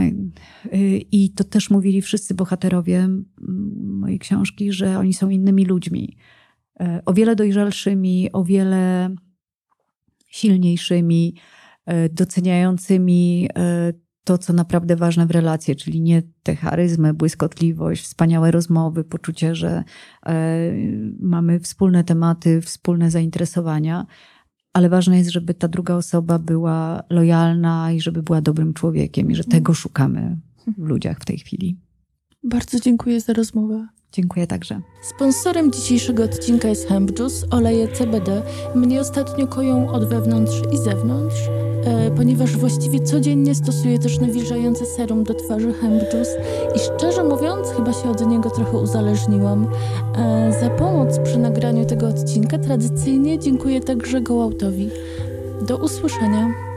I 1.12 1.34
to 1.34 1.44
też 1.44 1.70
mówili 1.70 2.02
wszyscy 2.02 2.34
bohaterowie 2.34 3.08
mojej 3.82 4.20
książki, 4.20 4.72
że 4.72 5.00
oni 5.00 5.14
są 5.14 5.30
innymi 5.30 5.66
ludźmi. 5.66 6.18
E, 6.80 7.02
o 7.06 7.14
wiele 7.14 7.36
dojrzalszymi, 7.36 8.30
o 8.34 8.44
wiele 8.44 9.16
silniejszymi, 10.28 11.36
e, 11.86 12.10
doceniającymi 12.10 13.50
e, 13.58 13.94
to, 14.24 14.38
co 14.38 14.54
naprawdę 14.54 14.96
ważne 14.96 15.26
w 15.26 15.32
relacji, 15.32 15.76
czyli 15.76 16.02
nie 16.02 16.24
te 16.44 16.56
charyzmy, 16.56 17.14
błyskotliwość, 17.14 18.04
wspaniałe 18.04 18.52
rozmowy, 18.52 19.04
poczucie, 19.04 19.56
że 19.56 19.84
mamy 21.20 21.60
wspólne 21.60 22.04
tematy, 22.04 22.62
wspólne 22.62 23.12
zainteresowania, 23.12 24.06
ale 24.80 24.90
ważne 24.90 25.18
jest, 25.18 25.30
żeby 25.30 25.54
ta 25.54 25.68
druga 25.68 25.96
osoba 25.96 26.40
była 26.40 27.04
lojalna 27.10 27.92
i 27.92 28.02
żeby 28.02 28.24
była 28.24 28.42
dobrym 28.42 28.74
człowiekiem 28.74 29.32
i 29.32 29.36
że 29.36 29.44
tego 29.44 29.74
szukamy 29.74 30.38
w 30.78 30.88
ludziach 30.88 31.20
w 31.20 31.26
tej 31.26 31.38
chwili. 31.38 31.78
Bardzo 32.44 32.80
dziękuję 32.80 33.22
za 33.22 33.34
rozmowę. 33.34 33.88
Dziękuję 34.12 34.48
także. 34.48 34.82
Sponsorem 35.02 35.72
dzisiejszego 35.72 36.24
odcinka 36.24 36.68
jest 36.68 36.88
Hemp 36.88 37.20
Juice, 37.20 37.48
oleje 37.52 37.88
CBD. 37.88 38.42
Mnie 38.76 39.02
ostatnio 39.02 39.48
koją 39.48 39.90
od 39.90 40.10
wewnątrz 40.10 40.62
i 40.72 40.78
zewnątrz, 40.78 41.36
e, 41.86 42.12
ponieważ 42.12 42.58
właściwie 42.58 43.00
codziennie 43.00 43.56
stosuję 43.56 44.00
też 44.00 44.20
nawilżające 44.20 44.86
serum 44.86 45.24
do 45.24 45.34
twarzy 45.34 45.74
Hemp 45.74 46.02
Juice 46.14 46.42
i 46.76 46.80
szczerze 46.80 47.24
mówiąc 47.24 47.68
chyba 47.68 47.94
się 47.94 48.12
od 48.12 48.28
niego 48.28 48.50
trochę 48.50 48.78
uzależniłam. 48.78 49.68
E, 50.16 50.60
za 50.62 50.70
pomoc 50.70 51.20
przy 51.20 51.38
nagraniu 51.38 51.86
tego 51.86 52.08
odcinka 52.08 52.58
tradycyjnie 52.58 53.40
dziękuję 53.40 53.82
także 53.82 54.22
Gołautowi. 54.22 54.90
Do 55.68 55.78
usłyszenia. 55.78 56.69